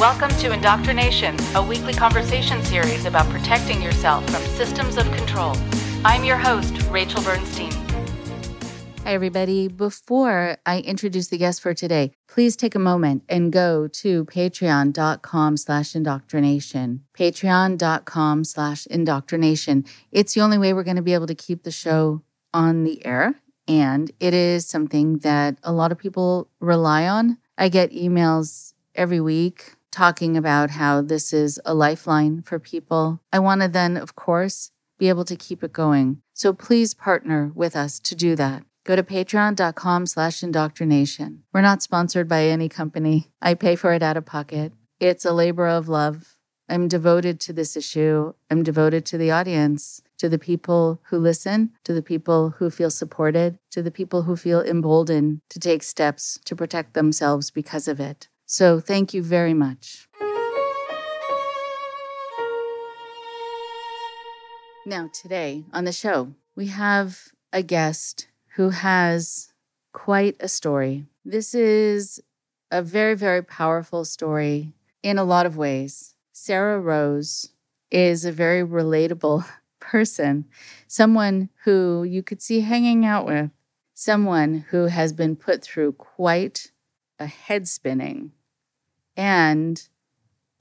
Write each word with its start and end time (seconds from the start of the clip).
Welcome 0.00 0.30
to 0.38 0.50
Indoctrination, 0.50 1.36
a 1.54 1.62
weekly 1.62 1.92
conversation 1.92 2.64
series 2.64 3.04
about 3.04 3.28
protecting 3.28 3.82
yourself 3.82 4.24
from 4.30 4.40
systems 4.56 4.96
of 4.96 5.04
control. 5.12 5.54
I'm 6.06 6.24
your 6.24 6.38
host, 6.38 6.74
Rachel 6.84 7.22
Bernstein. 7.22 7.70
Hi, 9.04 9.12
everybody. 9.12 9.68
Before 9.68 10.56
I 10.64 10.80
introduce 10.80 11.28
the 11.28 11.36
guest 11.36 11.60
for 11.60 11.74
today, 11.74 12.12
please 12.28 12.56
take 12.56 12.74
a 12.74 12.78
moment 12.78 13.24
and 13.28 13.52
go 13.52 13.88
to 13.88 14.24
patreon.com 14.24 15.58
slash 15.58 15.94
indoctrination. 15.94 17.04
Patreon.com 17.12 18.44
slash 18.44 18.86
indoctrination. 18.86 19.84
It's 20.12 20.32
the 20.32 20.40
only 20.40 20.56
way 20.56 20.72
we're 20.72 20.82
going 20.82 20.96
to 20.96 21.02
be 21.02 21.12
able 21.12 21.26
to 21.26 21.34
keep 21.34 21.64
the 21.64 21.70
show 21.70 22.22
on 22.54 22.84
the 22.84 23.04
air. 23.04 23.34
And 23.68 24.10
it 24.18 24.32
is 24.32 24.66
something 24.66 25.18
that 25.18 25.58
a 25.62 25.72
lot 25.72 25.92
of 25.92 25.98
people 25.98 26.48
rely 26.58 27.06
on. 27.06 27.36
I 27.58 27.68
get 27.68 27.92
emails 27.92 28.72
every 28.94 29.20
week 29.20 29.74
talking 29.90 30.36
about 30.36 30.70
how 30.70 31.02
this 31.02 31.32
is 31.32 31.60
a 31.64 31.74
lifeline 31.74 32.42
for 32.42 32.58
people. 32.58 33.20
I 33.32 33.38
want 33.38 33.62
to 33.62 33.68
then, 33.68 33.96
of 33.96 34.14
course, 34.14 34.70
be 34.98 35.08
able 35.08 35.24
to 35.24 35.36
keep 35.36 35.64
it 35.64 35.72
going. 35.72 36.22
So 36.34 36.52
please 36.52 36.94
partner 36.94 37.52
with 37.54 37.74
us 37.74 37.98
to 38.00 38.14
do 38.14 38.36
that. 38.36 38.64
Go 38.84 38.96
to 38.96 39.02
patreon.com 39.02 40.06
slash 40.06 40.42
indoctrination. 40.42 41.42
We're 41.52 41.60
not 41.60 41.82
sponsored 41.82 42.28
by 42.28 42.46
any 42.46 42.68
company. 42.68 43.30
I 43.42 43.54
pay 43.54 43.76
for 43.76 43.92
it 43.92 44.02
out 44.02 44.16
of 44.16 44.24
pocket. 44.24 44.72
It's 44.98 45.24
a 45.24 45.32
labor 45.32 45.66
of 45.66 45.88
love. 45.88 46.36
I'm 46.68 46.86
devoted 46.86 47.40
to 47.40 47.52
this 47.52 47.76
issue. 47.76 48.32
I'm 48.50 48.62
devoted 48.62 49.04
to 49.06 49.18
the 49.18 49.32
audience, 49.32 50.02
to 50.18 50.28
the 50.28 50.38
people 50.38 51.00
who 51.08 51.18
listen, 51.18 51.72
to 51.84 51.92
the 51.92 52.02
people 52.02 52.50
who 52.58 52.70
feel 52.70 52.90
supported, 52.90 53.58
to 53.72 53.82
the 53.82 53.90
people 53.90 54.22
who 54.22 54.36
feel 54.36 54.62
emboldened 54.62 55.40
to 55.50 55.58
take 55.58 55.82
steps 55.82 56.38
to 56.44 56.54
protect 56.54 56.94
themselves 56.94 57.50
because 57.50 57.88
of 57.88 57.98
it. 57.98 58.28
So 58.52 58.80
thank 58.80 59.14
you 59.14 59.22
very 59.22 59.54
much. 59.54 60.08
Now, 64.84 65.08
today 65.12 65.62
on 65.72 65.84
the 65.84 65.92
show, 65.92 66.34
we 66.56 66.66
have 66.66 67.28
a 67.52 67.62
guest 67.62 68.26
who 68.56 68.70
has 68.70 69.52
quite 69.92 70.34
a 70.40 70.48
story. 70.48 71.06
This 71.24 71.54
is 71.54 72.20
a 72.72 72.82
very, 72.82 73.14
very 73.14 73.40
powerful 73.40 74.04
story 74.04 74.72
in 75.00 75.16
a 75.16 75.22
lot 75.22 75.46
of 75.46 75.56
ways. 75.56 76.16
Sarah 76.32 76.80
Rose 76.80 77.50
is 77.92 78.24
a 78.24 78.32
very 78.32 78.66
relatable 78.66 79.44
person, 79.78 80.46
someone 80.88 81.50
who 81.62 82.02
you 82.02 82.24
could 82.24 82.42
see 82.42 82.62
hanging 82.62 83.06
out 83.06 83.26
with, 83.26 83.52
someone 83.94 84.64
who 84.70 84.86
has 84.86 85.12
been 85.12 85.36
put 85.36 85.62
through 85.62 85.92
quite 85.92 86.72
a 87.20 87.26
head 87.26 87.68
spinning 87.68 88.32
and 89.20 89.86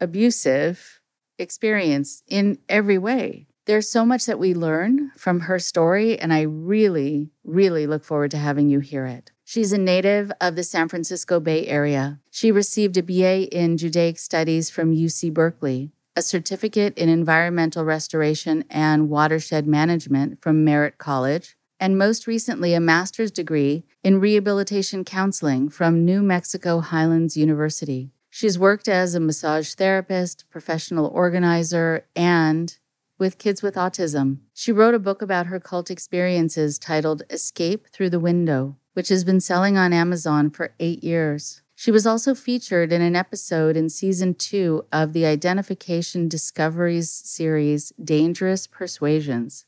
abusive 0.02 1.00
experience 1.38 2.24
in 2.28 2.58
every 2.68 2.98
way. 2.98 3.48
There's 3.66 3.88
so 3.88 4.06
much 4.06 4.26
that 4.26 4.38
we 4.38 4.54
learn 4.54 5.12
from 5.16 5.42
her 5.42 5.60
story, 5.60 6.20
and 6.20 6.34
I 6.34 6.42
really, 6.42 7.30
really 7.46 7.88
look 7.88 8.04
forward 8.04 8.32
to 8.32 8.38
having 8.38 8.68
you 8.68 8.82
hear 8.82 9.06
it. 9.06 9.32
She's 9.46 9.72
a 9.72 9.78
native 9.78 10.34
of 10.42 10.58
the 10.58 10.64
San 10.64 10.90
Francisco 10.90 11.40
Bay 11.40 11.68
Area. 11.68 12.20
She 12.32 12.52
received 12.52 12.98
a 12.98 13.04
BA 13.04 13.48
in 13.58 13.78
Judaic 13.78 14.20
Studies 14.20 14.70
from 14.70 14.94
UC 14.94 15.34
Berkeley, 15.34 15.94
a 16.18 16.22
certificate 16.22 16.98
in 16.98 17.08
environmental 17.08 17.86
restoration 17.86 18.66
and 18.70 19.10
watershed 19.10 19.68
management 19.68 20.42
from 20.42 20.66
Merritt 20.66 20.98
College, 20.98 21.56
and 21.80 21.98
most 21.98 22.28
recently, 22.28 22.74
a 22.74 22.82
master's 22.82 23.32
degree 23.32 23.86
in 24.04 24.20
rehabilitation 24.20 25.06
counseling 25.06 25.70
from 25.70 26.04
New 26.04 26.22
Mexico 26.22 26.82
Highlands 26.82 27.38
University. 27.38 28.12
She's 28.40 28.58
worked 28.58 28.88
as 28.88 29.16
a 29.16 29.20
massage 29.20 29.74
therapist, 29.74 30.46
professional 30.50 31.08
organizer, 31.08 32.06
and 32.16 32.74
with 33.18 33.38
kids 33.38 33.62
with 33.62 33.76
autism. 33.76 34.38
She 34.54 34.72
wrote 34.72 34.94
a 34.94 34.98
book 34.98 35.22
about 35.22 35.48
her 35.48 35.60
cult 35.60 35.92
experiences 35.92 36.80
titled 36.80 37.24
Escape 37.30 37.90
Through 37.92 38.12
the 38.12 38.20
Window, 38.22 38.78
which 38.94 39.10
has 39.10 39.26
been 39.26 39.42
selling 39.42 39.78
on 39.78 39.92
Amazon 39.92 40.52
for 40.52 40.74
eight 40.80 41.04
years. 41.04 41.64
She 41.76 41.92
was 41.92 42.08
also 42.08 42.34
featured 42.34 42.94
in 42.94 43.02
an 43.02 43.14
episode 43.14 43.76
in 43.76 43.90
season 43.90 44.36
two 44.36 44.86
of 44.90 45.12
the 45.12 45.26
Investigation 45.26 46.30
Discovery's 46.30 47.12
series, 47.12 47.92
Dangerous 48.02 48.68
Persuasions. 48.68 49.66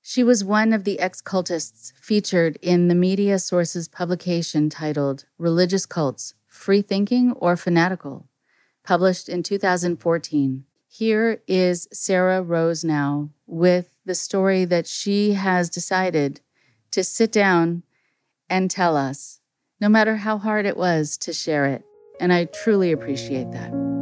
She 0.00 0.24
was 0.24 0.42
one 0.42 0.72
of 0.72 0.84
the 0.84 0.98
ex 0.98 1.20
cultists 1.20 1.92
featured 2.00 2.58
in 2.62 2.88
the 2.88 2.94
media 2.94 3.38
sources 3.38 3.86
publication 3.86 4.70
titled 4.70 5.26
Religious 5.36 5.84
Cults 5.84 6.32
Free 6.54 6.82
Thinking 6.82 7.32
or 7.32 7.56
Fanatical, 7.56 8.28
published 8.84 9.28
in 9.28 9.42
2014. 9.42 10.64
Here 10.86 11.42
is 11.48 11.88
Sarah 11.92 12.42
Rose 12.42 12.84
now 12.84 13.30
with 13.46 13.90
the 14.06 14.14
story 14.14 14.64
that 14.64 14.86
she 14.86 15.32
has 15.32 15.68
decided 15.68 16.40
to 16.92 17.02
sit 17.02 17.32
down 17.32 17.82
and 18.48 18.70
tell 18.70 18.96
us, 18.96 19.40
no 19.80 19.88
matter 19.88 20.16
how 20.16 20.38
hard 20.38 20.64
it 20.64 20.76
was 20.76 21.18
to 21.18 21.32
share 21.32 21.66
it. 21.66 21.84
And 22.20 22.32
I 22.32 22.44
truly 22.44 22.92
appreciate 22.92 23.50
that. 23.50 23.93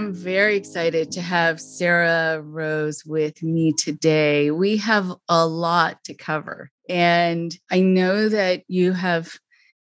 Am 0.00 0.14
very 0.14 0.56
excited 0.56 1.12
to 1.12 1.20
have 1.20 1.60
Sarah 1.60 2.40
Rose 2.40 3.04
with 3.04 3.42
me 3.42 3.74
today. 3.74 4.50
We 4.50 4.78
have 4.78 5.12
a 5.28 5.46
lot 5.46 6.02
to 6.04 6.14
cover. 6.14 6.70
And 6.88 7.54
I 7.70 7.80
know 7.80 8.30
that 8.30 8.62
you 8.66 8.92
have 8.92 9.38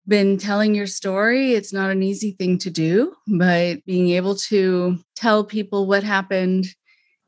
been 0.09 0.37
telling 0.37 0.75
your 0.75 0.89
story. 0.89 1.53
It's 1.53 1.73
not 1.73 1.91
an 1.91 2.03
easy 2.03 2.33
thing 2.33 2.59
to 2.59 2.71
do, 2.71 3.15
but 3.28 3.84
being 3.84 4.11
able 4.11 4.34
to 4.51 4.99
tell 5.15 5.45
people 5.45 5.87
what 5.87 6.03
happened 6.03 6.67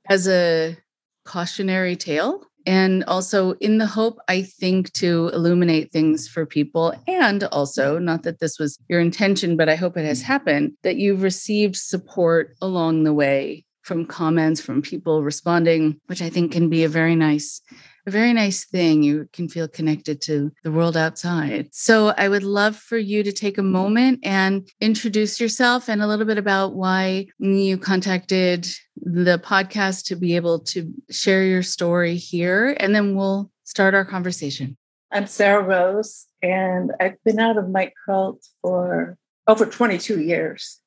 as 0.09 0.27
a 0.27 0.77
cautionary 1.25 1.95
tale 1.95 2.43
and 2.67 3.05
also 3.05 3.53
in 3.55 3.79
the 3.79 3.87
hope 3.87 4.19
i 4.29 4.43
think 4.43 4.93
to 4.93 5.29
illuminate 5.33 5.93
things 5.93 6.29
for 6.29 6.47
people. 6.47 6.95
And 7.07 7.45
also 7.45 7.99
not 7.99 8.23
that 8.25 8.41
this 8.41 8.59
was 8.59 8.79
your 8.89 9.01
intention 9.01 9.57
but 9.57 9.69
i 9.69 9.77
hope 9.77 9.97
it 9.97 10.05
has 10.05 10.23
happened 10.23 10.73
that 10.83 10.97
you've 10.97 11.23
received 11.23 11.77
support 11.77 12.55
along 12.61 13.05
the 13.05 13.15
way 13.15 13.65
from 13.83 14.07
comments 14.07 14.61
from 14.61 14.83
people 14.83 15.23
responding 15.23 16.01
which 16.07 16.23
i 16.23 16.31
think 16.31 16.53
can 16.53 16.69
be 16.69 16.85
a 16.85 16.89
very 16.89 17.17
nice 17.17 17.63
very 18.11 18.33
nice 18.33 18.65
thing. 18.65 19.03
You 19.03 19.29
can 19.33 19.49
feel 19.49 19.69
connected 19.69 20.21
to 20.23 20.53
the 20.63 20.73
world 20.73 20.97
outside. 20.97 21.69
So 21.73 22.09
I 22.17 22.29
would 22.29 22.43
love 22.43 22.77
for 22.77 22.99
you 22.99 23.23
to 23.23 23.33
take 23.33 23.59
a 23.59 23.63
moment 23.63 24.21
and 24.23 24.69
introduce 24.81 25.41
yourself 25.41 25.89
and 25.89 26.03
a 26.03 26.07
little 26.07 26.27
bit 26.27 26.39
about 26.39 26.75
why 26.75 27.27
you 27.39 27.79
contacted 27.79 28.67
the 28.97 29.39
podcast 29.39 30.07
to 30.07 30.17
be 30.17 30.37
able 30.37 30.61
to 30.61 30.93
share 31.11 31.45
your 31.45 31.63
story 31.63 32.17
here. 32.17 32.77
And 32.79 32.95
then 32.95 33.15
we'll 33.15 33.51
start 33.65 33.95
our 33.95 34.05
conversation. 34.05 34.77
I'm 35.13 35.27
Sarah 35.27 35.63
Rose, 35.63 36.27
and 36.41 36.93
I've 37.01 37.17
been 37.25 37.41
out 37.41 37.57
of 37.57 37.69
my 37.69 37.93
cult 38.07 38.47
for 38.63 39.19
over 39.49 39.67
22 39.67 40.21
years. 40.21 40.81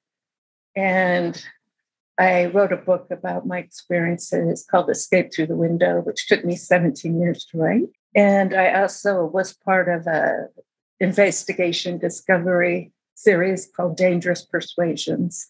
And 0.75 1.43
I 2.19 2.45
wrote 2.45 2.71
a 2.71 2.77
book 2.77 3.07
about 3.09 3.47
my 3.47 3.57
experiences 3.57 4.65
called 4.69 4.89
Escape 4.89 5.33
Through 5.33 5.47
the 5.47 5.55
Window, 5.55 6.01
which 6.01 6.27
took 6.27 6.45
me 6.45 6.55
17 6.55 7.19
years 7.19 7.45
to 7.45 7.57
write. 7.57 7.89
And 8.15 8.53
I 8.53 8.81
also 8.81 9.25
was 9.25 9.53
part 9.53 9.89
of 9.89 10.05
a 10.05 10.47
investigation 10.99 11.97
discovery 11.97 12.91
series 13.15 13.67
called 13.75 13.97
Dangerous 13.97 14.45
Persuasions. 14.45 15.47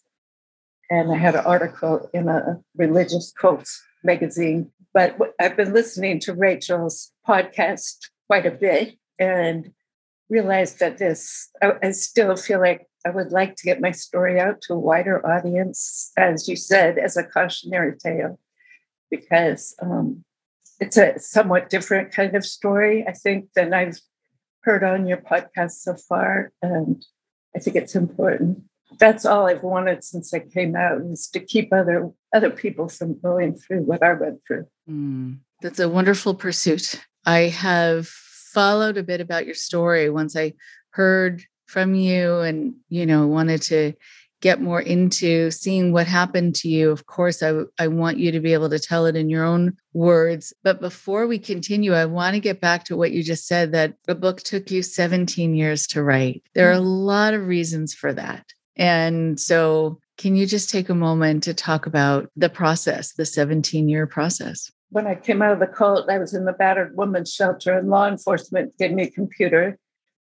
And 0.90 1.12
I 1.12 1.18
had 1.18 1.36
an 1.36 1.46
article 1.46 2.10
in 2.14 2.30
a 2.30 2.62
religious 2.76 3.32
cults 3.32 3.84
magazine. 4.04 4.72
But 4.94 5.18
I've 5.40 5.58
been 5.58 5.74
listening 5.74 6.20
to 6.22 6.34
Rachel's 6.34 7.12
podcast 7.28 7.98
quite 8.28 8.46
a 8.46 8.52
bit 8.52 8.98
and 9.20 9.72
realized 10.30 10.80
that 10.80 10.98
this, 10.98 11.50
I, 11.62 11.74
I 11.82 11.92
still 11.92 12.36
feel 12.36 12.60
like 12.60 12.88
I 13.06 13.10
would 13.10 13.32
like 13.32 13.56
to 13.58 13.66
get 13.66 13.82
my 13.82 13.92
story 13.92 14.40
out 14.40 14.62
to 14.64 14.74
a 14.74 14.80
wider 14.80 15.26
audience, 15.26 16.12
as 16.18 16.48
you 16.48 16.56
said, 16.56 16.98
as 16.98 17.18
a 17.18 17.24
cautionary 17.24 17.98
tale, 17.98 18.40
because 19.12 19.76
um, 19.82 20.24
it's 20.80 20.98
a 20.98 21.20
somewhat 21.20 21.70
different 21.70 22.12
kind 22.12 22.36
of 22.36 22.46
story, 22.46 23.06
I 23.08 23.12
think, 23.12 23.54
than 23.54 23.74
I've 23.74 24.00
heard 24.62 24.84
on 24.84 25.08
your 25.08 25.18
podcast 25.18 25.72
so 25.82 25.96
far. 25.96 26.52
And 26.62 27.06
I 27.56 27.60
think 27.60 27.76
it's 27.76 27.96
important. 27.96 28.64
That's 29.00 29.26
all 29.26 29.48
I've 29.48 29.64
wanted 29.64 30.04
since 30.04 30.34
I 30.34 30.40
came 30.40 30.76
out 30.76 31.02
is 31.02 31.28
to 31.30 31.40
keep 31.40 31.74
other 31.74 32.12
other 32.34 32.52
people 32.52 32.88
from 32.88 33.20
going 33.20 33.56
through 33.56 33.82
what 33.82 34.04
I 34.04 34.14
went 34.14 34.42
through. 34.46 34.68
Mm, 34.90 35.40
that's 35.62 35.80
a 35.80 35.90
wonderful 35.90 36.36
pursuit. 36.36 37.04
I 37.26 37.48
have 37.48 38.08
followed 38.08 38.98
a 38.98 39.04
bit 39.04 39.20
about 39.20 39.46
your 39.46 39.56
story 39.56 40.10
once 40.10 40.36
I 40.36 40.54
heard 40.92 41.44
from 41.74 41.96
you 41.96 42.40
and 42.40 42.76
you 42.90 43.06
know 43.06 43.28
wanted 43.28 43.64
to 43.64 43.94
get 44.44 44.62
more 44.62 44.82
into 44.82 45.50
seeing 45.50 45.94
what 45.94 46.06
happened 46.06 46.54
to 46.54 46.68
you, 46.68 46.92
of 46.92 47.06
course, 47.06 47.42
I, 47.42 47.62
I 47.80 47.88
want 47.88 48.18
you 48.18 48.30
to 48.34 48.42
be 48.42 48.52
able 48.52 48.70
to 48.72 48.78
tell 48.78 49.06
it 49.06 49.16
in 49.16 49.30
your 49.30 49.46
own 49.46 49.78
words. 49.94 50.54
But 50.64 50.82
before 50.82 51.28
we 51.28 51.40
continue, 51.40 51.94
I 51.94 52.06
want 52.06 52.34
to 52.34 52.42
get 52.42 52.60
back 52.60 52.84
to 52.86 52.98
what 52.98 53.14
you 53.14 53.24
just 53.24 53.48
said 53.48 53.72
that 53.72 53.96
the 54.06 54.16
book 54.16 54.42
took 54.42 54.70
you 54.70 54.84
17 54.84 55.56
years 55.56 55.88
to 55.88 56.04
write. 56.04 56.44
There 56.56 56.70
are 56.70 56.74
a 56.74 56.80
mm. 56.80 57.06
lot 57.06 57.34
of 57.34 57.48
reasons 57.48 57.94
for 57.94 58.12
that. 58.12 58.46
And 58.76 59.40
so, 59.40 60.00
can 60.18 60.36
you 60.36 60.46
just 60.46 60.70
take 60.70 60.90
a 60.90 60.96
moment 60.96 61.44
to 61.44 61.54
talk 61.54 61.86
about 61.86 62.30
the 62.36 62.50
process, 62.50 63.14
the 63.14 63.26
17 63.26 63.88
year 63.88 64.06
process? 64.08 64.70
When 64.90 65.08
I 65.08 65.16
came 65.16 65.42
out 65.42 65.54
of 65.54 65.60
the 65.60 65.68
cult, 65.68 66.10
I 66.10 66.18
was 66.18 66.34
in 66.34 66.44
the 66.44 66.52
battered 66.52 66.98
women's 66.98 67.34
shelter, 67.34 67.78
and 67.78 67.90
law 67.90 68.10
enforcement 68.10 68.78
gave 68.78 68.92
me 68.92 69.04
a 69.04 69.10
computer. 69.10 69.80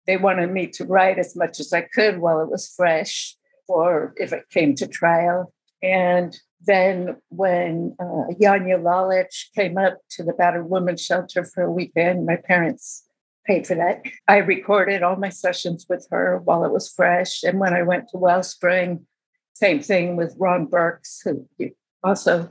They 0.07 0.17
wanted 0.17 0.53
me 0.53 0.69
to 0.69 0.85
write 0.85 1.19
as 1.19 1.37
much 1.37 1.61
as 1.61 1.73
I 1.73 1.83
could 1.83 2.19
while 2.19 2.41
it 2.41 2.51
was 2.51 2.73
fresh, 2.77 3.37
or 3.69 4.15
if 4.17 4.33
it 4.33 4.49
came 4.51 4.75
to 4.77 4.87
trial. 4.87 5.53
And 5.83 6.37
then 6.65 7.17
when 7.29 7.97
uh, 8.01 8.33
Janja 8.41 8.81
Lalich 8.81 9.53
came 9.55 9.77
up 9.77 9.99
to 10.11 10.23
the 10.23 10.33
battered 10.33 10.69
women's 10.69 11.05
shelter 11.05 11.45
for 11.45 11.65
a 11.65 11.71
weekend, 11.71 12.27
my 12.27 12.37
parents 12.37 13.05
paid 13.47 13.67
for 13.67 13.75
that. 13.77 14.03
I 14.27 14.39
recorded 14.39 15.03
all 15.03 15.17
my 15.17 15.29
sessions 15.29 15.87
with 15.89 16.07
her 16.11 16.41
while 16.45 16.65
it 16.65 16.73
was 16.73 16.93
fresh. 16.93 17.43
And 17.45 17.61
when 17.61 17.75
I 17.75 17.83
went 17.83 18.09
to 18.09 18.19
Wellspring, 18.19 19.07
same 19.55 19.81
thing 19.81 20.17
with 20.17 20.35
Ron 20.39 20.67
Burks, 20.67 21.21
who 21.25 21.49
you 21.59 21.73
also 22.03 22.51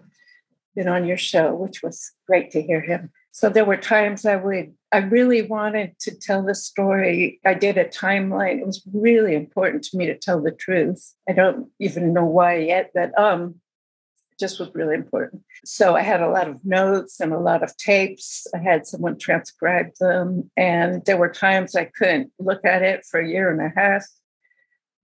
been 0.75 0.87
on 0.87 1.05
your 1.05 1.17
show, 1.17 1.53
which 1.53 1.81
was 1.83 2.11
great 2.27 2.51
to 2.51 2.61
hear 2.61 2.81
him. 2.81 3.11
So 3.31 3.49
there 3.49 3.65
were 3.65 3.77
times 3.77 4.25
I 4.25 4.37
would, 4.37 4.73
I 4.95 4.99
really 4.99 5.41
wanted 5.41 5.99
to 5.99 6.17
tell 6.17 6.41
the 6.41 6.55
story. 6.55 7.41
I 7.43 7.53
did 7.53 7.77
a 7.77 7.83
timeline. 7.83 8.61
It 8.61 8.65
was 8.65 8.81
really 8.93 9.35
important 9.35 9.83
to 9.83 9.97
me 9.97 10.05
to 10.05 10.17
tell 10.17 10.41
the 10.41 10.53
truth. 10.53 11.13
I 11.27 11.33
don't 11.33 11.67
even 11.81 12.13
know 12.13 12.23
why 12.23 12.59
yet, 12.59 12.91
but 12.93 13.11
um, 13.19 13.55
just 14.39 14.57
was 14.57 14.69
really 14.73 14.95
important. 14.95 15.41
So 15.65 15.97
I 15.97 16.01
had 16.01 16.21
a 16.21 16.29
lot 16.29 16.47
of 16.47 16.63
notes 16.63 17.19
and 17.19 17.33
a 17.33 17.39
lot 17.39 17.61
of 17.61 17.75
tapes. 17.75 18.47
I 18.55 18.59
had 18.59 18.87
someone 18.87 19.19
transcribe 19.19 19.87
them, 19.99 20.49
and 20.55 21.03
there 21.03 21.17
were 21.17 21.29
times 21.29 21.75
I 21.75 21.91
couldn't 21.93 22.31
look 22.39 22.63
at 22.63 22.81
it 22.81 23.03
for 23.03 23.19
a 23.19 23.27
year 23.27 23.51
and 23.51 23.59
a 23.59 23.73
half. 23.77 24.05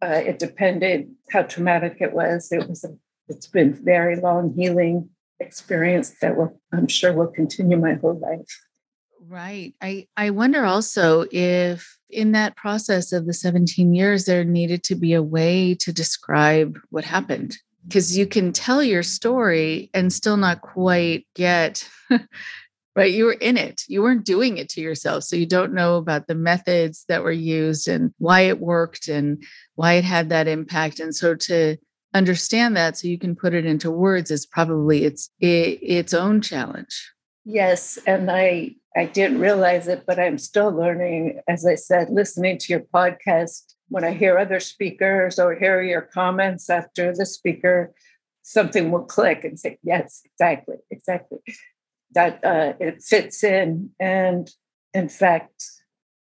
Uh, 0.02 0.22
it 0.26 0.40
depended 0.40 1.10
how 1.32 1.42
traumatic 1.42 1.98
it 2.00 2.14
was. 2.14 2.50
It 2.54 2.70
was 2.70 2.86
a, 2.86 2.96
it's 3.28 3.48
been 3.48 3.74
very 3.74 4.16
long 4.16 4.54
healing 4.56 5.10
experience 5.42 6.16
that 6.22 6.38
will 6.38 6.62
I'm 6.72 6.88
sure 6.88 7.12
will 7.12 7.28
continue 7.28 7.78
my 7.78 7.96
whole 7.96 8.18
life. 8.18 8.71
Right. 9.32 9.74
I 9.82 10.08
I 10.18 10.32
wonder 10.32 10.66
also 10.66 11.26
if 11.32 11.98
in 12.10 12.34
that 12.34 12.58
process 12.58 13.14
of 13.14 13.26
the 13.26 13.34
17 13.34 13.94
years 13.94 14.26
there 14.26 14.44
needed 14.44 14.84
to 14.84 14.96
be 14.96 15.14
a 15.14 15.24
way 15.24 15.74
to 15.76 15.94
describe 15.94 16.78
what 16.90 17.06
happened 17.06 17.58
because 17.88 18.18
you 18.18 18.28
can 18.28 18.52
tell 18.52 18.84
your 18.84 19.04
story 19.04 19.90
and 19.94 20.12
still 20.12 20.36
not 20.36 20.60
quite 20.60 21.28
get 21.34 21.88
right 22.98 23.14
you 23.14 23.24
were 23.24 23.32
in 23.40 23.56
it 23.56 23.84
you 23.88 24.02
weren't 24.02 24.26
doing 24.26 24.58
it 24.58 24.68
to 24.72 24.82
yourself 24.82 25.24
so 25.24 25.38
you 25.38 25.46
don't 25.46 25.74
know 25.74 25.96
about 25.96 26.28
the 26.28 26.36
methods 26.36 27.06
that 27.08 27.24
were 27.24 27.32
used 27.32 27.88
and 27.88 28.14
why 28.18 28.42
it 28.42 28.60
worked 28.60 29.08
and 29.08 29.42
why 29.76 29.94
it 29.94 30.04
had 30.04 30.28
that 30.28 30.50
impact 30.50 31.00
and 31.00 31.16
so 31.16 31.36
to 31.36 31.78
understand 32.14 32.76
that 32.76 32.98
so 32.98 33.08
you 33.08 33.18
can 33.18 33.34
put 33.34 33.54
it 33.54 33.66
into 33.66 33.90
words 33.90 34.30
is 34.30 34.46
probably 34.46 35.06
its 35.06 35.30
it, 35.40 35.80
its 35.82 36.14
own 36.14 36.42
challenge 36.42 37.14
yes 37.46 37.98
and 38.06 38.30
i 38.30 38.76
i 38.96 39.06
didn't 39.06 39.40
realize 39.40 39.88
it 39.88 40.04
but 40.06 40.20
i'm 40.20 40.38
still 40.38 40.72
learning 40.72 41.40
as 41.48 41.66
i 41.66 41.76
said 41.76 42.10
listening 42.10 42.58
to 42.58 42.74
your 42.74 42.82
podcast 42.94 43.74
when 43.92 44.06
I 44.06 44.12
hear 44.12 44.38
other 44.38 44.62
speakers 44.62 45.38
or 45.38 45.54
hear 45.54 45.82
your 45.82 46.02
comments 46.02 46.70
after 46.70 47.14
the 47.14 47.26
speaker, 47.26 47.94
something 48.42 48.90
will 48.90 49.04
click 49.04 49.44
and 49.44 49.60
say, 49.60 49.78
yes, 49.84 50.22
exactly, 50.24 50.78
exactly. 50.90 51.40
That 52.14 52.44
uh, 52.44 52.74
it 52.80 53.04
fits 53.04 53.44
in. 53.44 53.90
And 54.00 54.50
in 54.94 55.10
fact, 55.10 55.66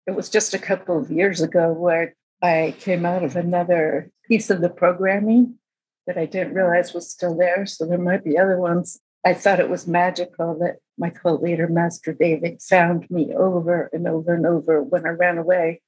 it 0.07 0.15
was 0.15 0.31
just 0.31 0.55
a 0.55 0.59
couple 0.59 0.99
of 0.99 1.11
years 1.11 1.41
ago 1.41 1.71
where 1.71 2.15
I 2.41 2.73
came 2.79 3.05
out 3.05 3.23
of 3.23 3.35
another 3.35 4.09
piece 4.27 4.49
of 4.49 4.61
the 4.61 4.69
programming 4.69 5.59
that 6.07 6.17
I 6.17 6.25
didn't 6.25 6.55
realize 6.55 6.91
was 6.91 7.07
still 7.07 7.37
there. 7.37 7.67
So 7.67 7.85
there 7.85 7.99
might 7.99 8.23
be 8.23 8.35
other 8.35 8.57
ones. 8.59 8.99
I 9.23 9.35
thought 9.35 9.59
it 9.59 9.69
was 9.69 9.85
magical 9.85 10.57
that 10.57 10.77
my 10.97 11.09
cult 11.09 11.41
leader, 11.41 11.67
Master 11.67 12.13
David, 12.13 12.61
found 12.61 13.09
me 13.09 13.33
over 13.33 13.89
and 13.93 14.07
over 14.07 14.33
and 14.33 14.45
over 14.45 14.81
when 14.81 15.05
I 15.05 15.09
ran 15.09 15.37
away 15.37 15.81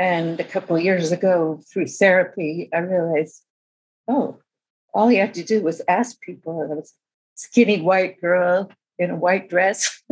and 0.00 0.40
a 0.40 0.44
couple 0.44 0.78
years 0.78 1.12
ago, 1.12 1.60
through 1.70 1.86
therapy, 1.86 2.70
I 2.72 2.78
realized, 2.78 3.44
oh, 4.08 4.38
all 4.94 5.12
you 5.12 5.20
have 5.20 5.32
to 5.32 5.44
do 5.44 5.60
was 5.62 5.82
ask 5.86 6.18
people. 6.22 6.62
I 6.62 6.74
was 6.74 6.94
skinny 7.34 7.82
white 7.82 8.18
girl 8.18 8.72
in 8.98 9.10
a 9.10 9.16
white 9.16 9.50
dress, 9.50 10.02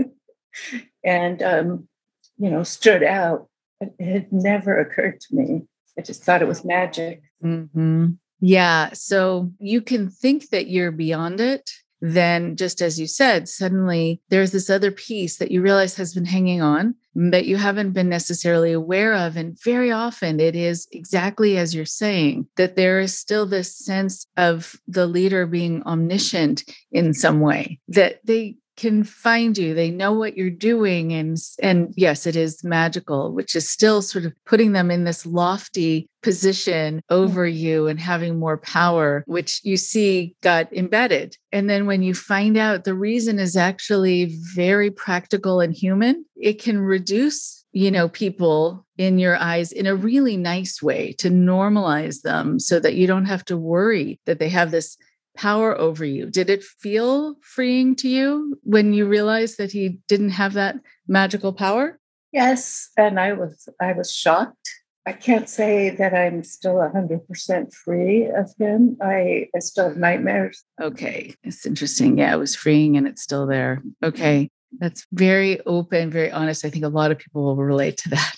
and 1.05 1.43
um, 1.43 1.89
you 2.37 2.51
know, 2.51 2.65
stood 2.65 3.03
out. 3.03 3.49
It 3.81 3.95
had 3.99 4.31
never 4.31 4.79
occurred 4.79 5.21
to 5.21 5.35
me. 5.35 5.63
I 5.99 6.03
just 6.03 6.23
thought 6.23 6.43
it 6.43 6.49
was 6.49 6.67
magic. 6.67 7.23
Mm-hmm. 7.43 8.09
Yeah. 8.41 8.91
So 8.93 9.51
you 9.59 9.81
can 9.81 10.11
think 10.11 10.51
that 10.51 10.69
you're 10.69 10.93
beyond 10.93 11.41
it, 11.41 11.71
then 12.01 12.57
just 12.57 12.81
as 12.81 12.99
you 12.99 13.07
said, 13.07 13.49
suddenly 13.49 14.21
there's 14.29 14.53
this 14.53 14.71
other 14.71 14.91
piece 14.91 15.39
that 15.39 15.51
you 15.51 15.63
realize 15.63 15.97
has 15.97 16.15
been 16.15 16.25
hanging 16.25 16.63
on 16.63 16.95
mm, 17.17 17.31
that 17.33 17.47
you 17.47 17.57
haven't 17.57 17.93
been 17.93 18.09
necessarily 18.09 18.73
aware 18.73 19.15
of. 19.15 19.37
And 19.37 19.59
very 19.63 19.91
often 19.91 20.41
it 20.41 20.55
is 20.55 20.87
exactly 20.93 21.59
as 21.59 21.75
you're 21.75 21.85
saying 21.85 22.47
that 22.57 22.77
there 22.77 23.01
is 23.01 23.17
still 23.17 23.47
this 23.47 23.77
sense 23.77 24.27
of 24.37 24.77
the 24.87 25.07
leader 25.07 25.47
being 25.47 25.83
omniscient 25.85 26.65
in 26.93 27.15
some 27.15 27.41
way, 27.41 27.81
that 27.89 28.21
they 28.25 28.57
can 28.79 29.03
find 29.03 29.59
you. 29.59 29.75
They 29.75 29.91
know 29.91 30.13
what 30.13 30.37
you're 30.37 30.51
doing 30.51 31.13
and 31.13 31.37
and 31.61 31.93
yes 31.97 32.27
it 32.27 32.37
is 32.37 32.63
magical 32.63 33.33
which 33.33 33.57
is 33.57 33.69
still 33.69 34.01
sort 34.01 34.25
of 34.25 34.33
putting 34.47 34.73
them 34.73 34.91
in 34.91 35.05
this 35.05 35.27
lofty 35.27 36.09
position 36.23 37.03
over 37.11 37.47
you 37.47 37.89
and 37.89 37.99
having 37.99 38.39
more 38.39 38.57
power 38.57 39.25
which 39.27 39.61
you 39.65 39.77
see 39.77 40.37
got 40.43 40.73
embedded. 40.73 41.37
And 41.53 41.69
then 41.69 41.87
when 41.87 42.03
you 42.03 42.15
find 42.15 42.57
out 42.57 42.85
the 42.85 42.95
reason 42.95 43.39
is 43.39 43.57
actually 43.57 44.37
very 44.55 44.91
practical 44.91 45.61
and 45.61 45.75
human 45.75 46.25
it 46.37 46.63
can 46.63 46.79
reduce 46.79 47.65
you 47.73 47.91
know 47.91 48.09
people 48.09 48.87
in 48.97 49.19
your 49.19 49.37
eyes 49.37 49.73
in 49.73 49.87
a 49.87 49.95
really 49.95 50.37
nice 50.37 50.83
way 50.83 51.13
to 51.13 51.31
normalize 51.31 52.23
them 52.23 52.59
so 52.59 52.81
that 52.81 52.95
you 52.95 53.07
don't 53.07 53.27
have 53.27 53.45
to 53.45 53.57
worry 53.57 54.21
that 54.25 54.39
they 54.39 54.49
have 54.49 54.71
this 54.71 54.97
power 55.39 55.79
over 55.79 56.05
you. 56.05 56.29
Did 56.29 56.51
it 56.51 56.65
feel 56.65 57.37
freeing 57.41 57.95
to 57.97 58.09
you 58.09 58.59
when 58.65 58.93
you 58.93 59.07
realized 59.07 59.57
that 59.59 59.73
he 59.73 60.01
didn't 60.09 60.31
have 60.31 60.53
that 60.55 60.77
magical 61.07 61.53
power? 61.53 61.99
Yes, 62.33 62.91
and 62.99 63.19
I 63.19 63.33
was 63.33 63.69
I 63.81 63.93
was 63.93 64.13
shocked. 64.13 64.69
I 65.07 65.13
can't 65.13 65.49
say 65.49 65.89
that 65.89 66.13
I'm 66.13 66.45
still 66.45 66.75
100% 66.75 67.73
free 67.73 68.27
of 68.27 68.53
him. 68.59 68.99
I, 69.01 69.47
I 69.57 69.61
still 69.61 69.89
have 69.89 69.97
nightmares. 69.97 70.63
Okay, 70.83 71.35
it's 71.43 71.65
interesting. 71.65 72.19
Yeah, 72.19 72.35
it 72.35 72.39
was 72.39 72.55
freeing 72.55 72.99
and 72.99 73.07
it's 73.09 73.23
still 73.23 73.47
there. 73.47 73.83
Okay, 74.05 74.51
that's 74.79 75.07
very 75.13 75.61
open, 75.65 76.11
very 76.11 76.31
honest. 76.31 76.67
I 76.67 76.69
think 76.69 76.85
a 76.85 76.89
lot 76.89 77.11
of 77.11 77.19
people 77.19 77.43
will 77.43 77.57
relate 77.57 77.97
to 77.99 78.11
that. 78.11 78.35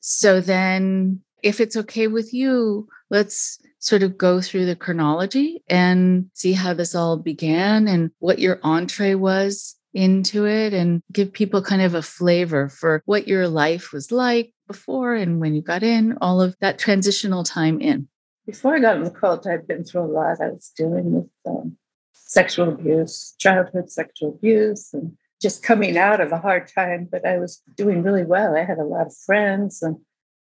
So 0.00 0.42
then, 0.42 1.22
if 1.42 1.58
it's 1.58 1.76
okay 1.76 2.06
with 2.06 2.34
you, 2.34 2.88
let's 3.08 3.58
sort 3.80 4.02
of 4.02 4.16
go 4.16 4.40
through 4.40 4.66
the 4.66 4.76
chronology 4.76 5.62
and 5.68 6.30
see 6.34 6.52
how 6.52 6.72
this 6.72 6.94
all 6.94 7.16
began 7.16 7.88
and 7.88 8.10
what 8.18 8.38
your 8.38 8.60
entree 8.62 9.14
was 9.14 9.76
into 9.92 10.46
it 10.46 10.72
and 10.72 11.02
give 11.12 11.32
people 11.32 11.62
kind 11.62 11.82
of 11.82 11.94
a 11.94 12.02
flavor 12.02 12.68
for 12.68 13.02
what 13.06 13.26
your 13.26 13.48
life 13.48 13.92
was 13.92 14.12
like 14.12 14.52
before 14.66 15.14
and 15.14 15.40
when 15.40 15.54
you 15.54 15.62
got 15.62 15.82
in, 15.82 16.16
all 16.20 16.40
of 16.40 16.54
that 16.60 16.78
transitional 16.78 17.42
time 17.42 17.80
in. 17.80 18.06
Before 18.46 18.76
I 18.76 18.80
got 18.80 18.96
in 18.96 19.04
the 19.04 19.10
cult, 19.10 19.46
I'd 19.46 19.66
been 19.66 19.84
through 19.84 20.02
a 20.02 20.12
lot. 20.12 20.40
I 20.40 20.50
was 20.50 20.72
dealing 20.76 21.12
with 21.12 21.28
um, 21.46 21.76
sexual 22.12 22.68
abuse, 22.68 23.34
childhood 23.38 23.90
sexual 23.90 24.30
abuse, 24.30 24.90
and 24.92 25.16
just 25.40 25.62
coming 25.62 25.96
out 25.96 26.20
of 26.20 26.32
a 26.32 26.38
hard 26.38 26.68
time, 26.72 27.08
but 27.10 27.26
I 27.26 27.38
was 27.38 27.62
doing 27.76 28.02
really 28.02 28.24
well. 28.24 28.56
I 28.56 28.64
had 28.64 28.78
a 28.78 28.84
lot 28.84 29.06
of 29.06 29.16
friends 29.16 29.82
and 29.82 29.96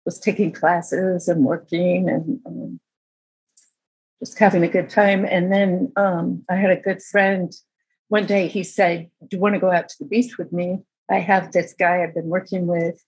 was 0.04 0.18
taking 0.18 0.52
classes 0.52 1.28
and 1.28 1.44
working 1.44 2.08
and 2.08 2.40
um, 2.44 2.80
just 4.20 4.38
having 4.38 4.62
a 4.62 4.68
good 4.68 4.90
time. 4.90 5.24
And 5.24 5.50
then 5.50 5.92
um, 5.96 6.44
I 6.48 6.56
had 6.56 6.70
a 6.70 6.80
good 6.80 7.02
friend. 7.02 7.52
One 8.08 8.26
day 8.26 8.46
he 8.46 8.62
said, 8.62 9.10
Do 9.20 9.36
you 9.36 9.40
want 9.40 9.54
to 9.54 9.60
go 9.60 9.70
out 9.70 9.88
to 9.88 9.96
the 9.98 10.06
beach 10.06 10.38
with 10.38 10.52
me? 10.52 10.80
I 11.10 11.18
have 11.18 11.52
this 11.52 11.74
guy 11.76 12.02
I've 12.02 12.14
been 12.14 12.28
working 12.28 12.66
with. 12.66 13.02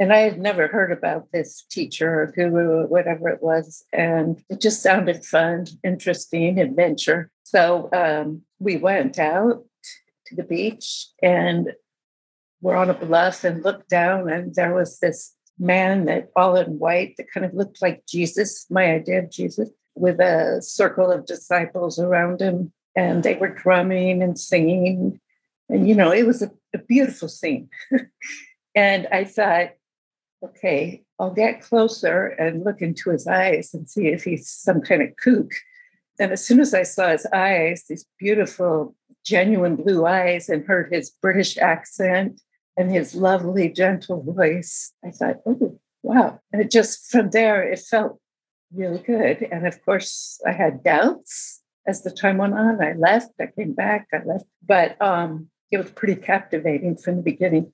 And 0.00 0.12
I 0.12 0.18
had 0.18 0.40
never 0.40 0.66
heard 0.66 0.90
about 0.90 1.30
this 1.32 1.64
teacher 1.70 2.22
or 2.22 2.32
guru 2.34 2.80
or 2.80 2.86
whatever 2.88 3.28
it 3.28 3.42
was. 3.42 3.84
And 3.92 4.42
it 4.48 4.60
just 4.60 4.82
sounded 4.82 5.24
fun, 5.24 5.66
interesting, 5.84 6.58
adventure. 6.58 7.30
So 7.44 7.88
um, 7.92 8.42
we 8.58 8.76
went 8.76 9.20
out 9.20 9.64
to 10.26 10.34
the 10.34 10.42
beach 10.42 11.08
and 11.22 11.72
we're 12.60 12.76
on 12.76 12.90
a 12.90 12.94
bluff 12.94 13.44
and 13.44 13.62
looked 13.62 13.90
down, 13.90 14.30
and 14.30 14.54
there 14.54 14.74
was 14.74 14.98
this 14.98 15.34
man 15.58 16.06
that 16.06 16.30
all 16.34 16.56
in 16.56 16.78
white 16.78 17.14
that 17.18 17.30
kind 17.30 17.44
of 17.44 17.52
looked 17.52 17.82
like 17.82 18.06
Jesus, 18.08 18.64
my 18.70 18.86
idea 18.86 19.18
of 19.18 19.30
Jesus 19.30 19.68
with 19.94 20.20
a 20.20 20.60
circle 20.60 21.10
of 21.10 21.26
disciples 21.26 21.98
around 21.98 22.40
him, 22.40 22.72
and 22.96 23.22
they 23.22 23.34
were 23.34 23.48
drumming 23.48 24.22
and 24.22 24.38
singing. 24.38 25.20
And, 25.68 25.88
you 25.88 25.94
know, 25.94 26.12
it 26.12 26.26
was 26.26 26.42
a, 26.42 26.50
a 26.74 26.78
beautiful 26.78 27.28
scene. 27.28 27.68
and 28.74 29.06
I 29.10 29.24
thought, 29.24 29.70
okay, 30.42 31.02
I'll 31.18 31.32
get 31.32 31.62
closer 31.62 32.26
and 32.26 32.64
look 32.64 32.82
into 32.82 33.10
his 33.10 33.26
eyes 33.26 33.72
and 33.72 33.88
see 33.88 34.08
if 34.08 34.24
he's 34.24 34.48
some 34.48 34.80
kind 34.80 35.02
of 35.02 35.16
kook. 35.16 35.52
And 36.18 36.32
as 36.32 36.44
soon 36.44 36.60
as 36.60 36.74
I 36.74 36.82
saw 36.82 37.10
his 37.10 37.26
eyes, 37.32 37.84
these 37.88 38.06
beautiful, 38.18 38.94
genuine 39.24 39.76
blue 39.76 40.06
eyes, 40.06 40.48
and 40.48 40.64
heard 40.64 40.92
his 40.92 41.10
British 41.10 41.56
accent 41.58 42.40
and 42.76 42.90
his 42.90 43.14
lovely, 43.14 43.68
gentle 43.68 44.22
voice, 44.22 44.92
I 45.04 45.10
thought, 45.10 45.40
oh, 45.46 45.78
wow. 46.02 46.40
And 46.52 46.62
it 46.62 46.70
just 46.70 47.10
from 47.10 47.30
there, 47.30 47.62
it 47.62 47.78
felt 47.78 48.20
really 48.74 48.98
good. 48.98 49.46
And 49.50 49.66
of 49.66 49.84
course, 49.84 50.40
I 50.46 50.52
had 50.52 50.82
doubts 50.82 51.62
as 51.86 52.02
the 52.02 52.10
time 52.10 52.38
went 52.38 52.54
on. 52.54 52.82
I 52.82 52.92
left, 52.94 53.32
I 53.40 53.46
came 53.46 53.74
back, 53.74 54.08
I 54.12 54.18
left, 54.24 54.46
but 54.66 55.00
um, 55.00 55.48
it 55.70 55.78
was 55.78 55.90
pretty 55.90 56.16
captivating 56.16 56.96
from 56.96 57.16
the 57.16 57.22
beginning. 57.22 57.72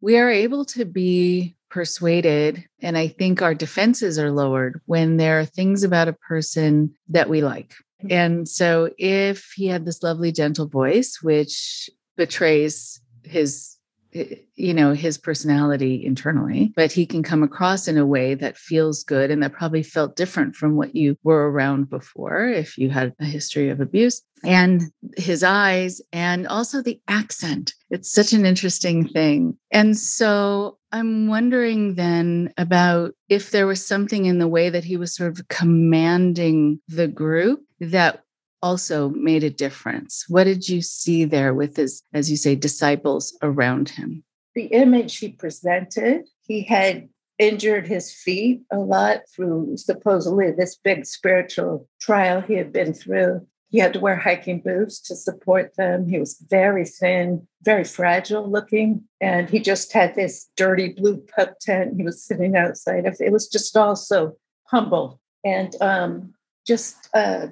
We 0.00 0.18
are 0.18 0.30
able 0.30 0.64
to 0.66 0.84
be 0.84 1.56
persuaded, 1.70 2.64
and 2.80 2.98
I 2.98 3.08
think 3.08 3.40
our 3.40 3.54
defenses 3.54 4.18
are 4.18 4.30
lowered 4.30 4.80
when 4.86 5.16
there 5.16 5.40
are 5.40 5.46
things 5.46 5.82
about 5.82 6.08
a 6.08 6.12
person 6.12 6.94
that 7.08 7.28
we 7.28 7.42
like. 7.42 7.74
Mm-hmm. 8.02 8.12
And 8.12 8.48
so, 8.48 8.90
if 8.98 9.52
he 9.56 9.66
had 9.66 9.86
this 9.86 10.02
lovely, 10.02 10.30
gentle 10.30 10.68
voice, 10.68 11.20
which 11.22 11.88
betrays 12.16 13.00
his 13.22 13.73
Eh, 14.14 14.36
you 14.54 14.72
know 14.72 14.92
his 14.92 15.18
personality 15.18 16.04
internally 16.06 16.72
but 16.76 16.92
he 16.92 17.04
can 17.04 17.22
come 17.22 17.42
across 17.42 17.88
in 17.88 17.98
a 17.98 18.06
way 18.06 18.34
that 18.34 18.56
feels 18.56 19.02
good 19.02 19.30
and 19.30 19.42
that 19.42 19.52
probably 19.52 19.82
felt 19.82 20.14
different 20.14 20.54
from 20.54 20.76
what 20.76 20.94
you 20.94 21.16
were 21.24 21.50
around 21.50 21.90
before 21.90 22.46
if 22.46 22.78
you 22.78 22.88
had 22.88 23.12
a 23.18 23.24
history 23.24 23.68
of 23.68 23.80
abuse 23.80 24.22
and 24.44 24.82
his 25.16 25.42
eyes 25.42 26.00
and 26.12 26.46
also 26.46 26.82
the 26.82 27.00
accent. 27.08 27.72
It's 27.90 28.12
such 28.12 28.32
an 28.32 28.44
interesting 28.44 29.08
thing. 29.08 29.56
And 29.70 29.96
so 29.96 30.78
i'm 30.92 31.26
wondering 31.26 31.96
then 31.96 32.54
about 32.56 33.14
if 33.28 33.50
there 33.50 33.66
was 33.66 33.84
something 33.84 34.26
in 34.26 34.38
the 34.38 34.46
way 34.46 34.70
that 34.70 34.84
he 34.84 34.96
was 34.96 35.12
sort 35.12 35.36
of 35.36 35.48
commanding 35.48 36.80
the 36.86 37.08
group 37.08 37.64
that 37.80 38.23
also 38.64 39.10
made 39.10 39.44
a 39.44 39.50
difference? 39.50 40.24
What 40.26 40.44
did 40.44 40.68
you 40.68 40.80
see 40.80 41.26
there 41.26 41.52
with 41.52 41.76
his, 41.76 42.02
as 42.14 42.30
you 42.30 42.38
say, 42.38 42.56
disciples 42.56 43.36
around 43.42 43.90
him? 43.90 44.24
The 44.54 44.66
image 44.66 45.18
he 45.18 45.28
presented, 45.28 46.22
he 46.40 46.64
had 46.64 47.08
injured 47.38 47.86
his 47.86 48.10
feet 48.12 48.62
a 48.72 48.78
lot 48.78 49.22
through 49.34 49.76
supposedly 49.76 50.50
this 50.50 50.76
big 50.76 51.04
spiritual 51.04 51.88
trial 52.00 52.40
he 52.40 52.54
had 52.54 52.72
been 52.72 52.94
through. 52.94 53.46
He 53.68 53.80
had 53.80 53.92
to 53.92 54.00
wear 54.00 54.16
hiking 54.16 54.60
boots 54.60 54.98
to 55.08 55.16
support 55.16 55.74
them. 55.76 56.08
He 56.08 56.18
was 56.18 56.42
very 56.48 56.86
thin, 56.86 57.46
very 57.62 57.84
fragile 57.84 58.48
looking. 58.48 59.02
And 59.20 59.50
he 59.50 59.58
just 59.58 59.92
had 59.92 60.14
this 60.14 60.48
dirty 60.56 60.88
blue 60.88 61.18
pup 61.36 61.58
tent. 61.60 61.94
He 61.96 62.04
was 62.04 62.24
sitting 62.24 62.56
outside 62.56 63.04
of 63.04 63.16
it. 63.20 63.32
was 63.32 63.48
just 63.48 63.76
all 63.76 63.96
so 63.96 64.36
humble 64.68 65.20
and 65.44 65.74
um, 65.82 66.34
just 66.66 67.10
uh, 67.12 67.48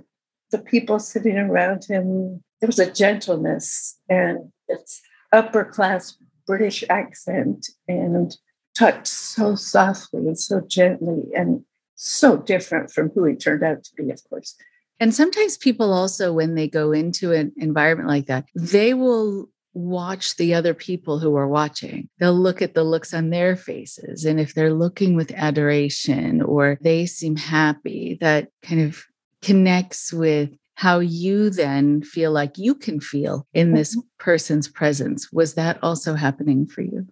the 0.52 0.58
people 0.58 1.00
sitting 1.00 1.36
around 1.36 1.84
him, 1.88 2.42
there 2.60 2.68
was 2.68 2.78
a 2.78 2.92
gentleness 2.92 3.98
and 4.08 4.52
its 4.68 5.00
upper 5.32 5.64
class 5.64 6.16
British 6.46 6.84
accent 6.88 7.66
and 7.88 8.36
talked 8.78 9.08
so 9.08 9.56
softly 9.56 10.20
and 10.20 10.38
so 10.38 10.60
gently 10.60 11.24
and 11.34 11.64
so 11.96 12.36
different 12.36 12.90
from 12.90 13.10
who 13.14 13.24
he 13.24 13.34
turned 13.34 13.64
out 13.64 13.82
to 13.82 13.90
be, 13.96 14.10
of 14.10 14.22
course. 14.28 14.54
And 15.00 15.14
sometimes 15.14 15.56
people 15.56 15.92
also, 15.92 16.32
when 16.32 16.54
they 16.54 16.68
go 16.68 16.92
into 16.92 17.32
an 17.32 17.52
environment 17.56 18.08
like 18.08 18.26
that, 18.26 18.44
they 18.54 18.94
will 18.94 19.48
watch 19.74 20.36
the 20.36 20.54
other 20.54 20.74
people 20.74 21.18
who 21.18 21.34
are 21.34 21.48
watching. 21.48 22.08
They'll 22.18 22.38
look 22.38 22.60
at 22.60 22.74
the 22.74 22.84
looks 22.84 23.14
on 23.14 23.30
their 23.30 23.56
faces. 23.56 24.24
And 24.24 24.38
if 24.38 24.54
they're 24.54 24.74
looking 24.74 25.16
with 25.16 25.32
adoration 25.32 26.42
or 26.42 26.78
they 26.82 27.06
seem 27.06 27.36
happy, 27.36 28.18
that 28.20 28.48
kind 28.62 28.82
of 28.82 29.02
connects 29.42 30.12
with 30.12 30.50
how 30.74 30.98
you 30.98 31.50
then 31.50 32.02
feel 32.02 32.32
like 32.32 32.56
you 32.56 32.74
can 32.74 33.00
feel 33.00 33.46
in 33.52 33.74
this 33.74 33.94
mm-hmm. 33.94 34.06
person's 34.18 34.68
presence. 34.68 35.30
Was 35.32 35.54
that 35.54 35.78
also 35.82 36.14
happening 36.14 36.66
for 36.66 36.82
you? 36.82 37.06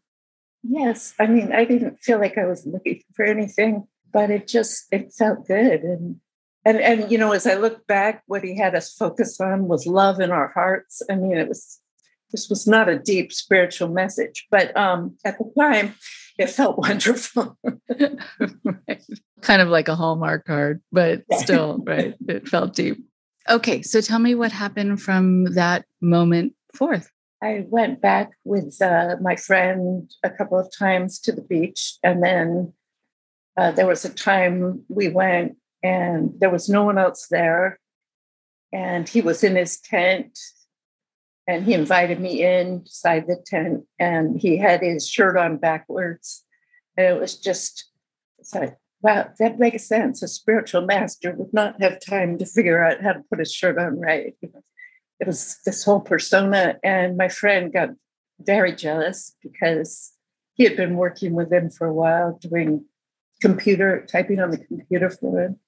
Yes. 0.63 1.15
I 1.19 1.27
mean, 1.27 1.53
I 1.53 1.65
didn't 1.65 1.99
feel 1.99 2.19
like 2.19 2.39
I 2.39 2.47
was 2.47 2.67
looking 2.73 3.03
for 3.15 3.25
anything, 3.25 3.87
but 4.13 4.31
it 4.31 4.47
just 4.49 4.87
it 4.91 5.13
felt 5.13 5.47
good. 5.47 5.83
And 5.83 6.17
and 6.65 6.81
and 6.81 7.11
you 7.11 7.19
know, 7.19 7.33
as 7.33 7.47
I 7.47 7.55
look 7.55 7.87
back, 7.87 8.23
what 8.27 8.43
he 8.43 8.57
had 8.57 8.75
us 8.75 8.95
focus 8.95 9.41
on 9.41 9.69
was 9.69 9.87
love 9.87 10.21
in 10.21 10.31
our 10.31 10.49
hearts. 10.49 11.03
I 11.11 11.15
mean, 11.15 11.37
it 11.37 11.49
was 11.49 11.81
this 12.33 12.49
was 12.49 12.67
not 12.67 12.89
a 12.89 12.99
deep 12.99 13.33
spiritual 13.33 13.89
message, 13.89 14.47
but 14.51 14.77
um 14.77 15.17
at 15.25 15.39
the 15.39 15.51
time 15.59 15.95
it 16.39 16.51
felt 16.51 16.79
wonderful. 16.89 17.59
right 18.65 19.05
kind 19.43 19.63
of 19.63 19.69
like 19.69 19.89
a 19.89 19.97
Hallmark 19.97 20.47
card, 20.47 20.83
but 20.93 21.23
still, 21.33 21.79
right? 21.87 22.15
It 22.29 22.49
felt 22.49 22.75
deep. 22.75 23.05
Okay, 23.49 23.83
so 23.83 24.01
tell 24.01 24.19
me 24.19 24.35
what 24.35 24.53
happened 24.53 25.01
from 25.03 25.45
that 25.55 25.85
moment 26.01 26.55
forth. 26.75 27.11
I 27.43 27.65
went 27.69 28.01
back 28.01 28.33
with 28.45 28.81
uh, 28.83 29.17
my 29.21 29.37
friend 29.37 30.11
a 30.23 30.31
couple 30.31 30.59
of 30.59 30.71
times 30.77 31.19
to 31.21 31.33
the 31.33 31.43
beach, 31.43 31.97
and 32.03 32.23
then 32.23 32.73
uh, 33.57 33.71
there 33.73 33.87
was 33.87 34.05
a 34.05 34.13
time 34.13 34.85
we 34.89 35.09
went 35.09 35.57
and 35.83 36.35
there 36.39 36.51
was 36.51 36.69
no 36.69 36.85
one 36.85 36.99
else 36.99 37.29
there, 37.31 37.81
and 38.73 39.09
he 39.09 39.23
was 39.23 39.43
in 39.43 39.57
his 39.57 39.81
tent, 39.81 40.39
and 41.47 41.65
he 41.65 41.73
invited 41.73 42.21
me 42.21 42.45
inside 42.45 43.27
the 43.27 43.43
tent, 43.47 43.85
and 43.99 44.39
he 44.39 44.59
had 44.59 44.83
his 44.83 45.09
shirt 45.09 45.39
on 45.39 45.57
backwards, 45.57 46.45
and 46.97 47.07
it 47.07 47.19
was 47.19 47.39
just 47.39 47.91
it's 48.39 48.55
like 48.55 48.77
Wow, 49.03 49.31
that 49.39 49.59
makes 49.59 49.85
sense. 49.85 50.23
A 50.23 50.29
spiritual 50.29 50.83
master 50.83 51.33
would 51.33 51.55
not 51.55 51.81
have 51.81 52.01
time 52.01 52.37
to 52.39 52.45
figure 52.45 52.85
out 52.85 53.01
how 53.03 53.15
to 53.15 53.25
put 53.31 53.39
his 53.39 53.53
shirt 53.53 53.79
on 53.79 53.99
right. 53.99 54.35
It 54.43 55.27
was 55.27 55.59
this 55.65 55.85
whole 55.85 56.01
persona. 56.01 56.79
And 56.85 57.17
my 57.17 57.29
friend 57.29 57.73
got 57.73 57.91
very 58.41 58.75
jealous 58.75 59.35
because 59.43 60.13
he 60.55 60.65
had 60.65 60.77
been 60.77 60.97
working 60.97 61.33
with 61.33 61.51
him 61.51 61.71
for 61.71 61.87
a 61.87 61.95
while, 61.95 62.39
doing 62.41 62.85
computer, 63.41 64.07
typing 64.11 64.41
on 64.41 64.51
the 64.51 64.59
computer 64.59 65.09
for 65.09 65.45
him. 65.45 65.59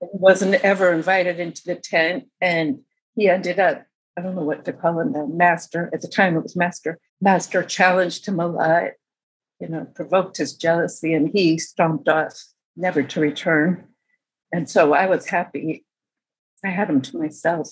He 0.00 0.08
wasn't 0.12 0.54
ever 0.54 0.92
invited 0.92 1.38
into 1.38 1.62
the 1.66 1.76
tent. 1.76 2.24
And 2.40 2.80
he 3.14 3.28
ended 3.28 3.58
up, 3.58 3.84
I 4.16 4.22
don't 4.22 4.34
know 4.34 4.44
what 4.44 4.64
to 4.64 4.72
call 4.72 5.00
him 5.00 5.12
now, 5.12 5.26
master. 5.26 5.90
At 5.92 6.00
the 6.00 6.08
time 6.08 6.36
it 6.36 6.42
was 6.42 6.56
master. 6.56 6.98
Master 7.20 7.62
challenged 7.62 8.26
him 8.26 8.40
a 8.40 8.46
lot, 8.46 8.92
you 9.60 9.68
know, 9.68 9.86
provoked 9.94 10.38
his 10.38 10.54
jealousy, 10.54 11.12
and 11.14 11.30
he 11.32 11.58
stomped 11.58 12.08
off 12.08 12.34
never 12.76 13.02
to 13.02 13.20
return. 13.20 13.88
And 14.52 14.68
so 14.68 14.92
I 14.92 15.06
was 15.06 15.28
happy. 15.28 15.84
I 16.64 16.68
had 16.68 16.88
them 16.88 17.00
to 17.02 17.18
myself. 17.18 17.68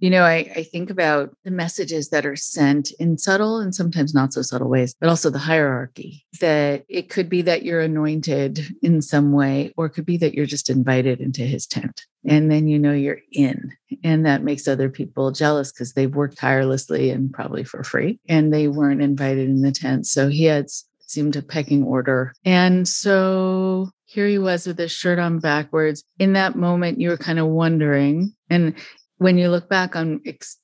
You 0.00 0.10
know, 0.10 0.24
I, 0.24 0.52
I 0.56 0.62
think 0.64 0.90
about 0.90 1.34
the 1.44 1.52
messages 1.52 2.10
that 2.10 2.26
are 2.26 2.36
sent 2.36 2.90
in 2.98 3.16
subtle 3.16 3.58
and 3.58 3.74
sometimes 3.74 4.12
not 4.12 4.32
so 4.32 4.42
subtle 4.42 4.68
ways, 4.68 4.94
but 5.00 5.08
also 5.08 5.30
the 5.30 5.38
hierarchy 5.38 6.26
that 6.40 6.84
it 6.88 7.08
could 7.08 7.28
be 7.28 7.42
that 7.42 7.62
you're 7.62 7.80
anointed 7.80 8.60
in 8.82 9.00
some 9.00 9.32
way, 9.32 9.72
or 9.76 9.86
it 9.86 9.90
could 9.90 10.04
be 10.04 10.16
that 10.16 10.34
you're 10.34 10.46
just 10.46 10.68
invited 10.68 11.20
into 11.20 11.42
his 11.42 11.66
tent. 11.66 12.02
And 12.26 12.50
then 12.50 12.66
you 12.66 12.78
know 12.78 12.92
you're 12.92 13.20
in. 13.32 13.72
And 14.02 14.26
that 14.26 14.42
makes 14.42 14.66
other 14.66 14.90
people 14.90 15.30
jealous 15.30 15.70
because 15.70 15.92
they've 15.92 16.14
worked 16.14 16.38
tirelessly 16.38 17.10
and 17.10 17.32
probably 17.32 17.62
for 17.62 17.84
free 17.84 18.18
and 18.28 18.52
they 18.52 18.66
weren't 18.66 19.02
invited 19.02 19.48
in 19.48 19.62
the 19.62 19.72
tent. 19.72 20.06
So 20.06 20.28
he 20.28 20.44
had 20.44 20.66
seemed 21.14 21.36
a 21.36 21.42
pecking 21.42 21.84
order. 21.84 22.34
And 22.44 22.86
so 22.86 23.90
here 24.04 24.26
he 24.26 24.38
was 24.38 24.66
with 24.66 24.78
his 24.78 24.92
shirt 24.92 25.18
on 25.18 25.38
backwards. 25.38 26.04
In 26.18 26.34
that 26.34 26.56
moment, 26.56 27.00
you 27.00 27.08
were 27.08 27.16
kind 27.16 27.38
of 27.38 27.46
wondering. 27.46 28.34
And 28.50 28.74
when 29.18 29.38
you 29.38 29.48
look 29.48 29.68
back 29.68 29.96
on 29.96 30.20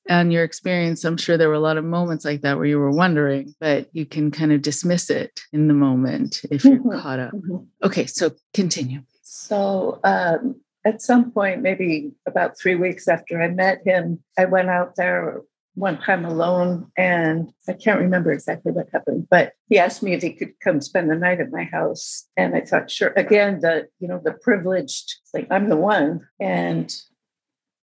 on 0.09 0.31
your 0.31 0.43
experience, 0.43 1.03
I'm 1.03 1.17
sure 1.17 1.37
there 1.37 1.49
were 1.49 1.55
a 1.55 1.59
lot 1.59 1.77
of 1.77 1.85
moments 1.85 2.25
like 2.25 2.41
that 2.41 2.57
where 2.57 2.65
you 2.65 2.79
were 2.79 2.91
wondering, 2.91 3.55
but 3.59 3.89
you 3.93 4.05
can 4.05 4.29
kind 4.29 4.51
of 4.51 4.61
dismiss 4.61 5.09
it 5.09 5.39
in 5.53 5.67
the 5.67 5.73
moment 5.73 6.41
if 6.51 6.63
you're 6.63 6.77
mm-hmm. 6.77 6.99
caught 6.99 7.19
up. 7.19 7.33
Mm-hmm. 7.33 7.57
Okay, 7.83 8.05
so 8.05 8.31
continue. 8.53 9.01
So 9.23 9.99
um, 10.03 10.61
at 10.85 11.01
some 11.01 11.31
point, 11.31 11.61
maybe 11.61 12.11
about 12.27 12.57
three 12.57 12.75
weeks 12.75 13.07
after 13.07 13.41
I 13.41 13.47
met 13.47 13.81
him, 13.85 14.19
I 14.37 14.45
went 14.45 14.69
out 14.69 14.95
there 14.95 15.41
one 15.75 15.97
time 15.99 16.25
alone 16.25 16.91
and 16.97 17.51
I 17.67 17.73
can't 17.73 17.99
remember 17.99 18.31
exactly 18.31 18.71
what 18.71 18.89
happened, 18.91 19.27
but 19.29 19.53
he 19.69 19.79
asked 19.79 20.03
me 20.03 20.13
if 20.13 20.21
he 20.21 20.33
could 20.33 20.59
come 20.59 20.81
spend 20.81 21.09
the 21.09 21.15
night 21.15 21.39
at 21.39 21.51
my 21.51 21.63
house. 21.63 22.27
And 22.35 22.55
I 22.55 22.61
thought, 22.61 22.91
sure, 22.91 23.13
again, 23.15 23.61
the, 23.61 23.87
you 23.99 24.07
know, 24.07 24.19
the 24.23 24.33
privileged, 24.33 25.15
like 25.33 25.47
I'm 25.49 25.69
the 25.69 25.77
one. 25.77 26.27
And 26.39 26.93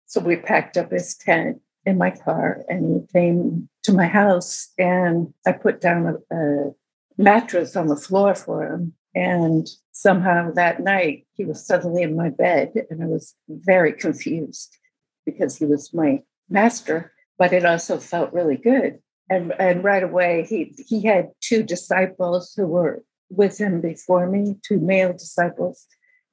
so 0.06 0.22
we 0.22 0.38
packed 0.38 0.78
up 0.78 0.92
his 0.92 1.16
tent 1.16 1.60
in 1.86 1.98
my 1.98 2.12
car 2.12 2.64
and 2.70 3.02
he 3.02 3.20
came 3.20 3.68
to 3.84 3.94
my 3.94 4.08
house 4.08 4.70
and 4.78 5.34
I 5.46 5.52
put 5.52 5.82
down 5.82 6.08
a, 6.08 6.36
a 6.36 6.72
mattress 7.18 7.76
on 7.76 7.88
the 7.88 7.98
floor 7.98 8.34
for 8.34 8.66
him. 8.66 8.94
And 9.14 9.68
somehow 9.92 10.52
that 10.54 10.80
night 10.80 11.28
he 11.34 11.44
was 11.44 11.66
suddenly 11.66 12.02
in 12.02 12.16
my 12.16 12.30
bed 12.30 12.72
and 12.90 13.04
I 13.04 13.08
was 13.08 13.36
very 13.50 13.92
confused 13.92 14.78
because 15.26 15.58
he 15.58 15.66
was 15.66 15.94
my 15.94 16.22
master, 16.50 17.12
but 17.44 17.52
it 17.52 17.66
also 17.66 17.98
felt 17.98 18.32
really 18.32 18.56
good. 18.56 19.00
And, 19.30 19.52
and 19.60 19.84
right 19.84 20.02
away 20.02 20.46
he 20.48 20.74
he 20.88 21.04
had 21.04 21.32
two 21.42 21.62
disciples 21.62 22.54
who 22.56 22.66
were 22.66 23.04
with 23.30 23.58
him 23.58 23.82
before 23.82 24.30
me, 24.30 24.56
two 24.66 24.80
male 24.80 25.12
disciples, 25.12 25.86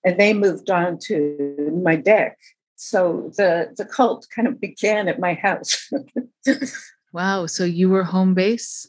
and 0.04 0.20
they 0.20 0.32
moved 0.34 0.70
on 0.70 1.00
to 1.06 1.80
my 1.82 1.96
deck. 1.96 2.38
So 2.76 3.32
the 3.36 3.74
the 3.76 3.86
cult 3.86 4.28
kind 4.32 4.46
of 4.46 4.60
began 4.60 5.08
at 5.08 5.18
my 5.18 5.34
house. 5.34 5.90
wow. 7.12 7.46
So 7.46 7.64
you 7.64 7.88
were 7.88 8.04
home 8.04 8.34
base 8.34 8.88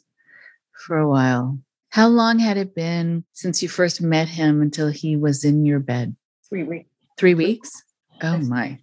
for 0.86 0.98
a 0.98 1.08
while. 1.08 1.58
How 1.88 2.06
long 2.06 2.38
had 2.38 2.56
it 2.56 2.72
been 2.72 3.24
since 3.32 3.64
you 3.64 3.68
first 3.68 4.00
met 4.00 4.28
him 4.28 4.62
until 4.62 4.90
he 4.90 5.16
was 5.16 5.42
in 5.42 5.66
your 5.66 5.80
bed? 5.80 6.14
Three 6.48 6.62
weeks. 6.62 6.88
Three 7.18 7.34
weeks? 7.34 7.82
Oh 8.22 8.38
my. 8.38 8.78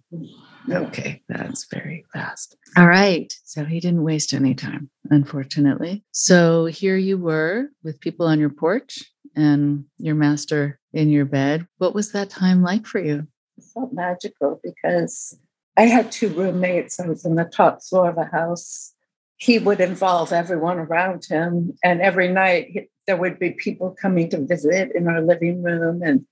Okay, 0.68 1.22
that's 1.28 1.66
very 1.66 2.04
fast. 2.12 2.56
All 2.76 2.86
right. 2.86 3.32
So 3.44 3.64
he 3.64 3.80
didn't 3.80 4.02
waste 4.02 4.32
any 4.32 4.54
time, 4.54 4.90
unfortunately. 5.10 6.04
So 6.12 6.66
here 6.66 6.96
you 6.96 7.18
were 7.18 7.68
with 7.82 8.00
people 8.00 8.26
on 8.26 8.38
your 8.38 8.50
porch 8.50 9.02
and 9.34 9.84
your 9.98 10.14
master 10.14 10.78
in 10.92 11.08
your 11.08 11.24
bed. 11.24 11.66
What 11.78 11.94
was 11.94 12.12
that 12.12 12.30
time 12.30 12.62
like 12.62 12.86
for 12.86 13.00
you? 13.00 13.26
It 13.56 13.64
felt 13.74 13.92
magical 13.92 14.60
because 14.62 15.36
I 15.76 15.82
had 15.82 16.12
two 16.12 16.28
roommates. 16.28 17.00
I 17.00 17.06
was 17.06 17.24
in 17.24 17.36
the 17.36 17.44
top 17.44 17.82
floor 17.82 18.10
of 18.10 18.18
a 18.18 18.24
house. 18.24 18.92
He 19.36 19.58
would 19.58 19.80
involve 19.80 20.32
everyone 20.32 20.78
around 20.78 21.24
him. 21.24 21.74
And 21.82 22.00
every 22.00 22.28
night 22.28 22.90
there 23.06 23.16
would 23.16 23.38
be 23.38 23.52
people 23.52 23.96
coming 24.00 24.28
to 24.30 24.44
visit 24.44 24.92
in 24.94 25.08
our 25.08 25.22
living 25.22 25.62
room 25.62 26.02
and 26.02 26.26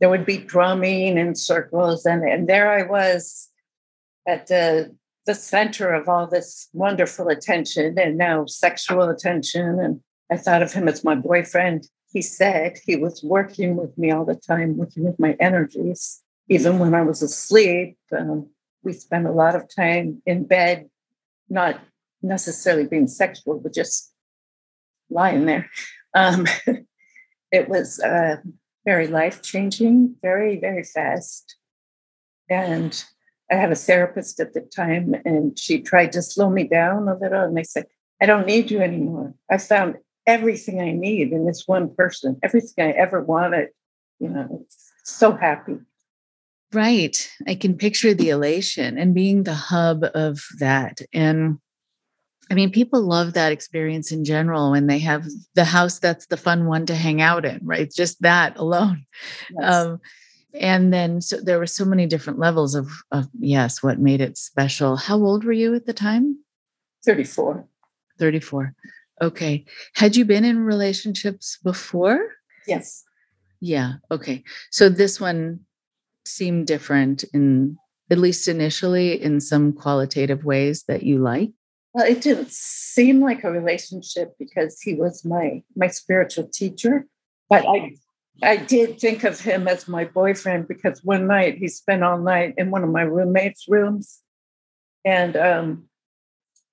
there 0.00 0.08
would 0.08 0.24
be 0.24 0.38
drumming 0.38 1.18
in 1.18 1.34
circles. 1.34 2.06
And, 2.06 2.22
and 2.24 2.48
there 2.48 2.70
I 2.72 2.82
was 2.82 3.49
at 4.26 4.46
the 4.46 4.94
the 5.26 5.34
center 5.34 5.92
of 5.92 6.08
all 6.08 6.26
this 6.26 6.68
wonderful 6.72 7.28
attention 7.28 7.98
and 7.98 8.16
now 8.16 8.46
sexual 8.46 9.08
attention. 9.08 9.78
And 9.78 10.00
I 10.30 10.36
thought 10.36 10.62
of 10.62 10.72
him 10.72 10.88
as 10.88 11.04
my 11.04 11.14
boyfriend. 11.14 11.86
He 12.12 12.22
said 12.22 12.78
he 12.84 12.96
was 12.96 13.22
working 13.22 13.76
with 13.76 13.96
me 13.96 14.10
all 14.10 14.24
the 14.24 14.34
time, 14.34 14.76
working 14.76 15.04
with 15.04 15.20
my 15.20 15.36
energies. 15.38 16.22
Even 16.48 16.78
when 16.78 16.94
I 16.94 17.02
was 17.02 17.22
asleep, 17.22 17.96
um, 18.16 18.48
we 18.82 18.92
spent 18.92 19.26
a 19.26 19.32
lot 19.32 19.54
of 19.54 19.72
time 19.72 20.22
in 20.26 20.46
bed, 20.46 20.88
not 21.48 21.80
necessarily 22.22 22.86
being 22.86 23.06
sexual, 23.06 23.60
but 23.60 23.74
just 23.74 24.12
lying 25.10 25.46
there. 25.46 25.70
Um, 26.14 26.46
it 27.52 27.68
was 27.68 28.00
uh, 28.00 28.36
very 28.84 29.06
life 29.06 29.42
changing, 29.42 30.16
very, 30.22 30.58
very 30.58 30.82
fast. 30.82 31.56
And 32.48 33.04
I 33.50 33.56
had 33.56 33.72
a 33.72 33.76
therapist 33.76 34.40
at 34.40 34.54
the 34.54 34.60
time, 34.60 35.14
and 35.24 35.58
she 35.58 35.80
tried 35.80 36.12
to 36.12 36.22
slow 36.22 36.50
me 36.50 36.64
down 36.64 37.08
a 37.08 37.16
little. 37.16 37.42
And 37.42 37.58
I 37.58 37.62
said, 37.62 37.86
I 38.20 38.26
don't 38.26 38.46
need 38.46 38.70
you 38.70 38.80
anymore. 38.80 39.34
I 39.50 39.58
found 39.58 39.96
everything 40.26 40.80
I 40.80 40.92
need 40.92 41.32
in 41.32 41.46
this 41.46 41.66
one 41.66 41.94
person, 41.94 42.38
everything 42.42 42.86
I 42.86 42.90
ever 42.92 43.20
wanted. 43.20 43.68
You 44.18 44.28
know, 44.28 44.64
so 45.04 45.32
happy. 45.32 45.78
Right. 46.72 47.28
I 47.48 47.56
can 47.56 47.76
picture 47.76 48.14
the 48.14 48.28
elation 48.28 48.96
and 48.96 49.14
being 49.14 49.42
the 49.42 49.54
hub 49.54 50.04
of 50.14 50.44
that. 50.58 51.00
And 51.12 51.58
I 52.50 52.54
mean, 52.54 52.70
people 52.70 53.02
love 53.02 53.32
that 53.34 53.52
experience 53.52 54.12
in 54.12 54.24
general 54.24 54.72
when 54.72 54.86
they 54.86 54.98
have 55.00 55.24
the 55.54 55.64
house 55.64 55.98
that's 55.98 56.26
the 56.26 56.36
fun 56.36 56.66
one 56.66 56.86
to 56.86 56.94
hang 56.94 57.20
out 57.20 57.44
in, 57.44 57.60
right? 57.62 57.90
Just 57.90 58.20
that 58.22 58.56
alone. 58.56 59.06
Yes. 59.58 59.74
Um, 59.74 60.00
and 60.54 60.92
then 60.92 61.20
so 61.20 61.40
there 61.40 61.58
were 61.58 61.66
so 61.66 61.84
many 61.84 62.06
different 62.06 62.38
levels 62.38 62.74
of, 62.74 62.90
of 63.12 63.28
yes 63.38 63.82
what 63.82 63.98
made 63.98 64.20
it 64.20 64.36
special. 64.36 64.96
How 64.96 65.16
old 65.18 65.44
were 65.44 65.52
you 65.52 65.74
at 65.74 65.86
the 65.86 65.92
time? 65.92 66.38
34 67.04 67.66
34 68.18 68.74
okay. 69.22 69.64
Had 69.94 70.16
you 70.16 70.24
been 70.24 70.44
in 70.44 70.60
relationships 70.60 71.58
before? 71.62 72.32
Yes. 72.66 73.04
Yeah 73.60 73.94
okay. 74.10 74.42
So 74.70 74.88
this 74.88 75.20
one 75.20 75.60
seemed 76.24 76.66
different 76.66 77.24
in 77.32 77.76
at 78.10 78.18
least 78.18 78.48
initially 78.48 79.22
in 79.22 79.40
some 79.40 79.72
qualitative 79.72 80.44
ways 80.44 80.84
that 80.88 81.04
you 81.04 81.18
like? 81.18 81.50
Well 81.92 82.06
it 82.06 82.22
didn't 82.22 82.50
seem 82.50 83.20
like 83.20 83.44
a 83.44 83.50
relationship 83.50 84.34
because 84.38 84.80
he 84.80 84.94
was 84.94 85.24
my 85.24 85.62
my 85.76 85.88
spiritual 85.88 86.48
teacher 86.52 87.06
but 87.48 87.66
i 87.66 87.94
I 88.42 88.56
did 88.56 88.98
think 89.00 89.24
of 89.24 89.40
him 89.40 89.68
as 89.68 89.88
my 89.88 90.04
boyfriend 90.04 90.68
because 90.68 91.04
one 91.04 91.26
night 91.26 91.58
he 91.58 91.68
spent 91.68 92.02
all 92.02 92.18
night 92.18 92.54
in 92.56 92.70
one 92.70 92.82
of 92.82 92.90
my 92.90 93.02
roommates' 93.02 93.66
rooms. 93.68 94.20
And 95.04 95.36
um, 95.36 95.88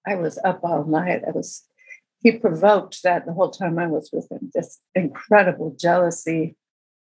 I 0.06 0.16
was 0.16 0.40
up 0.44 0.62
all 0.64 0.86
night. 0.86 1.24
I 1.28 1.32
was, 1.32 1.64
he 2.22 2.32
provoked 2.32 3.04
that 3.04 3.26
the 3.26 3.34
whole 3.34 3.50
time 3.50 3.80
I 3.80 3.88
was 3.88 4.10
with 4.14 4.32
him, 4.32 4.52
this 4.54 4.80
incredible 4.96 5.76
jealousy. 5.78 6.56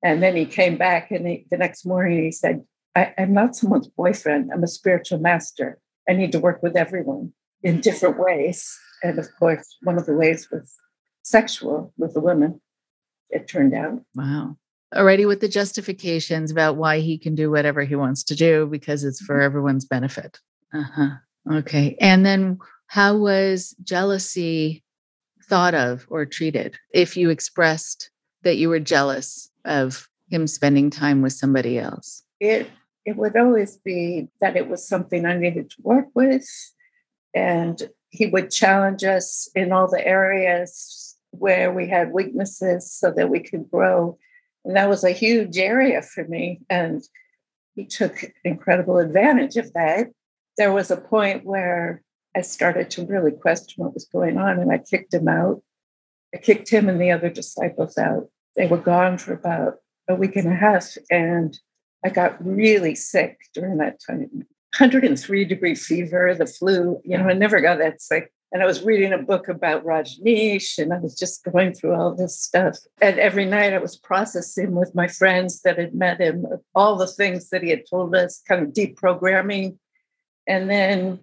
And 0.03 0.23
then 0.23 0.37
he 0.37 0.47
came 0.47 0.77
back 0.77 1.11
and 1.11 1.27
he, 1.27 1.47
the 1.51 1.57
next 1.57 1.87
morning 1.87 2.23
he 2.23 2.33
said, 2.33 2.65
I, 2.95 3.15
I'm 3.19 3.33
not 3.33 3.57
someone's 3.57 3.89
boyfriend. 3.89 4.51
I'm 4.53 4.65
a 4.65 4.69
spiritual 4.69 5.21
master. 5.21 5.79
I 6.09 6.13
need 6.13 6.33
to 6.33 6.41
work 6.41 6.63
with 6.63 6.77
everyone 6.77 7.33
in 7.63 7.81
different 7.81 8.19
ways. 8.19 8.77
And 9.03 9.19
of 9.19 9.29
course, 9.39 9.77
one 9.83 9.97
of 9.97 10.07
the 10.07 10.15
ways 10.15 10.49
was 10.51 10.75
sexual 11.23 11.93
with 11.97 12.15
the 12.15 12.21
women 12.21 12.61
it 13.31 13.49
turned 13.49 13.75
out. 13.75 14.03
Wow. 14.15 14.57
Already 14.95 15.25
with 15.25 15.41
the 15.41 15.49
justifications 15.49 16.51
about 16.51 16.77
why 16.77 17.01
he 17.01 17.17
can 17.17 17.35
do 17.35 17.51
whatever 17.51 17.83
he 17.83 17.95
wants 17.95 18.25
to 18.25 18.35
do 18.35 18.67
because 18.67 19.05
it's 19.05 19.21
for 19.21 19.37
mm-hmm. 19.37 19.45
everyone's 19.45 19.85
benefit. 19.85 20.39
Uh 20.73 20.83
huh. 20.83 21.11
Okay. 21.51 21.97
And 22.01 22.27
then 22.27 22.59
how 22.87 23.17
was 23.17 23.75
jealousy 23.83 24.83
thought 25.45 25.75
of 25.75 26.07
or 26.09 26.27
treated 26.27 26.77
if 26.93 27.17
you 27.17 27.31
expressed 27.31 28.11
that 28.43 28.57
you 28.57 28.69
were 28.69 28.81
jealous 28.81 29.51
of 29.65 30.09
him 30.29 30.47
spending 30.47 30.91
time 30.91 31.23
with 31.23 31.33
somebody 31.33 31.79
else? 31.79 32.23
It 32.41 32.71
it 33.07 33.17
would 33.17 33.37
always 33.37 33.77
be 33.79 34.29
that 34.41 34.57
it 34.57 34.69
was 34.69 34.87
something 34.87 35.25
I 35.25 35.37
needed 35.37 35.71
to 35.71 35.77
work 35.83 36.07
with 36.15 36.47
and 37.35 37.81
he 38.11 38.27
would 38.27 38.51
challenge 38.51 39.05
us 39.05 39.49
in 39.55 39.73
all 39.73 39.89
the 39.89 40.05
areas 40.05 41.10
where 41.31 41.73
we 41.73 41.89
had 41.89 42.13
weaknesses 42.13 42.91
so 42.91 43.11
that 43.13 43.31
we 43.31 43.41
could 43.41 43.71
grow. 43.71 44.19
And 44.65 44.77
that 44.77 44.89
was 44.89 45.05
a 45.05 45.11
huge 45.11 45.59
area 45.59 46.03
for 46.03 46.25
me. 46.25 46.61
And 46.69 47.03
he 47.75 47.87
took 47.87 48.25
incredible 48.45 48.99
advantage 48.99 49.57
of 49.57 49.73
that. 49.73 50.09
There 50.59 50.73
was 50.73 50.91
a 50.91 50.97
point 50.97 51.45
where 51.45 52.03
I 52.37 52.43
started 52.43 52.91
to 52.91 53.07
really 53.07 53.33
question 53.33 53.83
what 53.83 53.95
was 53.95 54.05
going 54.05 54.39
on, 54.39 54.59
and 54.59 54.71
I 54.71 54.79
kicked 54.79 55.15
him 55.15 55.29
out. 55.29 55.63
I 56.35 56.39
kicked 56.39 56.69
him 56.69 56.89
and 56.89 57.01
the 57.01 57.11
other 57.11 57.31
disciples 57.31 57.99
out. 57.99 58.29
They 58.57 58.67
were 58.67 58.79
gone 58.79 59.19
for 59.19 59.33
about 59.33 59.77
a 60.09 60.15
week 60.15 60.37
and 60.37 60.49
a 60.49 60.55
half, 60.55 60.97
and 61.11 61.59
I 62.05 62.11
got 62.11 62.45
really 62.45 62.95
sick 62.95 63.39
during 63.55 63.79
that 63.79 64.01
time 64.07 64.47
103 64.79 65.45
degree 65.45 65.75
fever, 65.75 66.35
the 66.35 66.47
flu. 66.47 67.01
You 67.05 67.19
know, 67.19 67.25
I 67.25 67.33
never 67.33 67.61
got 67.61 67.79
that 67.79 68.01
sick 68.01 68.33
and 68.53 68.63
I 68.63 68.67
was 68.67 68.83
reading 68.83 69.13
a 69.13 69.19
book 69.19 69.49
about 69.49 69.85
Rajneesh, 69.85 70.79
and 70.79 70.93
I 70.93 70.99
was 70.99 71.17
just 71.17 71.45
going 71.45 71.73
through 71.73 71.95
all 71.95 72.15
this 72.15 72.37
stuff. 72.39 72.79
And 73.01 73.19
every 73.19 73.45
night 73.45 73.73
I 73.73 73.79
was 73.79 73.97
processing 73.97 74.75
with 74.75 74.95
my 74.95 75.07
friends 75.07 75.63
that 75.63 75.79
had 75.79 75.95
met 75.95 76.21
him 76.21 76.47
all 76.75 76.97
the 76.97 77.07
things 77.07 77.51
that 77.51 77.63
he 77.63 77.71
had 77.71 77.85
told 77.89 78.15
us, 78.17 78.43
kind 78.49 78.63
of 78.67 78.73
deprogramming. 78.73 79.79
And 80.49 80.69
then 80.69 81.21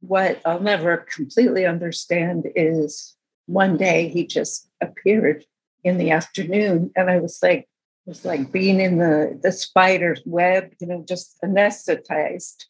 what 0.00 0.40
I'll 0.46 0.60
never 0.60 0.96
completely 0.96 1.66
understand 1.66 2.50
is 2.54 3.14
one 3.46 3.76
day 3.76 4.08
he 4.08 4.26
just 4.26 4.68
appeared 4.80 5.44
in 5.82 5.98
the 5.98 6.10
afternoon, 6.10 6.90
and 6.96 7.10
I 7.10 7.18
was 7.18 7.38
like, 7.42 7.68
it 8.06 8.10
was 8.10 8.24
like 8.24 8.50
being 8.52 8.80
in 8.80 8.98
the 8.98 9.38
the 9.42 9.52
spider's 9.52 10.22
web, 10.24 10.72
you 10.80 10.86
know, 10.86 11.04
just 11.06 11.36
anesthetized. 11.42 12.64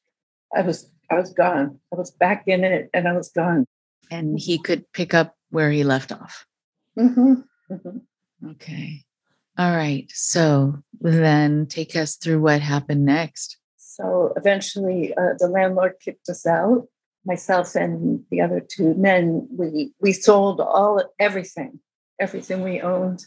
I 0.55 0.63
was 0.63 0.91
I 1.15 1.21
was 1.21 1.33
gone. 1.33 1.79
I 1.93 1.97
was 1.97 2.11
back 2.11 2.45
in 2.47 2.65
it 2.65 2.91
and 2.93 3.07
I 3.07 3.13
was 3.13 3.31
gone. 3.31 3.67
And 4.11 4.39
he 4.39 4.59
could 4.59 4.91
pick 4.93 5.15
up 5.15 5.35
where 5.51 5.71
he 5.71 5.85
left 5.85 6.13
off. 6.13 6.47
Mm-hmm. 6.99 7.35
Mm-hmm. 7.71 8.51
Okay. 8.51 9.05
All 9.57 9.71
right. 9.71 10.11
So 10.13 10.83
then 11.01 11.67
take 11.67 11.95
us 11.95 12.17
through 12.17 12.41
what 12.41 12.61
happened 12.61 13.05
next. 13.05 13.59
So 13.77 14.33
eventually 14.37 15.15
uh, 15.15 15.35
the 15.39 15.47
landlord 15.49 15.95
kicked 16.05 16.29
us 16.29 16.47
out. 16.47 16.89
Myself 17.25 17.75
and 17.75 18.25
the 18.31 18.43
other 18.43 18.61
two 18.61 18.93
men, 18.95 19.49
we 19.51 19.93
we 19.99 20.13
sold 20.13 20.61
all 20.61 21.03
everything, 21.19 21.81
everything 22.21 22.63
we 22.63 22.83
owned, 22.83 23.25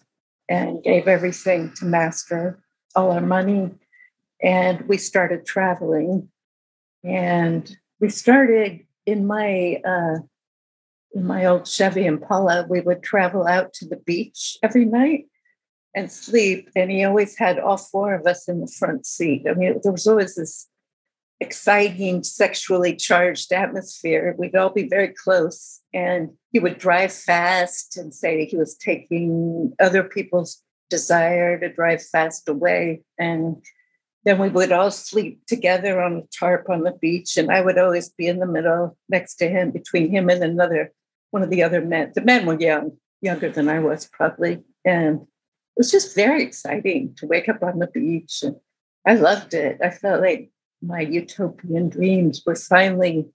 and 0.48 0.84
gave 0.84 1.08
everything 1.08 1.74
to 1.78 1.86
Master, 1.86 2.60
all 2.96 3.12
our 3.12 3.22
money, 3.22 3.72
and 4.40 4.82
we 4.88 4.98
started 4.98 5.48
traveling 5.48 6.30
and 7.04 7.78
we 8.00 8.10
started 8.10 8.82
in 9.06 9.26
my 9.26 9.82
uh, 9.86 10.20
in 11.14 11.26
my 11.26 11.46
old 11.46 11.68
Chevy 11.68 12.06
Impala. 12.06 12.68
We 12.70 12.82
would 12.82 13.04
travel 13.04 13.48
out 13.48 13.74
to 13.74 13.88
the 13.88 13.98
beach 13.98 14.58
every 14.64 14.86
night, 14.86 15.26
and 15.98 16.12
sleep. 16.12 16.70
And 16.76 16.92
he 16.92 17.04
always 17.04 17.38
had 17.38 17.58
all 17.58 17.78
four 17.78 18.14
of 18.14 18.28
us 18.28 18.48
in 18.48 18.62
the 18.62 18.72
front 18.80 19.06
seat. 19.08 19.46
I 19.50 19.56
mean, 19.56 19.80
there 19.82 19.92
was 19.92 20.06
always 20.06 20.36
this 20.36 20.68
exciting, 21.40 22.24
sexually 22.24 22.96
charged 22.96 23.52
atmosphere. 23.52 24.36
We'd 24.38 24.56
all 24.56 24.70
be 24.70 24.88
very 24.88 25.14
close. 25.24 25.82
And 25.94 26.30
he 26.52 26.60
would 26.60 26.78
drive 26.78 27.12
fast 27.12 27.98
and 27.98 28.14
say 28.14 28.46
he 28.46 28.58
was 28.58 28.76
taking 28.76 29.74
other 29.80 30.04
people's 30.04 30.62
desire 30.90 31.60
to 31.60 31.74
drive 31.74 32.04
fast 32.04 32.48
away. 32.48 33.02
And 33.18 33.64
then 34.28 34.40
we 34.40 34.50
would 34.50 34.74
all 34.74 34.92
sleep 34.92 35.40
together 35.48 36.02
on 36.02 36.18
a 36.18 36.38
tarp 36.38 36.70
on 36.70 36.84
the 36.84 36.92
beach. 36.92 37.38
And 37.38 37.50
I 37.50 37.62
would 37.62 37.78
always 37.78 38.10
be 38.10 38.28
in 38.28 38.40
the 38.40 38.46
middle 38.46 38.98
next 39.08 39.36
to 39.36 39.48
him, 39.48 39.72
between 39.72 40.12
him 40.12 40.30
and 40.30 40.44
another, 40.44 40.92
one 41.32 41.44
of 41.44 41.50
the 41.50 41.64
other 41.64 41.80
men. 41.80 42.12
The 42.14 42.22
men 42.22 42.46
were 42.46 42.60
young, 42.60 42.98
younger 43.22 43.50
than 43.50 43.70
I 43.70 43.80
was 43.80 44.10
probably. 44.12 44.64
And 44.84 45.22
it 45.22 45.78
was 45.78 45.92
just 45.92 46.14
very 46.14 46.44
exciting 46.44 47.16
to 47.20 47.26
wake 47.26 47.48
up 47.48 47.64
on 47.64 47.80
the 47.80 47.88
beach. 47.88 48.44
And 48.44 48.58
I 49.06 49.14
loved 49.14 49.54
it. 49.54 49.78
I 49.82 49.92
felt 49.92 50.20
like 50.20 50.52
my 50.82 51.00
utopian 51.00 51.88
dreams 51.88 52.44
were 52.46 52.56
finally 52.56 53.28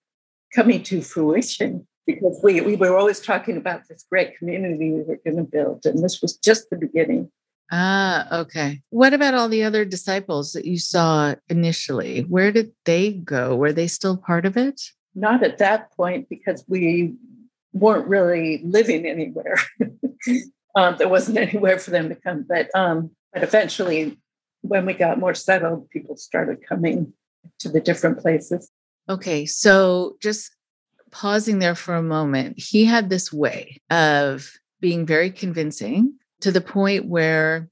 coming 0.54 0.82
to 0.82 1.00
fruition 1.00 1.86
because 2.06 2.38
we, 2.42 2.60
we 2.60 2.76
were 2.76 2.98
always 2.98 3.20
talking 3.20 3.56
about 3.56 3.88
this 3.88 4.04
great 4.10 4.36
community 4.36 4.92
we 4.92 5.02
were 5.04 5.20
going 5.24 5.38
to 5.38 5.42
build. 5.42 5.86
And 5.86 6.04
this 6.04 6.20
was 6.20 6.36
just 6.36 6.68
the 6.68 6.76
beginning. 6.76 7.30
Ah, 7.74 8.40
okay. 8.40 8.82
What 8.90 9.14
about 9.14 9.32
all 9.32 9.48
the 9.48 9.64
other 9.64 9.86
disciples 9.86 10.52
that 10.52 10.66
you 10.66 10.78
saw 10.78 11.34
initially? 11.48 12.20
Where 12.20 12.52
did 12.52 12.72
they 12.84 13.14
go? 13.14 13.56
Were 13.56 13.72
they 13.72 13.86
still 13.86 14.18
part 14.18 14.44
of 14.44 14.58
it? 14.58 14.78
Not 15.14 15.42
at 15.42 15.56
that 15.58 15.90
point 15.92 16.28
because 16.28 16.64
we 16.68 17.14
weren't 17.72 18.06
really 18.06 18.60
living 18.62 19.06
anywhere. 19.06 19.56
um, 20.76 20.96
there 20.98 21.08
wasn't 21.08 21.38
anywhere 21.48 21.78
for 21.78 21.90
them 21.90 22.10
to 22.10 22.14
come. 22.14 22.44
But 22.46 22.68
um, 22.74 23.10
but 23.32 23.42
eventually, 23.42 24.18
when 24.60 24.84
we 24.84 24.92
got 24.92 25.18
more 25.18 25.34
settled, 25.34 25.88
people 25.88 26.18
started 26.18 26.58
coming 26.68 27.14
to 27.60 27.70
the 27.70 27.80
different 27.80 28.18
places. 28.18 28.70
Okay, 29.08 29.46
so 29.46 30.16
just 30.20 30.54
pausing 31.10 31.58
there 31.58 31.74
for 31.74 31.94
a 31.94 32.02
moment, 32.02 32.58
he 32.58 32.84
had 32.84 33.08
this 33.08 33.32
way 33.32 33.80
of 33.90 34.52
being 34.80 35.06
very 35.06 35.30
convincing 35.30 36.18
to 36.42 36.52
the 36.52 36.60
point 36.60 37.06
where 37.06 37.68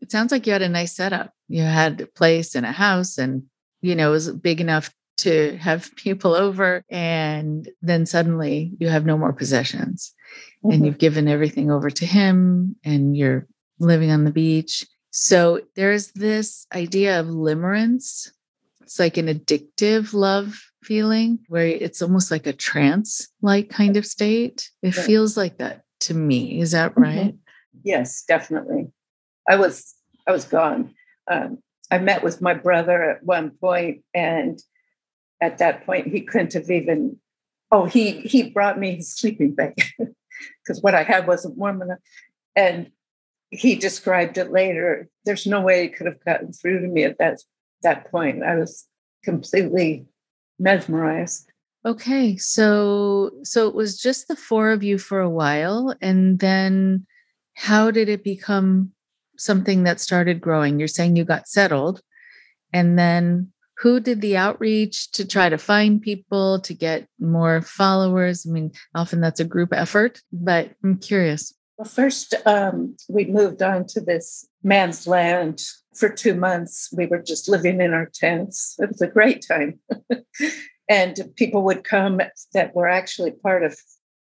it 0.00 0.10
sounds 0.10 0.32
like 0.32 0.46
you 0.46 0.52
had 0.52 0.62
a 0.62 0.68
nice 0.68 0.94
setup. 0.94 1.32
You 1.48 1.62
had 1.62 2.00
a 2.00 2.06
place 2.06 2.54
and 2.54 2.64
a 2.64 2.72
house, 2.72 3.18
and 3.18 3.44
you 3.80 3.94
know, 3.94 4.10
it 4.10 4.12
was 4.12 4.30
big 4.30 4.60
enough 4.60 4.92
to 5.18 5.56
have 5.58 5.90
people 5.96 6.34
over. 6.34 6.84
And 6.90 7.68
then 7.82 8.06
suddenly 8.06 8.72
you 8.78 8.88
have 8.88 9.06
no 9.06 9.16
more 9.16 9.32
possessions 9.32 10.12
mm-hmm. 10.64 10.72
and 10.72 10.86
you've 10.86 10.98
given 10.98 11.28
everything 11.28 11.70
over 11.70 11.90
to 11.90 12.06
him 12.06 12.76
and 12.84 13.16
you're 13.16 13.46
living 13.78 14.10
on 14.10 14.24
the 14.24 14.30
beach. 14.30 14.86
So 15.10 15.60
there's 15.76 16.12
this 16.12 16.66
idea 16.74 17.20
of 17.20 17.26
limerence. 17.26 18.30
It's 18.82 18.98
like 18.98 19.16
an 19.16 19.26
addictive 19.26 20.12
love 20.12 20.60
feeling 20.82 21.40
where 21.48 21.66
it's 21.66 22.00
almost 22.00 22.30
like 22.30 22.46
a 22.46 22.52
trance 22.52 23.28
like 23.42 23.68
kind 23.68 23.96
of 23.96 24.06
state. 24.06 24.70
It 24.82 24.92
feels 24.92 25.36
like 25.36 25.58
that 25.58 25.82
to 26.00 26.14
me. 26.14 26.60
Is 26.60 26.72
that 26.72 26.92
mm-hmm. 26.92 27.02
right? 27.02 27.16
Mm-hmm. 27.34 27.49
Yes, 27.82 28.22
definitely. 28.26 28.90
I 29.48 29.56
was 29.56 29.94
I 30.26 30.32
was 30.32 30.44
gone. 30.44 30.94
Um, 31.30 31.58
I 31.90 31.98
met 31.98 32.22
with 32.22 32.40
my 32.40 32.54
brother 32.54 33.02
at 33.02 33.24
one 33.24 33.50
point, 33.60 34.02
and 34.14 34.62
at 35.40 35.58
that 35.58 35.84
point 35.86 36.08
he 36.08 36.22
couldn't 36.22 36.52
have 36.54 36.70
even. 36.70 37.18
Oh, 37.72 37.84
he 37.84 38.20
he 38.20 38.50
brought 38.50 38.78
me 38.78 38.96
his 38.96 39.14
sleeping 39.14 39.54
bag 39.54 39.74
because 39.98 40.82
what 40.82 40.94
I 40.94 41.02
had 41.02 41.26
wasn't 41.26 41.56
warm 41.56 41.82
enough, 41.82 41.98
and 42.56 42.90
he 43.50 43.74
described 43.74 44.38
it 44.38 44.52
later. 44.52 45.08
There's 45.24 45.46
no 45.46 45.60
way 45.60 45.82
he 45.82 45.88
could 45.88 46.06
have 46.06 46.24
gotten 46.24 46.52
through 46.52 46.80
to 46.80 46.88
me 46.88 47.04
at 47.04 47.18
that 47.18 47.40
that 47.82 48.10
point. 48.10 48.42
I 48.42 48.56
was 48.56 48.86
completely 49.24 50.06
mesmerized. 50.58 51.50
Okay, 51.84 52.36
so 52.36 53.30
so 53.42 53.66
it 53.68 53.74
was 53.74 53.98
just 53.98 54.28
the 54.28 54.36
four 54.36 54.70
of 54.70 54.82
you 54.82 54.98
for 54.98 55.20
a 55.20 55.30
while, 55.30 55.94
and 56.00 56.38
then 56.38 57.06
how 57.60 57.90
did 57.90 58.08
it 58.08 58.24
become 58.24 58.90
something 59.36 59.82
that 59.84 60.00
started 60.00 60.40
growing? 60.40 60.78
You're 60.78 60.88
saying 60.88 61.16
you 61.16 61.24
got 61.24 61.46
settled, 61.46 62.00
and 62.72 62.98
then 62.98 63.52
who 63.78 64.00
did 64.00 64.22
the 64.22 64.36
outreach 64.38 65.12
to 65.12 65.26
try 65.26 65.50
to 65.50 65.58
find 65.58 66.00
people 66.00 66.60
to 66.60 66.72
get 66.72 67.06
more 67.18 67.60
followers? 67.60 68.46
I 68.48 68.52
mean, 68.52 68.72
often 68.94 69.20
that's 69.20 69.40
a 69.40 69.44
group 69.44 69.74
effort, 69.74 70.22
but 70.32 70.70
I'm 70.82 70.96
curious. 70.98 71.54
Well, 71.76 71.88
first, 71.88 72.34
um, 72.46 72.96
we 73.10 73.26
moved 73.26 73.62
on 73.62 73.86
to 73.88 74.00
this 74.00 74.48
man's 74.62 75.06
land 75.06 75.60
for 75.94 76.08
two 76.08 76.34
months. 76.34 76.88
We 76.94 77.06
were 77.06 77.22
just 77.22 77.48
living 77.48 77.82
in 77.82 77.92
our 77.92 78.10
tents. 78.12 78.76
It 78.78 78.88
was 78.88 79.02
a 79.02 79.06
great 79.06 79.44
time. 79.46 79.80
and 80.88 81.18
people 81.36 81.62
would 81.64 81.84
come 81.84 82.22
that 82.54 82.74
were 82.74 82.88
actually 82.88 83.32
part 83.32 83.64
of 83.64 83.78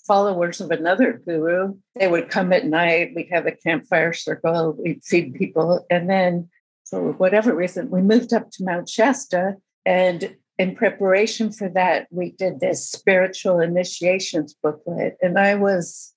followers 0.08 0.62
of 0.62 0.72
another 0.72 1.22
guru. 1.26 1.76
They 1.96 2.08
would 2.08 2.30
come 2.30 2.54
at 2.54 2.66
night, 2.66 3.12
we'd 3.16 3.30
have 3.32 3.46
a 3.46 3.52
campfire 3.52 4.14
circle, 4.14 4.78
we'd 4.80 5.04
feed 5.04 5.36
people. 5.36 5.86
And 5.90 6.10
then, 6.10 6.50
for 6.90 7.12
whatever 7.12 7.54
reason, 7.54 7.90
we 7.90 8.02
moved 8.02 8.34
up 8.34 8.50
to 8.52 8.64
Mount 8.64 8.88
Shasta. 8.88 9.56
And 9.86 10.36
in 10.58 10.76
preparation 10.76 11.52
for 11.52 11.70
that, 11.70 12.08
we 12.10 12.32
did 12.32 12.60
this 12.60 12.90
spiritual 12.90 13.60
initiations 13.60 14.56
booklet. 14.64 15.18
And 15.22 15.38
I 15.38 15.56
was 15.56 16.14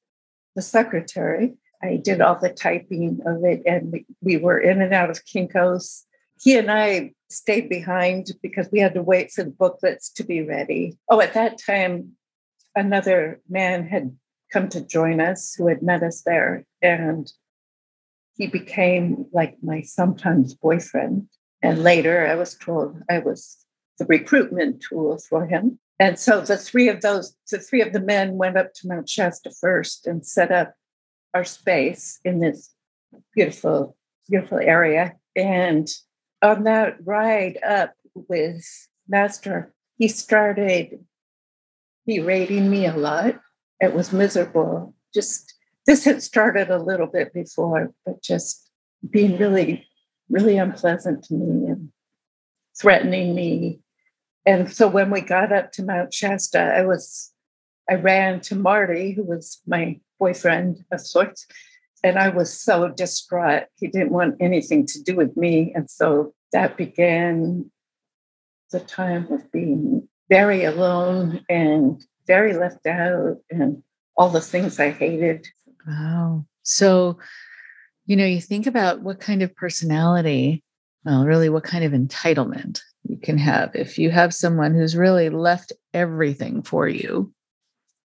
the 0.56 0.62
secretary. 0.62 1.54
I 1.82 1.96
did 1.96 2.20
all 2.20 2.38
the 2.38 2.50
typing 2.50 3.20
of 3.26 3.44
it, 3.44 3.62
and 3.64 4.04
we 4.20 4.36
were 4.36 4.58
in 4.58 4.82
and 4.82 4.92
out 4.92 5.10
of 5.10 5.24
Kinko's. 5.24 6.04
He 6.38 6.56
and 6.58 6.70
I 6.70 7.12
stayed 7.30 7.68
behind 7.68 8.32
because 8.42 8.68
we 8.70 8.80
had 8.80 8.94
to 8.94 9.02
wait 9.02 9.30
for 9.30 9.44
the 9.44 9.50
booklets 9.50 10.10
to 10.14 10.24
be 10.24 10.42
ready. 10.42 10.98
Oh, 11.08 11.20
at 11.20 11.34
that 11.34 11.58
time, 11.58 12.12
another 12.74 13.40
man 13.48 13.86
had 13.86 14.16
come 14.52 14.68
to 14.68 14.80
join 14.80 15.20
us 15.20 15.54
who 15.54 15.68
had 15.68 15.82
met 15.82 16.02
us 16.02 16.22
there, 16.22 16.64
and 16.82 17.32
he 18.36 18.46
became 18.46 19.26
like 19.32 19.56
my 19.62 19.82
sometimes 19.82 20.54
boyfriend. 20.54 21.28
And 21.62 21.82
later, 21.82 22.26
I 22.26 22.34
was 22.34 22.56
told 22.56 23.00
I 23.10 23.18
was 23.18 23.64
the 23.98 24.06
recruitment 24.06 24.82
tool 24.82 25.18
for 25.28 25.46
him. 25.46 25.78
And 25.98 26.18
so 26.18 26.40
the 26.40 26.56
three 26.56 26.88
of 26.88 27.02
those, 27.02 27.36
the 27.50 27.58
three 27.58 27.82
of 27.82 27.92
the 27.92 28.00
men 28.00 28.38
went 28.38 28.56
up 28.56 28.72
to 28.74 28.88
Mount 28.88 29.08
Shasta 29.08 29.50
first 29.60 30.06
and 30.06 30.26
set 30.26 30.50
up 30.50 30.74
our 31.34 31.44
space 31.44 32.18
in 32.24 32.40
this 32.40 32.70
beautiful, 33.34 33.96
beautiful 34.28 34.58
area. 34.58 35.16
And 35.36 35.86
on 36.40 36.64
that 36.64 36.96
ride 37.04 37.58
up 37.62 37.92
with 38.14 38.64
Master, 39.06 39.74
he 39.98 40.08
started 40.08 41.04
berating 42.18 42.68
me 42.68 42.86
a 42.86 42.96
lot. 42.96 43.36
It 43.80 43.94
was 43.94 44.12
miserable. 44.12 44.94
Just 45.14 45.54
this 45.86 46.04
had 46.04 46.22
started 46.22 46.70
a 46.70 46.82
little 46.82 47.06
bit 47.06 47.32
before, 47.32 47.92
but 48.04 48.20
just 48.20 48.68
being 49.08 49.38
really, 49.38 49.86
really 50.28 50.58
unpleasant 50.58 51.22
to 51.24 51.34
me 51.34 51.70
and 51.70 51.92
threatening 52.78 53.34
me. 53.34 53.80
And 54.44 54.72
so 54.72 54.88
when 54.88 55.10
we 55.10 55.20
got 55.20 55.52
up 55.52 55.70
to 55.72 55.84
Mount 55.84 56.12
Shasta, 56.12 56.60
I 56.60 56.84
was, 56.84 57.32
I 57.88 57.94
ran 57.94 58.40
to 58.42 58.56
Marty, 58.56 59.12
who 59.12 59.22
was 59.22 59.60
my 59.66 60.00
boyfriend 60.18 60.84
of 60.90 61.00
sorts, 61.00 61.46
and 62.02 62.18
I 62.18 62.28
was 62.28 62.52
so 62.52 62.88
distraught. 62.88 63.64
He 63.76 63.86
didn't 63.86 64.10
want 64.10 64.36
anything 64.40 64.84
to 64.86 65.02
do 65.02 65.14
with 65.14 65.36
me. 65.36 65.72
And 65.74 65.88
so 65.88 66.34
that 66.52 66.76
began 66.76 67.70
the 68.72 68.80
time 68.80 69.30
of 69.32 69.50
being 69.52 70.08
very 70.30 70.64
alone 70.64 71.44
and 71.50 72.02
very 72.26 72.54
left 72.54 72.86
out 72.86 73.36
and 73.50 73.82
all 74.16 74.30
the 74.30 74.40
things 74.40 74.80
I 74.80 74.90
hated. 74.90 75.46
Wow. 75.86 76.46
So, 76.62 77.18
you 78.06 78.16
know, 78.16 78.24
you 78.24 78.40
think 78.40 78.66
about 78.66 79.02
what 79.02 79.20
kind 79.20 79.42
of 79.42 79.54
personality, 79.54 80.62
well, 81.04 81.24
really, 81.24 81.48
what 81.48 81.64
kind 81.64 81.84
of 81.84 81.92
entitlement 81.92 82.80
you 83.04 83.18
can 83.18 83.38
have 83.38 83.74
if 83.74 83.98
you 83.98 84.10
have 84.10 84.32
someone 84.32 84.74
who's 84.74 84.96
really 84.96 85.30
left 85.30 85.72
everything 85.92 86.62
for 86.62 86.88
you, 86.88 87.32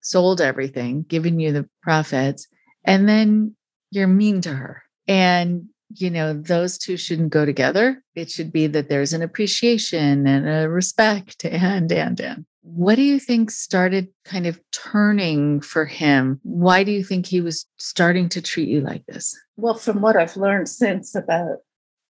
sold 0.01 0.41
everything, 0.41 1.03
given 1.03 1.39
you 1.39 1.51
the 1.51 1.69
profits, 1.83 2.47
and 2.83 3.07
then 3.07 3.55
you're 3.91 4.07
mean 4.07 4.41
to 4.41 4.53
her. 4.53 4.83
And 5.07 5.69
you 5.95 6.09
know, 6.09 6.33
those 6.33 6.77
two 6.77 6.97
shouldn't 6.97 7.29
go 7.31 7.45
together. 7.45 8.03
It 8.15 8.29
should 8.29 8.51
be 8.51 8.67
that 8.67 8.89
there's 8.89 9.13
an 9.13 9.21
appreciation 9.21 10.27
and 10.27 10.47
a 10.47 10.69
respect 10.69 11.45
and, 11.45 11.91
and, 11.91 12.19
and. 12.19 12.45
What 12.61 12.95
do 12.95 13.03
you 13.03 13.19
think 13.19 13.51
started 13.51 14.07
kind 14.23 14.47
of 14.47 14.59
turning 14.71 15.61
for 15.61 15.85
him? 15.85 16.39
Why 16.43 16.83
do 16.83 16.91
you 16.91 17.03
think 17.03 17.27
he 17.27 17.39
was 17.39 17.65
starting 17.77 18.27
to 18.29 18.41
treat 18.41 18.67
you 18.67 18.81
like 18.81 19.05
this? 19.05 19.39
Well, 19.55 19.75
from 19.75 20.01
what 20.01 20.17
I've 20.17 20.35
learned 20.35 20.67
since 20.67 21.13
about 21.13 21.59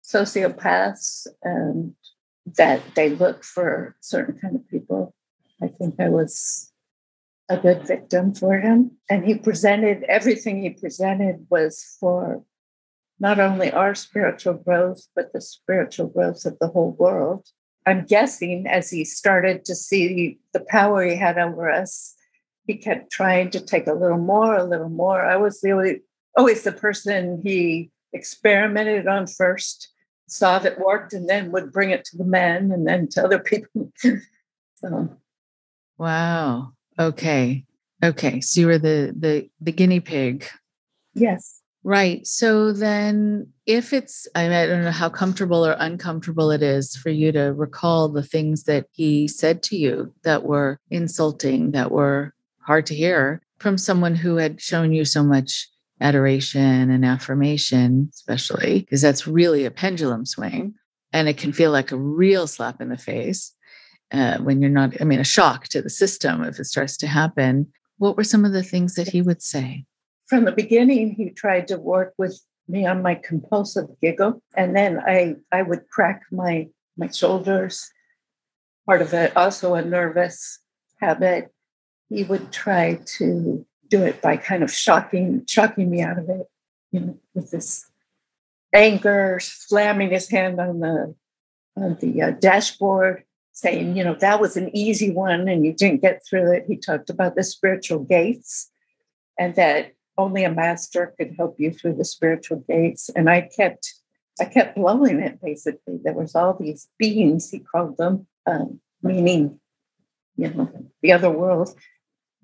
sociopaths 0.02 1.26
and 1.42 1.94
that 2.56 2.82
they 2.94 3.10
look 3.10 3.44
for 3.44 3.94
certain 4.00 4.38
kind 4.38 4.56
of 4.56 4.66
people, 4.70 5.14
I 5.62 5.68
think 5.68 5.96
I 6.00 6.08
was 6.08 6.72
a 7.48 7.58
good 7.58 7.86
victim 7.86 8.34
for 8.34 8.58
him. 8.58 8.92
And 9.10 9.26
he 9.26 9.34
presented 9.34 10.02
everything 10.04 10.62
he 10.62 10.70
presented 10.70 11.46
was 11.50 11.96
for 12.00 12.42
not 13.20 13.40
only 13.40 13.70
our 13.70 13.94
spiritual 13.94 14.54
growth, 14.54 15.06
but 15.14 15.32
the 15.32 15.40
spiritual 15.40 16.08
growth 16.08 16.44
of 16.44 16.56
the 16.60 16.68
whole 16.68 16.92
world. 16.92 17.46
I'm 17.86 18.04
guessing 18.04 18.66
as 18.66 18.90
he 18.90 19.04
started 19.04 19.64
to 19.64 19.74
see 19.74 20.38
the 20.52 20.64
power 20.68 21.02
he 21.04 21.16
had 21.16 21.38
over 21.38 21.70
us, 21.70 22.14
he 22.66 22.76
kept 22.76 23.10
trying 23.10 23.50
to 23.50 23.60
take 23.60 23.86
a 23.86 23.94
little 23.94 24.18
more, 24.18 24.54
a 24.54 24.64
little 24.64 24.90
more. 24.90 25.24
I 25.24 25.36
was 25.36 25.60
the 25.60 25.72
only, 25.72 26.02
always 26.36 26.62
the 26.62 26.72
person 26.72 27.40
he 27.42 27.90
experimented 28.12 29.06
on 29.06 29.26
first, 29.26 29.88
saw 30.28 30.62
it 30.62 30.78
worked, 30.78 31.14
and 31.14 31.28
then 31.28 31.50
would 31.52 31.72
bring 31.72 31.90
it 31.90 32.04
to 32.06 32.18
the 32.18 32.24
men 32.24 32.70
and 32.70 32.86
then 32.86 33.08
to 33.08 33.24
other 33.24 33.38
people. 33.38 33.90
so. 34.74 35.16
Wow. 35.96 36.72
Okay. 36.98 37.64
Okay. 38.04 38.40
So 38.40 38.60
you 38.60 38.66
were 38.66 38.78
the 38.78 39.14
the 39.18 39.48
the 39.60 39.72
guinea 39.72 40.00
pig. 40.00 40.46
Yes. 41.14 41.57
Right. 41.88 42.26
So 42.26 42.70
then, 42.70 43.50
if 43.64 43.94
it's, 43.94 44.28
I, 44.34 44.46
don't 44.46 44.84
know 44.84 44.90
how 44.90 45.08
comfortable 45.08 45.66
or 45.66 45.74
uncomfortable 45.78 46.50
it 46.50 46.62
is 46.62 46.94
for 46.94 47.08
you 47.08 47.32
to 47.32 47.54
recall 47.54 48.10
the 48.10 48.22
things 48.22 48.64
that 48.64 48.84
he 48.92 49.26
said 49.26 49.62
to 49.62 49.76
you 49.78 50.12
that 50.22 50.42
were 50.42 50.78
insulting, 50.90 51.70
that 51.70 51.90
were 51.90 52.34
hard 52.60 52.84
to 52.86 52.94
hear 52.94 53.40
from 53.56 53.78
someone 53.78 54.14
who 54.14 54.36
had 54.36 54.60
shown 54.60 54.92
you 54.92 55.06
so 55.06 55.22
much 55.22 55.66
adoration 55.98 56.90
and 56.90 57.06
affirmation, 57.06 58.10
especially 58.12 58.80
because 58.80 59.00
that's 59.00 59.26
really 59.26 59.64
a 59.64 59.70
pendulum 59.70 60.26
swing. 60.26 60.74
And 61.14 61.26
it 61.26 61.38
can 61.38 61.54
feel 61.54 61.70
like 61.70 61.90
a 61.90 61.96
real 61.96 62.46
slap 62.46 62.82
in 62.82 62.90
the 62.90 62.98
face 62.98 63.54
uh, 64.12 64.36
when 64.40 64.60
you're 64.60 64.68
not, 64.68 65.00
I 65.00 65.04
mean, 65.04 65.20
a 65.20 65.24
shock 65.24 65.68
to 65.68 65.80
the 65.80 65.88
system 65.88 66.44
if 66.44 66.60
it 66.60 66.66
starts 66.66 66.98
to 66.98 67.06
happen. 67.06 67.72
What 67.96 68.18
were 68.18 68.24
some 68.24 68.44
of 68.44 68.52
the 68.52 68.62
things 68.62 68.94
that 68.96 69.08
he 69.08 69.22
would 69.22 69.40
say? 69.40 69.86
From 70.28 70.44
the 70.44 70.52
beginning, 70.52 71.14
he 71.14 71.30
tried 71.30 71.68
to 71.68 71.78
work 71.78 72.14
with 72.18 72.40
me 72.68 72.86
on 72.86 73.02
my 73.02 73.14
compulsive 73.14 73.88
giggle, 74.00 74.42
and 74.56 74.76
then 74.76 75.00
I 75.00 75.36
I 75.50 75.62
would 75.62 75.88
crack 75.88 76.22
my 76.30 76.68
my 76.96 77.08
shoulders. 77.08 77.90
Part 78.86 79.02
of 79.02 79.12
it, 79.12 79.36
also 79.36 79.74
a 79.74 79.82
nervous 79.82 80.60
habit. 81.00 81.52
He 82.08 82.24
would 82.24 82.52
try 82.52 83.00
to 83.18 83.66
do 83.88 84.02
it 84.02 84.22
by 84.22 84.36
kind 84.36 84.62
of 84.62 84.72
shocking 84.72 85.44
shocking 85.46 85.90
me 85.90 86.02
out 86.02 86.18
of 86.18 86.28
it, 86.28 86.46
you 86.92 87.00
know, 87.00 87.18
with 87.34 87.50
this 87.50 87.86
anger, 88.74 89.38
slamming 89.40 90.10
his 90.10 90.30
hand 90.30 90.60
on 90.60 90.80
the 90.80 91.14
on 91.76 91.96
the 92.00 92.22
uh, 92.22 92.30
dashboard, 92.32 93.24
saying, 93.52 93.96
you 93.96 94.04
know, 94.04 94.14
that 94.14 94.40
was 94.40 94.56
an 94.56 94.74
easy 94.76 95.10
one 95.10 95.48
and 95.48 95.64
you 95.64 95.72
didn't 95.72 96.02
get 96.02 96.22
through 96.28 96.52
it. 96.52 96.64
He 96.66 96.76
talked 96.76 97.08
about 97.08 97.34
the 97.34 97.44
spiritual 97.44 98.00
gates 98.00 98.70
and 99.38 99.54
that 99.54 99.92
only 100.18 100.44
a 100.44 100.50
master 100.50 101.14
could 101.16 101.34
help 101.38 101.56
you 101.58 101.70
through 101.70 101.94
the 101.94 102.04
spiritual 102.04 102.64
gates. 102.68 103.08
And 103.08 103.30
I 103.30 103.48
kept, 103.56 103.94
I 104.38 104.44
kept 104.44 104.76
blowing 104.76 105.20
it. 105.20 105.40
Basically, 105.40 105.98
there 106.02 106.12
was 106.12 106.34
all 106.34 106.54
these 106.54 106.88
beings 106.98 107.50
he 107.50 107.60
called 107.60 107.96
them, 107.96 108.26
um, 108.44 108.80
meaning, 109.02 109.60
you 110.36 110.50
know, 110.52 110.70
the 111.02 111.12
other 111.12 111.30
world, 111.30 111.74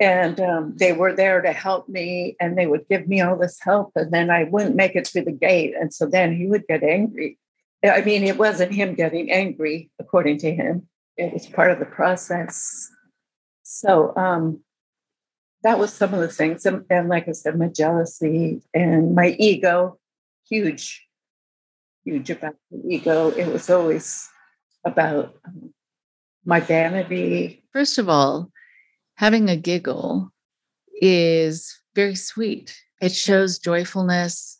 and 0.00 0.40
um, 0.40 0.74
they 0.76 0.92
were 0.92 1.12
there 1.12 1.40
to 1.40 1.52
help 1.52 1.88
me, 1.88 2.34
and 2.40 2.58
they 2.58 2.66
would 2.66 2.88
give 2.88 3.06
me 3.06 3.20
all 3.20 3.36
this 3.36 3.60
help, 3.60 3.92
and 3.94 4.10
then 4.10 4.30
I 4.30 4.44
wouldn't 4.44 4.74
make 4.74 4.96
it 4.96 5.06
through 5.06 5.24
the 5.24 5.32
gate, 5.32 5.74
and 5.78 5.94
so 5.94 6.06
then 6.06 6.34
he 6.34 6.46
would 6.46 6.66
get 6.66 6.82
angry. 6.82 7.38
I 7.84 8.00
mean, 8.00 8.24
it 8.24 8.38
wasn't 8.38 8.72
him 8.72 8.94
getting 8.94 9.30
angry, 9.30 9.90
according 10.00 10.38
to 10.38 10.52
him. 10.52 10.88
It 11.16 11.32
was 11.32 11.46
part 11.46 11.70
of 11.70 11.78
the 11.78 11.84
process. 11.84 12.90
So 13.62 14.12
um, 14.16 14.63
that 15.64 15.78
was 15.78 15.92
some 15.92 16.14
of 16.14 16.20
the 16.20 16.28
things. 16.28 16.64
And, 16.64 16.84
and, 16.88 17.08
like 17.08 17.26
I 17.26 17.32
said, 17.32 17.58
my 17.58 17.68
jealousy 17.68 18.62
and 18.72 19.14
my 19.14 19.34
ego, 19.38 19.98
huge, 20.48 21.04
huge 22.04 22.30
about 22.30 22.54
the 22.70 22.94
ego. 22.94 23.30
It 23.30 23.48
was 23.48 23.68
always 23.70 24.28
about 24.84 25.34
um, 25.46 25.72
my 26.44 26.60
vanity. 26.60 27.64
First 27.72 27.98
of 27.98 28.08
all, 28.08 28.50
having 29.16 29.48
a 29.48 29.56
giggle 29.56 30.30
is 31.00 31.74
very 31.94 32.14
sweet. 32.14 32.78
It 33.00 33.14
shows 33.14 33.58
joyfulness 33.58 34.58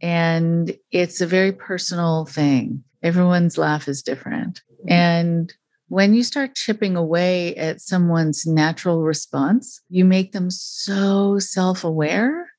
and 0.00 0.76
it's 0.92 1.20
a 1.20 1.26
very 1.26 1.52
personal 1.52 2.26
thing. 2.26 2.84
Everyone's 3.02 3.58
laugh 3.58 3.88
is 3.88 4.02
different. 4.02 4.62
And 4.88 5.52
when 5.92 6.14
you 6.14 6.22
start 6.22 6.54
chipping 6.54 6.96
away 6.96 7.54
at 7.56 7.78
someone's 7.78 8.46
natural 8.46 9.02
response, 9.02 9.82
you 9.90 10.06
make 10.06 10.32
them 10.32 10.50
so 10.50 11.38
self 11.38 11.84
aware 11.84 12.50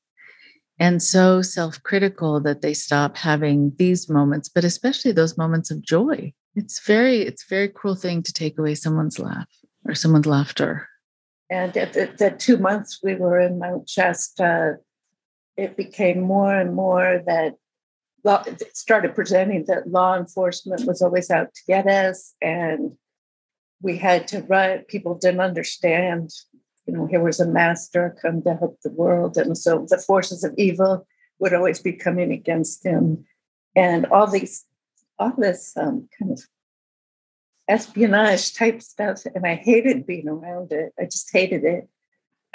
and 0.78 1.02
so 1.02 1.42
self 1.42 1.82
critical 1.82 2.40
that 2.42 2.62
they 2.62 2.72
stop 2.72 3.16
having 3.16 3.72
these 3.76 4.08
moments, 4.08 4.48
but 4.48 4.62
especially 4.62 5.10
those 5.10 5.36
moments 5.36 5.72
of 5.72 5.82
joy. 5.82 6.32
It's 6.54 6.86
very, 6.86 7.22
it's 7.22 7.44
very 7.48 7.66
cruel 7.66 7.96
thing 7.96 8.22
to 8.22 8.32
take 8.32 8.56
away 8.56 8.76
someone's 8.76 9.18
laugh 9.18 9.48
or 9.84 9.96
someone's 9.96 10.26
laughter. 10.26 10.88
And 11.50 11.76
at 11.76 11.92
the, 11.92 12.14
the 12.16 12.30
two 12.30 12.58
months 12.58 13.00
we 13.02 13.16
were 13.16 13.40
in 13.40 13.58
Mount 13.58 13.88
Shasta, 13.88 14.44
uh, 14.44 14.80
it 15.56 15.76
became 15.76 16.20
more 16.20 16.54
and 16.54 16.72
more 16.72 17.20
that 17.26 17.54
law, 18.22 18.44
it 18.46 18.76
started 18.76 19.16
presenting 19.16 19.64
that 19.64 19.88
law 19.88 20.16
enforcement 20.16 20.86
was 20.86 21.02
always 21.02 21.32
out 21.32 21.52
to 21.52 21.60
get 21.66 21.88
us 21.88 22.34
and 22.40 22.92
we 23.84 23.98
had 23.98 24.26
to 24.28 24.40
write, 24.48 24.88
people 24.88 25.14
didn't 25.14 25.42
understand, 25.42 26.30
you 26.86 26.94
know, 26.94 27.06
here 27.06 27.22
was 27.22 27.38
a 27.38 27.46
master 27.46 28.16
come 28.20 28.42
to 28.42 28.54
help 28.54 28.80
the 28.82 28.90
world. 28.90 29.36
And 29.36 29.56
so 29.56 29.86
the 29.88 29.98
forces 29.98 30.42
of 30.42 30.54
evil 30.56 31.06
would 31.38 31.52
always 31.52 31.80
be 31.80 31.92
coming 31.92 32.32
against 32.32 32.84
him. 32.84 33.26
And 33.76 34.06
all 34.06 34.26
these, 34.26 34.64
all 35.18 35.34
this 35.36 35.76
um, 35.76 36.08
kind 36.18 36.32
of 36.32 36.40
espionage 37.68 38.54
type 38.54 38.80
stuff. 38.80 39.26
And 39.34 39.46
I 39.46 39.56
hated 39.56 40.06
being 40.06 40.28
around 40.28 40.72
it. 40.72 40.94
I 40.98 41.04
just 41.04 41.30
hated 41.30 41.64
it. 41.64 41.86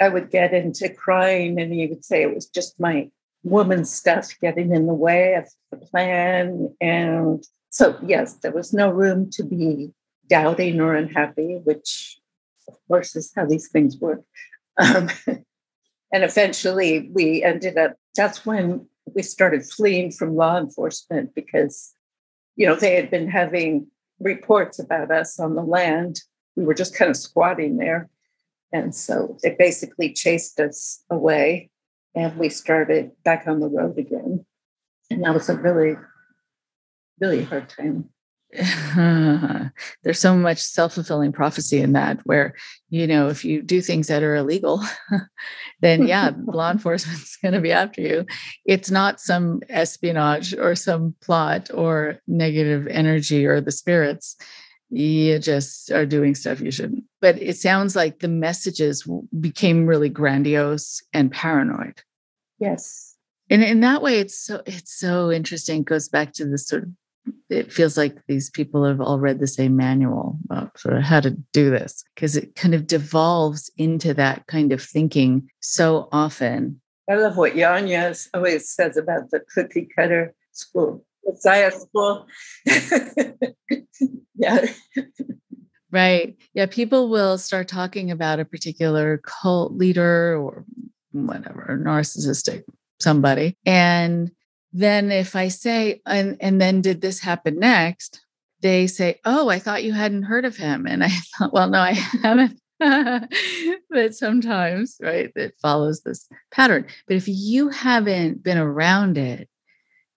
I 0.00 0.08
would 0.08 0.30
get 0.30 0.52
into 0.54 0.88
crying, 0.88 1.60
and 1.60 1.72
he 1.72 1.86
would 1.86 2.06
say 2.06 2.22
it 2.22 2.34
was 2.34 2.46
just 2.46 2.80
my 2.80 3.10
woman 3.44 3.84
stuff 3.84 4.30
getting 4.40 4.72
in 4.72 4.86
the 4.86 4.94
way 4.94 5.34
of 5.34 5.46
the 5.70 5.76
plan. 5.76 6.74
And 6.80 7.44
so, 7.68 7.98
yes, 8.04 8.32
there 8.42 8.50
was 8.52 8.72
no 8.72 8.90
room 8.90 9.30
to 9.32 9.44
be 9.44 9.92
doubting 10.30 10.80
or 10.80 10.94
unhappy, 10.94 11.60
which 11.64 12.18
of 12.68 12.74
course 12.88 13.16
is 13.16 13.32
how 13.36 13.44
these 13.44 13.68
things 13.68 13.98
work. 13.98 14.22
Um, 14.78 15.10
and 15.26 16.24
eventually 16.24 17.10
we 17.12 17.42
ended 17.42 17.76
up, 17.76 17.96
that's 18.16 18.46
when 18.46 18.86
we 19.14 19.22
started 19.22 19.64
fleeing 19.64 20.12
from 20.12 20.36
law 20.36 20.56
enforcement 20.56 21.34
because, 21.34 21.94
you 22.56 22.66
know, 22.66 22.76
they 22.76 22.94
had 22.94 23.10
been 23.10 23.28
having 23.28 23.88
reports 24.20 24.78
about 24.78 25.10
us 25.10 25.40
on 25.40 25.56
the 25.56 25.62
land. 25.62 26.20
We 26.56 26.64
were 26.64 26.74
just 26.74 26.94
kind 26.94 27.10
of 27.10 27.16
squatting 27.16 27.76
there. 27.76 28.08
And 28.72 28.94
so 28.94 29.36
they 29.42 29.56
basically 29.58 30.12
chased 30.12 30.60
us 30.60 31.02
away 31.10 31.70
and 32.14 32.36
we 32.36 32.48
started 32.48 33.10
back 33.24 33.44
on 33.46 33.60
the 33.60 33.68
road 33.68 33.98
again. 33.98 34.44
And 35.10 35.24
that 35.24 35.34
was 35.34 35.48
a 35.48 35.56
really, 35.56 35.96
really 37.20 37.42
hard 37.42 37.68
time. 37.68 38.10
there's 40.02 40.18
so 40.18 40.36
much 40.36 40.58
self-fulfilling 40.58 41.32
prophecy 41.32 41.80
in 41.80 41.92
that 41.92 42.18
where 42.24 42.54
you 42.88 43.06
know 43.06 43.28
if 43.28 43.44
you 43.44 43.62
do 43.62 43.80
things 43.80 44.08
that 44.08 44.24
are 44.24 44.34
illegal 44.34 44.82
then 45.80 46.06
yeah 46.06 46.32
law 46.46 46.70
enforcement's 46.72 47.36
going 47.36 47.54
to 47.54 47.60
be 47.60 47.72
after 47.72 48.00
you. 48.00 48.26
It's 48.64 48.90
not 48.90 49.20
some 49.20 49.60
espionage 49.68 50.54
or 50.54 50.74
some 50.74 51.14
plot 51.20 51.70
or 51.72 52.20
negative 52.26 52.86
energy 52.88 53.46
or 53.46 53.60
the 53.60 53.72
spirits. 53.72 54.36
You 54.90 55.38
just 55.38 55.90
are 55.92 56.06
doing 56.06 56.34
stuff 56.34 56.60
you 56.60 56.70
shouldn't. 56.70 57.04
But 57.20 57.40
it 57.40 57.56
sounds 57.56 57.94
like 57.94 58.18
the 58.18 58.28
messages 58.28 59.06
became 59.38 59.86
really 59.86 60.08
grandiose 60.08 61.02
and 61.12 61.30
paranoid. 61.30 62.02
Yes. 62.58 63.16
And 63.48 63.62
in 63.62 63.80
that 63.80 64.02
way 64.02 64.18
it's 64.18 64.38
so 64.38 64.62
it's 64.66 64.98
so 64.98 65.30
interesting 65.30 65.80
it 65.80 65.86
goes 65.86 66.08
back 66.08 66.32
to 66.34 66.46
this 66.46 66.68
sort 66.68 66.84
of 66.84 66.90
it 67.48 67.72
feels 67.72 67.96
like 67.96 68.16
these 68.26 68.50
people 68.50 68.84
have 68.84 69.00
all 69.00 69.18
read 69.18 69.40
the 69.40 69.46
same 69.46 69.76
manual 69.76 70.38
about 70.44 70.78
sort 70.78 70.96
of 70.96 71.02
how 71.02 71.20
to 71.20 71.30
do 71.52 71.70
this 71.70 72.04
because 72.14 72.36
it 72.36 72.54
kind 72.54 72.74
of 72.74 72.86
devolves 72.86 73.70
into 73.76 74.14
that 74.14 74.46
kind 74.46 74.72
of 74.72 74.82
thinking 74.82 75.48
so 75.60 76.08
often. 76.12 76.80
I 77.08 77.16
love 77.16 77.36
what 77.36 77.54
Janja 77.54 78.28
always 78.34 78.70
says 78.70 78.96
about 78.96 79.30
the 79.30 79.40
cookie 79.52 79.88
cutter 79.96 80.34
school, 80.52 81.04
Messiah 81.24 81.72
school. 81.72 82.26
yeah. 84.36 84.66
Right. 85.90 86.36
Yeah. 86.54 86.66
People 86.66 87.08
will 87.08 87.36
start 87.36 87.66
talking 87.66 88.12
about 88.12 88.38
a 88.38 88.44
particular 88.44 89.18
cult 89.24 89.72
leader 89.72 90.36
or 90.36 90.64
whatever, 91.10 91.80
narcissistic 91.84 92.62
somebody. 93.00 93.56
And 93.66 94.30
then 94.72 95.10
if 95.10 95.34
I 95.36 95.48
say, 95.48 96.00
and, 96.06 96.36
and 96.40 96.60
then 96.60 96.80
did 96.80 97.00
this 97.00 97.20
happen 97.20 97.58
next? 97.58 98.20
They 98.60 98.86
say, 98.86 99.20
Oh, 99.24 99.48
I 99.48 99.58
thought 99.58 99.84
you 99.84 99.92
hadn't 99.92 100.24
heard 100.24 100.44
of 100.44 100.56
him. 100.56 100.86
And 100.86 101.02
I 101.02 101.08
thought, 101.38 101.52
Well, 101.52 101.68
no, 101.68 101.80
I 101.80 101.92
haven't. 101.92 102.60
but 103.90 104.14
sometimes, 104.14 104.96
right, 105.02 105.30
it 105.36 105.54
follows 105.60 106.00
this 106.00 106.26
pattern. 106.50 106.86
But 107.06 107.16
if 107.16 107.24
you 107.26 107.68
haven't 107.68 108.42
been 108.42 108.56
around 108.56 109.18
it, 109.18 109.48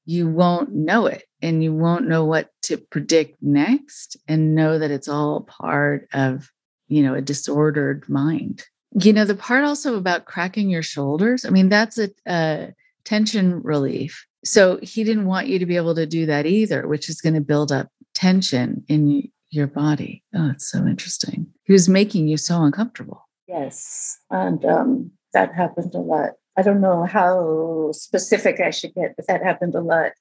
you 0.06 0.28
won't 0.28 0.74
know 0.74 1.06
it 1.06 1.24
and 1.42 1.64
you 1.64 1.74
won't 1.74 2.08
know 2.08 2.26
what 2.26 2.50
to 2.64 2.78
predict 2.78 3.42
next 3.42 4.18
and 4.28 4.56
know 4.56 4.80
that 4.80 4.92
it's 4.92 5.08
all 5.08 5.42
part 5.42 6.08
of, 6.14 6.50
you 6.88 7.04
know, 7.04 7.14
a 7.14 7.22
disordered 7.22 8.08
mind. 8.08 8.64
You 9.00 9.14
know, 9.14 9.26
the 9.26 9.36
part 9.36 9.64
also 9.64 9.96
about 9.98 10.26
cracking 10.26 10.70
your 10.70 10.84
shoulders, 10.84 11.46
I 11.46 11.50
mean, 11.50 11.70
that's 11.70 11.98
a, 11.98 12.10
a 12.28 12.74
tension 13.04 13.62
relief. 13.62 14.26
So 14.44 14.80
he 14.82 15.04
didn't 15.04 15.26
want 15.26 15.48
you 15.48 15.60
to 15.60 15.66
be 15.66 15.78
able 15.78 15.96
to 15.96 16.06
do 16.06 16.26
that 16.26 16.46
either, 16.46 16.88
which 16.88 17.10
is 17.10 17.22
going 17.22 17.36
to 17.36 17.42
build 17.42 17.72
up 17.72 17.88
tension 18.14 18.84
in 18.88 19.30
your 19.50 19.68
body. 19.68 20.24
Oh, 20.36 20.50
it's 20.50 20.70
so 20.70 20.80
interesting. 20.86 21.48
He 21.64 21.74
was 21.74 21.88
making 21.88 22.28
you 22.28 22.38
so 22.38 22.62
uncomfortable. 22.64 23.28
Yes. 23.48 24.18
And 24.30 24.66
um, 24.66 25.12
that 25.34 25.54
happened 25.54 25.94
a 25.94 26.00
lot. 26.00 26.32
I 26.58 26.62
don't 26.62 26.82
know 26.82 27.04
how 27.04 27.92
specific 27.94 28.60
I 28.60 28.70
should 28.70 28.94
get, 28.94 29.16
but 29.16 29.28
that 29.28 29.44
happened 29.44 29.76
a 29.76 29.82
lot 29.82 30.12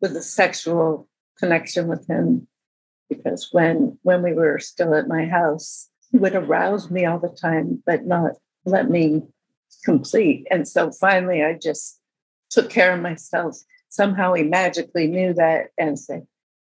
with 0.00 0.12
the 0.12 0.22
sexual 0.22 1.08
connection 1.38 1.86
with 1.86 2.06
him. 2.08 2.46
Because 3.08 3.48
when 3.52 3.98
when 4.02 4.22
we 4.22 4.34
were 4.34 4.58
still 4.58 4.94
at 4.94 5.08
my 5.08 5.24
house, 5.24 5.88
he 6.10 6.18
would 6.18 6.34
arouse 6.34 6.90
me 6.90 7.06
all 7.06 7.18
the 7.18 7.34
time, 7.40 7.82
but 7.86 8.04
not 8.04 8.32
let 8.66 8.90
me 8.90 9.22
complete. 9.84 10.46
And 10.50 10.68
so 10.68 10.90
finally 10.90 11.42
I 11.42 11.54
just 11.54 11.97
took 12.50 12.70
care 12.70 12.92
of 12.92 13.00
myself. 13.00 13.56
Somehow 13.88 14.34
he 14.34 14.42
magically 14.42 15.06
knew 15.06 15.32
that 15.34 15.68
and 15.78 15.98
said, 15.98 16.26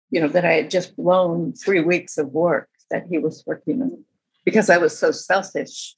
you 0.10 0.22
know, 0.22 0.28
that 0.28 0.46
I 0.46 0.54
had 0.54 0.72
just 0.72 0.96
blown 0.96 1.54
three 1.54 1.82
weeks 1.82 2.18
of 2.18 2.28
work 2.30 2.70
that 2.92 3.06
he 3.10 3.18
was 3.18 3.44
working 3.46 3.82
on 3.82 4.04
because 4.46 4.70
I 4.70 4.78
was 4.78 4.98
so 4.98 5.12
selfish. 5.12 5.96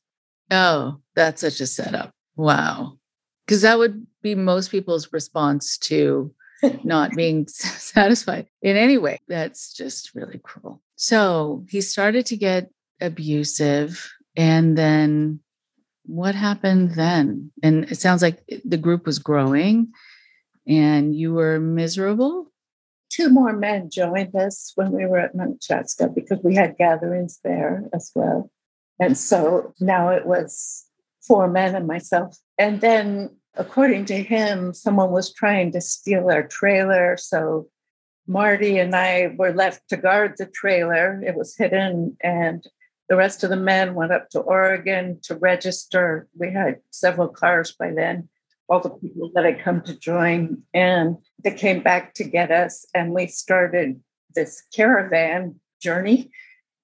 Oh, 0.51 0.97
that's 1.15 1.41
such 1.41 1.59
a 1.59 1.67
setup. 1.67 2.11
Wow. 2.35 2.97
Because 3.45 3.61
that 3.61 3.77
would 3.77 4.05
be 4.21 4.35
most 4.35 4.71
people's 4.71 5.11
response 5.11 5.77
to 5.79 6.33
not 6.83 7.11
being 7.11 7.47
satisfied 7.47 8.47
in 8.61 8.77
any 8.77 8.97
way. 8.97 9.19
That's 9.27 9.73
just 9.73 10.13
really 10.15 10.39
cruel. 10.39 10.81
So 10.95 11.65
he 11.69 11.81
started 11.81 12.25
to 12.27 12.37
get 12.37 12.69
abusive. 13.01 14.09
And 14.37 14.77
then 14.77 15.39
what 16.07 16.35
happened 16.35 16.91
then? 16.91 17.51
And 17.63 17.85
it 17.91 17.99
sounds 17.99 18.21
like 18.21 18.43
the 18.63 18.77
group 18.77 19.05
was 19.05 19.19
growing 19.19 19.93
and 20.67 21.15
you 21.15 21.33
were 21.33 21.59
miserable 21.59 22.51
two 23.15 23.29
more 23.29 23.53
men 23.53 23.89
joined 23.89 24.35
us 24.35 24.73
when 24.75 24.91
we 24.91 25.05
were 25.05 25.19
at 25.19 25.35
Mount 25.35 25.63
Shasta 25.63 26.09
because 26.09 26.39
we 26.43 26.55
had 26.55 26.77
gatherings 26.77 27.39
there 27.43 27.83
as 27.93 28.11
well. 28.13 28.51
And 28.99 29.17
so 29.17 29.73
now 29.79 30.09
it 30.09 30.25
was 30.25 30.85
four 31.25 31.47
men 31.47 31.75
and 31.75 31.87
myself. 31.87 32.37
And 32.57 32.81
then, 32.81 33.29
according 33.55 34.05
to 34.05 34.21
him, 34.21 34.73
someone 34.73 35.11
was 35.11 35.33
trying 35.33 35.71
to 35.73 35.81
steal 35.81 36.29
our 36.29 36.43
trailer. 36.43 37.15
So 37.17 37.67
Marty 38.27 38.77
and 38.79 38.95
I 38.95 39.33
were 39.37 39.53
left 39.53 39.87
to 39.89 39.97
guard 39.97 40.35
the 40.37 40.45
trailer. 40.47 41.21
It 41.25 41.35
was 41.35 41.55
hidden, 41.55 42.17
and 42.21 42.65
the 43.09 43.15
rest 43.15 43.43
of 43.43 43.49
the 43.49 43.55
men 43.55 43.93
went 43.93 44.11
up 44.11 44.29
to 44.31 44.39
Oregon 44.39 45.19
to 45.23 45.35
register. 45.35 46.27
We 46.37 46.51
had 46.51 46.79
several 46.91 47.27
cars 47.27 47.71
by 47.71 47.91
then 47.91 48.29
all 48.67 48.79
the 48.79 48.89
people 48.89 49.31
that 49.35 49.45
had 49.45 49.63
come 49.63 49.81
to 49.81 49.97
join, 49.97 50.63
and 50.73 51.17
they 51.43 51.51
came 51.51 51.81
back 51.81 52.13
to 52.15 52.23
get 52.23 52.51
us, 52.51 52.85
and 52.95 53.11
we 53.11 53.27
started 53.27 54.01
this 54.33 54.63
caravan 54.73 55.59
journey. 55.81 56.31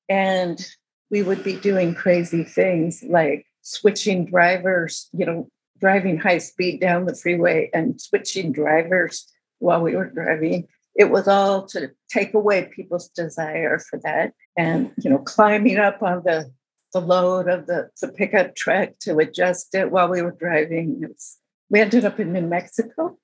And 0.08 0.64
we 1.10 1.24
would 1.24 1.44
be 1.44 1.56
doing 1.56 1.96
crazy 1.96 2.44
things 2.44 3.04
like 3.04 3.46
switching 3.62 4.26
drivers, 4.26 5.10
you 5.14 5.26
know, 5.26 5.50
driving 5.80 6.18
high 6.18 6.38
speed 6.38 6.80
down 6.80 7.06
the 7.06 7.16
freeway 7.16 7.70
and 7.74 8.00
switching 8.00 8.52
drivers 8.52 9.28
while 9.60 9.82
we 9.82 9.96
were 9.96 10.10
driving. 10.10 10.68
It 10.96 11.10
was 11.10 11.28
all 11.28 11.66
to 11.68 11.92
take 12.10 12.34
away 12.34 12.70
people's 12.76 13.10
desire 13.10 13.80
for 13.80 14.00
that. 14.04 14.34
And, 14.58 14.92
you 14.98 15.10
know, 15.10 15.20
climbing 15.20 15.78
up 15.78 16.02
on 16.04 16.24
the 16.24 16.52
the 16.94 17.00
load 17.00 17.48
of 17.48 17.68
the, 17.68 17.90
the 18.02 18.10
pickup 18.10 18.56
truck 18.56 18.90
to 19.00 19.18
adjust 19.20 19.74
it 19.74 19.92
while 19.92 20.10
we 20.10 20.22
were 20.22 20.36
driving. 20.38 21.00
Was 21.00 21.38
we 21.70 21.80
ended 21.80 22.04
up 22.04 22.20
in 22.20 22.34
New 22.34 22.42
Mexico 22.42 23.18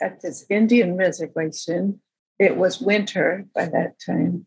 at 0.00 0.22
this 0.22 0.46
Indian 0.48 0.96
reservation. 0.96 2.00
It 2.38 2.56
was 2.56 2.80
winter 2.80 3.46
by 3.54 3.66
that 3.66 3.96
time. 4.04 4.46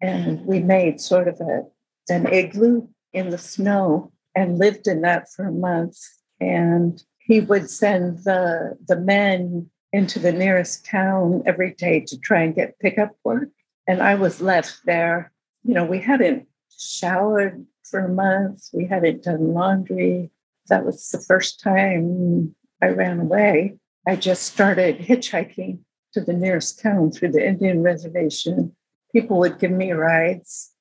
And 0.00 0.46
we 0.46 0.60
made 0.60 1.00
sort 1.00 1.26
of 1.26 1.40
a, 1.40 1.64
an 2.08 2.32
igloo 2.32 2.86
in 3.12 3.30
the 3.30 3.38
snow 3.38 4.12
and 4.34 4.58
lived 4.58 4.86
in 4.86 5.00
that 5.02 5.26
for 5.30 5.44
a 5.44 5.52
month. 5.52 5.98
And 6.40 7.02
he 7.18 7.40
would 7.40 7.68
send 7.68 8.18
the, 8.18 8.78
the 8.86 8.96
men 8.96 9.70
into 9.92 10.18
the 10.18 10.32
nearest 10.32 10.86
town 10.86 11.42
every 11.46 11.72
day 11.74 12.00
to 12.00 12.18
try 12.18 12.42
and 12.42 12.54
get 12.54 12.78
pickup 12.78 13.10
work. 13.24 13.48
And 13.86 14.02
I 14.02 14.14
was 14.14 14.40
left 14.40 14.80
there. 14.84 15.32
You 15.64 15.74
know, 15.74 15.84
we 15.84 16.00
hadn't 16.00 16.48
showered 16.76 17.66
for 17.84 18.00
a 18.00 18.08
month, 18.08 18.68
we 18.72 18.86
hadn't 18.86 19.24
done 19.24 19.52
laundry, 19.52 20.30
that 20.68 20.84
was 20.84 21.10
the 21.10 21.20
first 21.20 21.60
time 21.60 22.54
I 22.80 22.88
ran 22.88 23.20
away. 23.20 23.76
I 24.06 24.16
just 24.16 24.44
started 24.44 24.98
hitchhiking 24.98 25.80
to 26.14 26.20
the 26.20 26.32
nearest 26.32 26.80
town 26.80 27.10
through 27.10 27.32
the 27.32 27.46
Indian 27.46 27.82
reservation. 27.82 28.74
People 29.12 29.38
would 29.38 29.58
give 29.58 29.70
me 29.70 29.92
rides, 29.92 30.71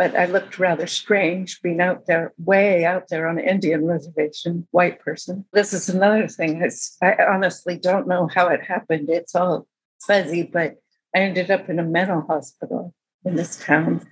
but 0.00 0.16
I 0.16 0.24
looked 0.24 0.58
rather 0.58 0.86
strange 0.86 1.60
being 1.60 1.82
out 1.82 2.06
there, 2.06 2.32
way 2.38 2.86
out 2.86 3.08
there 3.08 3.28
on 3.28 3.38
an 3.38 3.44
Indian 3.46 3.84
reservation, 3.84 4.66
white 4.70 4.98
person. 4.98 5.44
This 5.52 5.74
is 5.74 5.90
another 5.90 6.26
thing. 6.26 6.62
It's, 6.62 6.96
I 7.02 7.16
honestly 7.28 7.76
don't 7.76 8.08
know 8.08 8.26
how 8.34 8.48
it 8.48 8.64
happened. 8.64 9.10
It's 9.10 9.34
all 9.34 9.66
fuzzy, 10.06 10.42
but 10.42 10.76
I 11.14 11.18
ended 11.18 11.50
up 11.50 11.68
in 11.68 11.78
a 11.78 11.84
mental 11.84 12.22
hospital 12.22 12.94
in 13.26 13.36
this 13.36 13.62
town 13.62 14.06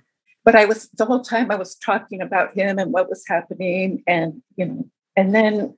but 0.45 0.55
I 0.55 0.65
was 0.65 0.89
the 0.97 1.05
whole 1.05 1.21
time 1.21 1.51
I 1.51 1.55
was 1.55 1.75
talking 1.75 2.21
about 2.21 2.55
him 2.55 2.79
and 2.79 2.91
what 2.91 3.09
was 3.09 3.23
happening, 3.27 4.03
and 4.07 4.41
you 4.55 4.65
know, 4.65 4.89
and 5.15 5.35
then 5.35 5.77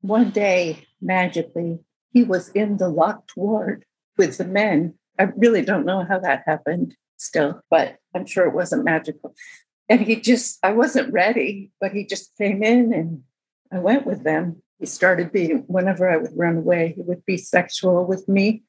one 0.00 0.30
day 0.30 0.86
magically 1.00 1.78
he 2.12 2.22
was 2.22 2.50
in 2.50 2.76
the 2.76 2.88
locked 2.88 3.36
ward 3.36 3.84
with 4.18 4.36
the 4.38 4.44
men. 4.44 4.94
I 5.18 5.24
really 5.36 5.62
don't 5.62 5.86
know 5.86 6.04
how 6.04 6.18
that 6.18 6.42
happened 6.44 6.96
still, 7.22 7.60
but 7.70 7.96
I'm 8.14 8.26
sure 8.26 8.46
it 8.46 8.54
wasn't 8.54 8.84
magical. 8.84 9.34
And 9.88 10.00
he 10.00 10.16
just, 10.16 10.58
I 10.62 10.72
wasn't 10.72 11.12
ready, 11.12 11.70
but 11.80 11.92
he 11.92 12.04
just 12.04 12.36
came 12.36 12.62
in 12.62 12.92
and 12.92 13.22
I 13.72 13.78
went 13.78 14.06
with 14.06 14.24
them. 14.24 14.62
He 14.78 14.86
started 14.86 15.32
being, 15.32 15.64
whenever 15.66 16.08
I 16.08 16.16
would 16.16 16.36
run 16.36 16.56
away, 16.56 16.94
he 16.96 17.02
would 17.02 17.24
be 17.24 17.36
sexual 17.36 18.04
with 18.06 18.28
me. 18.28 18.62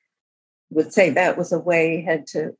Would 0.70 0.94
say 0.94 1.12
that 1.12 1.38
was 1.38 1.52
a 1.52 1.60
way 1.60 1.98
he 1.98 2.04
had 2.04 2.26
to 2.28 2.56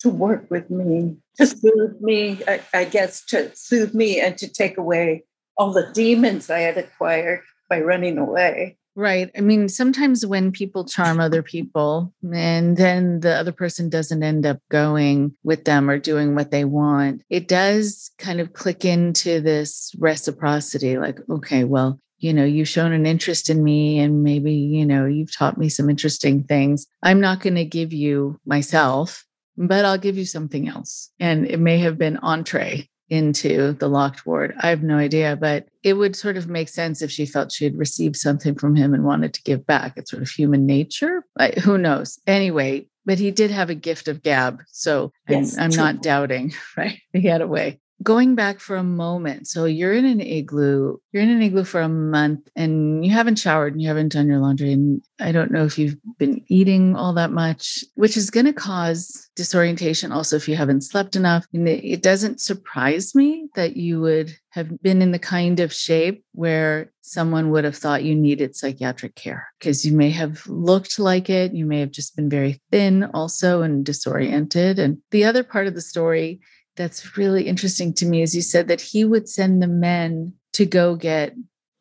to 0.00 0.10
work 0.10 0.50
with 0.50 0.68
me, 0.68 1.16
to 1.38 1.46
soothe 1.46 1.98
me, 2.00 2.38
I, 2.46 2.60
I 2.74 2.84
guess, 2.84 3.24
to 3.26 3.50
soothe 3.56 3.94
me 3.94 4.20
and 4.20 4.36
to 4.36 4.46
take 4.46 4.76
away 4.76 5.24
all 5.56 5.72
the 5.72 5.90
demons 5.94 6.50
I 6.50 6.58
had 6.58 6.76
acquired 6.76 7.40
by 7.70 7.80
running 7.80 8.18
away. 8.18 8.76
Right. 8.96 9.30
I 9.36 9.40
mean, 9.40 9.68
sometimes 9.68 10.24
when 10.24 10.52
people 10.52 10.84
charm 10.84 11.18
other 11.18 11.42
people 11.42 12.14
and 12.32 12.76
then 12.76 13.20
the 13.20 13.34
other 13.34 13.50
person 13.50 13.88
doesn't 13.88 14.22
end 14.22 14.46
up 14.46 14.58
going 14.70 15.34
with 15.42 15.64
them 15.64 15.90
or 15.90 15.98
doing 15.98 16.34
what 16.34 16.52
they 16.52 16.64
want, 16.64 17.22
it 17.28 17.48
does 17.48 18.12
kind 18.18 18.40
of 18.40 18.52
click 18.52 18.84
into 18.84 19.40
this 19.40 19.92
reciprocity 19.98 20.96
like, 20.96 21.18
okay, 21.28 21.64
well, 21.64 21.98
you 22.18 22.32
know, 22.32 22.44
you've 22.44 22.68
shown 22.68 22.92
an 22.92 23.04
interest 23.04 23.50
in 23.50 23.64
me 23.64 23.98
and 23.98 24.22
maybe, 24.22 24.52
you 24.52 24.86
know, 24.86 25.06
you've 25.06 25.36
taught 25.36 25.58
me 25.58 25.68
some 25.68 25.90
interesting 25.90 26.44
things. 26.44 26.86
I'm 27.02 27.20
not 27.20 27.40
going 27.40 27.56
to 27.56 27.64
give 27.64 27.92
you 27.92 28.38
myself 28.46 29.24
but 29.56 29.84
I'll 29.84 29.98
give 29.98 30.18
you 30.18 30.24
something 30.24 30.68
else. 30.68 31.10
And 31.20 31.46
it 31.46 31.58
may 31.60 31.78
have 31.78 31.98
been 31.98 32.16
entree 32.18 32.88
into 33.08 33.72
the 33.72 33.88
locked 33.88 34.26
ward. 34.26 34.54
I 34.60 34.70
have 34.70 34.82
no 34.82 34.96
idea, 34.96 35.36
but 35.36 35.68
it 35.82 35.94
would 35.94 36.16
sort 36.16 36.36
of 36.36 36.48
make 36.48 36.68
sense 36.68 37.02
if 37.02 37.10
she 37.10 37.26
felt 37.26 37.52
she 37.52 37.64
had 37.64 37.78
received 37.78 38.16
something 38.16 38.54
from 38.54 38.74
him 38.74 38.94
and 38.94 39.04
wanted 39.04 39.34
to 39.34 39.42
give 39.42 39.66
back. 39.66 39.94
It's 39.96 40.10
sort 40.10 40.22
of 40.22 40.28
human 40.28 40.66
nature. 40.66 41.24
Like, 41.38 41.58
who 41.58 41.78
knows? 41.78 42.18
Anyway, 42.26 42.86
but 43.04 43.18
he 43.18 43.30
did 43.30 43.50
have 43.50 43.70
a 43.70 43.74
gift 43.74 44.08
of 44.08 44.22
gab. 44.22 44.62
So 44.68 45.12
yes, 45.28 45.56
I'm, 45.58 45.64
I'm 45.64 45.76
not 45.76 46.02
doubting, 46.02 46.52
right? 46.76 46.98
He 47.12 47.22
had 47.22 47.42
a 47.42 47.46
way 47.46 47.80
going 48.04 48.34
back 48.34 48.60
for 48.60 48.76
a 48.76 48.84
moment. 48.84 49.48
So 49.48 49.64
you're 49.64 49.94
in 49.94 50.04
an 50.04 50.20
igloo, 50.20 50.98
you're 51.10 51.22
in 51.22 51.30
an 51.30 51.42
igloo 51.42 51.64
for 51.64 51.80
a 51.80 51.88
month 51.88 52.48
and 52.54 53.04
you 53.04 53.10
haven't 53.10 53.38
showered 53.38 53.72
and 53.72 53.82
you 53.82 53.88
haven't 53.88 54.12
done 54.12 54.28
your 54.28 54.38
laundry. 54.38 54.72
And 54.72 55.02
I 55.18 55.32
don't 55.32 55.50
know 55.50 55.64
if 55.64 55.78
you've 55.78 55.96
been 56.18 56.44
eating 56.48 56.94
all 56.94 57.14
that 57.14 57.32
much, 57.32 57.82
which 57.94 58.16
is 58.16 58.30
going 58.30 58.46
to 58.46 58.52
cause 58.52 59.28
disorientation 59.34 60.12
also 60.12 60.36
if 60.36 60.48
you 60.48 60.54
haven't 60.54 60.82
slept 60.82 61.16
enough. 61.16 61.46
And 61.52 61.66
it 61.66 62.02
doesn't 62.02 62.40
surprise 62.40 63.14
me 63.14 63.48
that 63.54 63.76
you 63.76 64.00
would 64.02 64.30
have 64.50 64.80
been 64.82 65.02
in 65.02 65.10
the 65.10 65.18
kind 65.18 65.58
of 65.58 65.72
shape 65.72 66.24
where 66.32 66.92
someone 67.00 67.50
would 67.50 67.64
have 67.64 67.76
thought 67.76 68.04
you 68.04 68.14
needed 68.14 68.54
psychiatric 68.54 69.14
care 69.14 69.48
because 69.58 69.84
you 69.84 69.92
may 69.92 70.10
have 70.10 70.46
looked 70.46 70.98
like 70.98 71.28
it. 71.28 71.54
You 71.54 71.66
may 71.66 71.80
have 71.80 71.90
just 71.90 72.14
been 72.14 72.28
very 72.28 72.60
thin 72.70 73.04
also 73.14 73.62
and 73.62 73.84
disoriented. 73.84 74.78
And 74.78 74.98
the 75.10 75.24
other 75.24 75.42
part 75.42 75.66
of 75.66 75.74
the 75.74 75.80
story 75.80 76.40
that's 76.76 77.16
really 77.16 77.46
interesting 77.46 77.92
to 77.94 78.06
me 78.06 78.22
is 78.22 78.34
you 78.34 78.42
said 78.42 78.68
that 78.68 78.80
he 78.80 79.04
would 79.04 79.28
send 79.28 79.62
the 79.62 79.68
men 79.68 80.34
to 80.54 80.66
go 80.66 80.96
get 80.96 81.34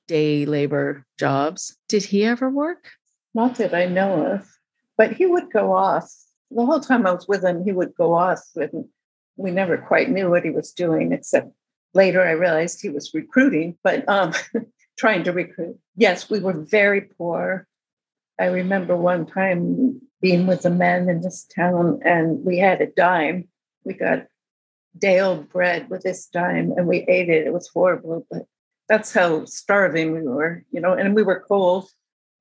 day 0.08 0.46
labor 0.46 1.06
jobs. 1.18 1.78
Did 1.88 2.04
he 2.04 2.26
ever 2.26 2.50
work? 2.50 2.92
Not 3.34 3.56
that 3.56 3.74
I 3.74 3.86
know 3.86 4.26
of, 4.26 4.48
but 4.98 5.14
he 5.14 5.26
would 5.26 5.52
go 5.52 5.74
off. 5.74 6.12
The 6.52 6.66
whole 6.66 6.80
time 6.80 7.08
I 7.08 7.12
was 7.12 7.28
with 7.28 7.44
him, 7.44 7.64
he 7.64 7.72
would 7.72 7.96
go 7.96 8.14
off, 8.14 8.44
and 8.56 8.86
we 9.38 9.50
never 9.50 9.78
quite 9.78 10.10
knew 10.10 10.30
what 10.30 10.44
he 10.44 10.52
was 10.52 10.72
doing, 10.72 11.12
except 11.12 11.52
later 11.94 12.22
I 12.22 12.32
realized 12.32 12.82
he 12.82 12.90
was 12.90 13.14
recruiting, 13.14 13.78
but 13.84 14.08
um, 14.08 14.34
trying 14.98 15.24
to 15.24 15.32
recruit. 15.32 15.78
Yes, 15.96 16.30
we 16.30 16.40
were 16.40 16.54
very 16.54 17.02
poor. 17.02 17.68
I 18.40 18.46
remember 18.46 18.96
one 18.96 19.26
time 19.26 20.02
being 20.22 20.46
with 20.46 20.62
the 20.62 20.70
men 20.70 21.10
in 21.10 21.22
this 21.22 21.44
town, 21.44 22.00
and 22.06 22.44
we 22.46 22.60
had 22.60 22.82
a 22.82 22.88
dime. 22.88 23.48
We 23.84 23.94
got 23.94 24.28
day 24.98 25.20
old 25.20 25.50
bread 25.50 25.90
with 25.90 26.04
this 26.04 26.28
dime, 26.28 26.74
and 26.78 26.88
we 26.88 27.00
ate 27.08 27.30
it. 27.30 27.48
It 27.48 27.54
was 27.54 27.70
horrible, 27.74 28.26
but 28.30 28.44
that's 28.88 29.14
how 29.14 29.46
starving 29.46 30.14
we 30.14 30.22
were, 30.22 30.64
you 30.72 30.82
know, 30.82 30.94
and 30.94 31.16
we 31.16 31.24
were 31.24 31.44
cold. 31.48 31.90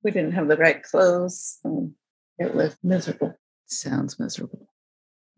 We 0.03 0.11
didn't 0.11 0.33
have 0.33 0.47
the 0.47 0.57
right 0.57 0.83
clothes. 0.83 1.59
it 2.37 2.53
was 2.53 2.75
miserable. 2.83 3.35
Sounds 3.67 4.19
miserable. 4.19 4.67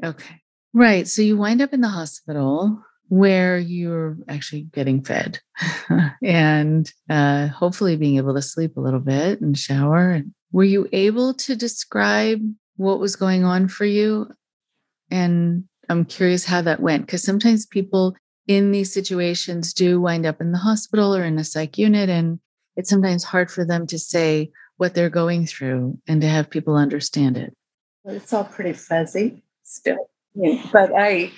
Okay. 0.03 0.41
Right. 0.74 1.07
So 1.07 1.22
you 1.22 1.38
wind 1.38 1.61
up 1.61 1.74
in 1.74 1.82
the 1.82 1.88
hospital 1.88 2.84
where 3.07 3.57
you're 3.57 4.18
actually 4.28 4.61
getting 4.61 5.03
fed 5.03 5.39
and 6.24 6.91
uh, 7.09 7.47
hopefully 7.47 7.95
being 7.95 8.18
able 8.18 8.34
to 8.34 8.41
sleep 8.41 8.76
a 8.76 8.82
little 8.82 8.99
bit 8.99 9.41
and 9.41 9.57
shower. 9.57 10.22
Were 10.51 10.63
you 10.63 10.89
able 10.91 11.34
to 11.36 11.55
describe 11.55 12.41
what 12.78 12.99
was 12.99 13.16
going 13.16 13.43
on 13.43 13.68
for 13.68 13.86
you? 13.86 14.28
And 15.11 15.66
I'm 15.90 16.06
curious 16.06 16.46
how 16.46 16.62
that 16.62 16.80
went 16.80 17.06
because 17.06 17.24
sometimes 17.24 17.66
people 17.66 18.16
in 18.48 18.72
these 18.72 18.94
situations 18.94 19.74
do 19.74 20.00
wind 20.00 20.26
up 20.26 20.42
in 20.42 20.52
the 20.52 20.58
hospital 20.58 21.16
or 21.16 21.24
in 21.24 21.38
a 21.38 21.44
psych 21.44 21.78
unit, 21.78 22.10
and 22.10 22.40
it's 22.76 22.90
sometimes 22.90 23.24
hard 23.24 23.50
for 23.50 23.66
them 23.66 23.88
to 23.88 24.00
say 24.00 24.52
what 24.78 24.94
they're 24.94 25.10
going 25.10 25.46
through 25.46 25.98
and 26.08 26.22
to 26.22 26.28
have 26.28 26.50
people 26.50 26.76
understand 26.76 27.38
it. 27.38 27.56
It's 28.06 28.34
all 28.34 28.44
pretty 28.44 28.74
fuzzy 28.74 29.44
still. 29.64 30.10
Yeah. 30.36 30.64
But 30.72 30.92
I 30.96 31.32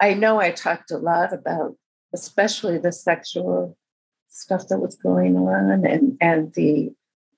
I 0.00 0.14
know 0.14 0.40
I 0.40 0.50
talked 0.50 0.90
a 0.90 0.98
lot 0.98 1.32
about 1.32 1.76
especially 2.12 2.78
the 2.78 2.92
sexual 2.92 3.76
stuff 4.28 4.68
that 4.68 4.78
was 4.78 4.96
going 4.96 5.36
on 5.36 5.84
and, 5.84 6.16
and 6.20 6.52
the 6.54 6.92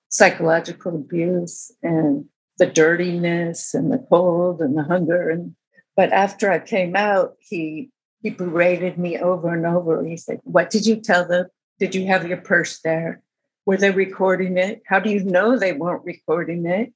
psychological 0.09 0.95
abuse 0.95 1.71
and 1.83 2.25
the 2.59 2.67
dirtiness 2.67 3.75
and 3.75 3.93
the 3.93 4.05
cold 4.11 4.61
and 4.61 4.77
the 4.77 4.83
hunger 4.83 5.29
and 5.29 5.55
but 5.97 6.13
after 6.13 6.53
I 6.53 6.59
came 6.59 6.95
out, 6.95 7.37
he 7.41 7.91
he 8.23 8.31
berated 8.31 8.99
me 8.99 9.19
over 9.19 9.55
and 9.55 9.67
over. 9.67 10.05
He 10.05 10.17
said, 10.17 10.41
What 10.45 10.71
did 10.71 10.87
you 10.87 10.97
tell 10.97 11.27
them? 11.27 11.47
Did 11.79 11.95
you 11.95 12.07
have 12.07 12.27
your 12.27 12.39
purse 12.39 12.81
there? 12.81 13.23
Were 13.65 13.77
they 13.77 13.91
recording 13.91 14.59
it? 14.59 14.83
How 14.87 15.01
do 15.01 15.11
you 15.11 15.25
know 15.25 15.59
they 15.59 15.73
weren't 15.73 16.05
recording 16.05 16.67
it? 16.67 16.93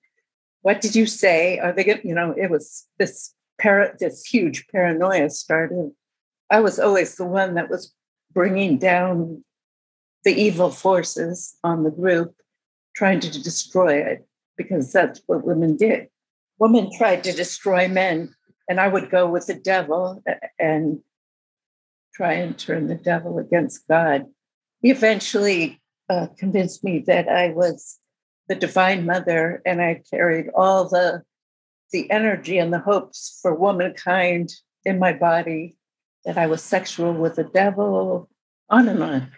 What 0.62 0.80
did 0.80 0.94
you 0.94 1.06
say? 1.06 1.58
Are 1.58 1.72
they 1.72 1.84
going 1.84 2.00
you 2.04 2.14
know, 2.14 2.32
it 2.36 2.50
was 2.50 2.86
this 2.98 3.34
para, 3.60 3.94
this 3.98 4.24
huge 4.24 4.66
paranoia 4.68 5.30
started. 5.30 5.92
I 6.50 6.60
was 6.60 6.78
always 6.78 7.16
the 7.16 7.26
one 7.26 7.54
that 7.54 7.70
was 7.70 7.94
bringing 8.32 8.78
down 8.78 9.44
the 10.24 10.32
evil 10.32 10.70
forces 10.70 11.56
on 11.64 11.84
the 11.84 11.90
group, 11.90 12.34
trying 12.94 13.20
to 13.20 13.30
destroy 13.30 13.94
it, 13.94 14.26
because 14.56 14.92
that's 14.92 15.20
what 15.26 15.46
women 15.46 15.76
did. 15.76 16.08
Women 16.58 16.90
tried 16.96 17.24
to 17.24 17.32
destroy 17.32 17.88
men, 17.88 18.34
and 18.70 18.80
I 18.80 18.86
would 18.86 19.10
go 19.10 19.28
with 19.28 19.48
the 19.48 19.54
devil 19.54 20.22
and 20.56 21.00
try 22.14 22.34
and 22.34 22.56
turn 22.56 22.86
the 22.86 22.94
devil 22.94 23.38
against 23.38 23.88
God. 23.88 24.26
He 24.80 24.92
eventually 24.92 25.82
uh, 26.08 26.28
convinced 26.38 26.84
me 26.84 27.00
that 27.00 27.28
I 27.28 27.48
was 27.48 27.98
the 28.48 28.54
divine 28.54 29.04
mother 29.04 29.60
and 29.66 29.82
I 29.82 30.02
carried 30.08 30.46
all 30.54 30.88
the 30.88 31.22
the 31.90 32.08
energy 32.12 32.58
and 32.58 32.72
the 32.72 32.78
hopes 32.78 33.40
for 33.42 33.52
womankind 33.52 34.52
in 34.84 35.00
my 35.00 35.12
body, 35.12 35.76
that 36.24 36.38
I 36.38 36.46
was 36.46 36.62
sexual 36.62 37.12
with 37.12 37.34
the 37.34 37.50
devil, 37.52 38.28
on 38.68 38.88
and 38.88 39.02
on. 39.02 39.32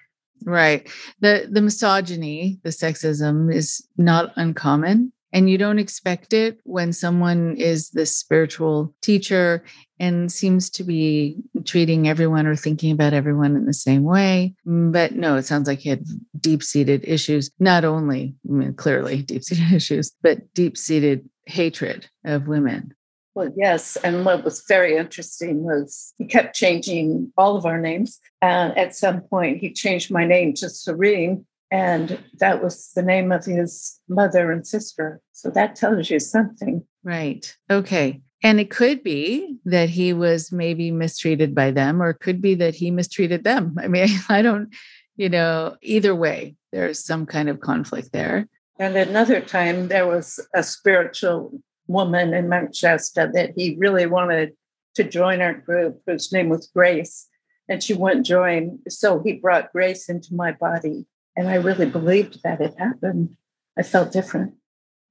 Right. 0.45 0.87
The 1.21 1.49
the 1.51 1.63
misogyny, 1.63 2.59
the 2.65 2.71
sexism 2.71 3.51
is 3.53 3.83
not 3.97 4.33
uncommon. 4.37 5.15
And 5.33 5.49
you 5.49 5.57
don't 5.57 5.79
expect 5.79 6.33
it 6.33 6.61
when 6.65 6.93
someone 6.93 7.57
is 7.57 7.91
the 7.91 8.05
spiritual 8.05 8.95
teacher 9.01 9.65
and 9.99 10.31
seems 10.31 10.69
to 10.71 10.85
be 10.85 11.37
treating 11.65 12.09
everyone 12.09 12.47
or 12.47 12.57
thinking 12.57 12.93
about 12.93 13.15
everyone 13.15 13.57
in 13.57 13.67
the 13.67 13.73
same 13.73 14.03
way. 14.03 14.55
But 14.67 15.13
no, 15.13 15.37
it 15.37 15.47
sounds 15.47 15.69
like 15.69 15.79
he 15.79 15.89
had 15.89 16.05
deep 16.39 16.63
seated 16.63 17.05
issues, 17.07 17.51
not 17.59 17.85
only, 17.85 18.35
I 18.49 18.53
mean, 18.53 18.75
clearly 18.75 19.23
deep 19.23 19.43
seated 19.45 19.73
issues, 19.73 20.13
but 20.23 20.53
deep 20.55 20.77
seated 20.77 21.29
hatred 21.47 22.09
of 22.25 22.47
women. 22.47 22.95
Well, 23.35 23.51
yes. 23.57 23.97
And 23.97 24.25
what 24.27 24.45
was 24.45 24.63
very 24.69 24.97
interesting 24.97 25.63
was 25.63 26.13
he 26.19 26.27
kept 26.27 26.55
changing 26.55 27.33
all 27.37 27.57
of 27.57 27.65
our 27.65 27.81
names. 27.81 28.21
And 28.43 28.77
at 28.77 28.95
some 28.95 29.23
point, 29.23 29.59
he 29.59 29.73
changed 29.73 30.11
my 30.11 30.27
name 30.27 30.53
to 30.55 30.69
Serene. 30.69 31.47
And 31.73 32.23
that 32.39 32.63
was 32.63 32.93
the 32.95 33.03
name 33.03 33.33
of 33.33 33.47
his 33.47 33.99
mother 34.07 34.53
and 34.53 34.65
sister. 34.67 35.23
So 35.33 35.49
that 35.51 35.75
tells 35.75 36.11
you 36.11 36.21
something. 36.21 36.85
Right. 37.03 37.57
Okay. 37.71 38.21
And 38.45 38.61
it 38.61 38.69
could 38.69 39.03
be 39.03 39.57
that 39.65 39.89
he 39.89 40.13
was 40.13 40.53
maybe 40.53 40.91
mistreated 40.91 41.55
by 41.55 41.71
them, 41.71 42.03
or 42.03 42.11
it 42.11 42.21
could 42.21 42.43
be 42.43 42.55
that 42.57 42.75
he 42.75 42.91
mistreated 42.91 43.43
them. 43.45 43.77
I 43.83 43.89
mean, 43.89 44.09
I 44.29 44.43
don't, 44.43 44.69
you 45.17 45.31
know, 45.31 45.77
either 45.81 46.15
way, 46.15 46.57
there's 46.73 47.03
some 47.03 47.25
kind 47.25 47.49
of 47.49 47.61
conflict 47.61 48.13
there. 48.13 48.49
And 48.79 48.95
another 48.95 49.41
time, 49.41 49.89
there 49.89 50.07
was 50.07 50.41
a 50.55 50.63
spiritual 50.63 51.59
woman 51.87 52.35
in 52.35 52.51
Manchester 52.51 53.31
that 53.33 53.53
he 53.57 53.77
really 53.79 54.07
wanted 54.07 54.53
to 54.97 55.05
join 55.05 55.41
our 55.41 55.55
group, 55.55 56.03
whose 56.07 56.33
name 56.33 56.51
was 56.51 56.71
Grace, 56.75 57.29
and 57.67 57.83
she 57.83 57.95
wouldn't 57.95 58.27
join. 58.27 58.81
So 58.89 59.23
he 59.25 59.35
brought 59.35 59.73
Grace 59.73 60.11
into 60.11 60.35
my 60.35 60.53
body. 60.53 61.07
And 61.37 61.49
I 61.49 61.55
really 61.55 61.87
believed 61.87 62.43
that 62.43 62.61
it 62.61 62.75
happened. 62.79 63.37
I 63.79 63.83
felt 63.83 64.13
different. 64.13 64.55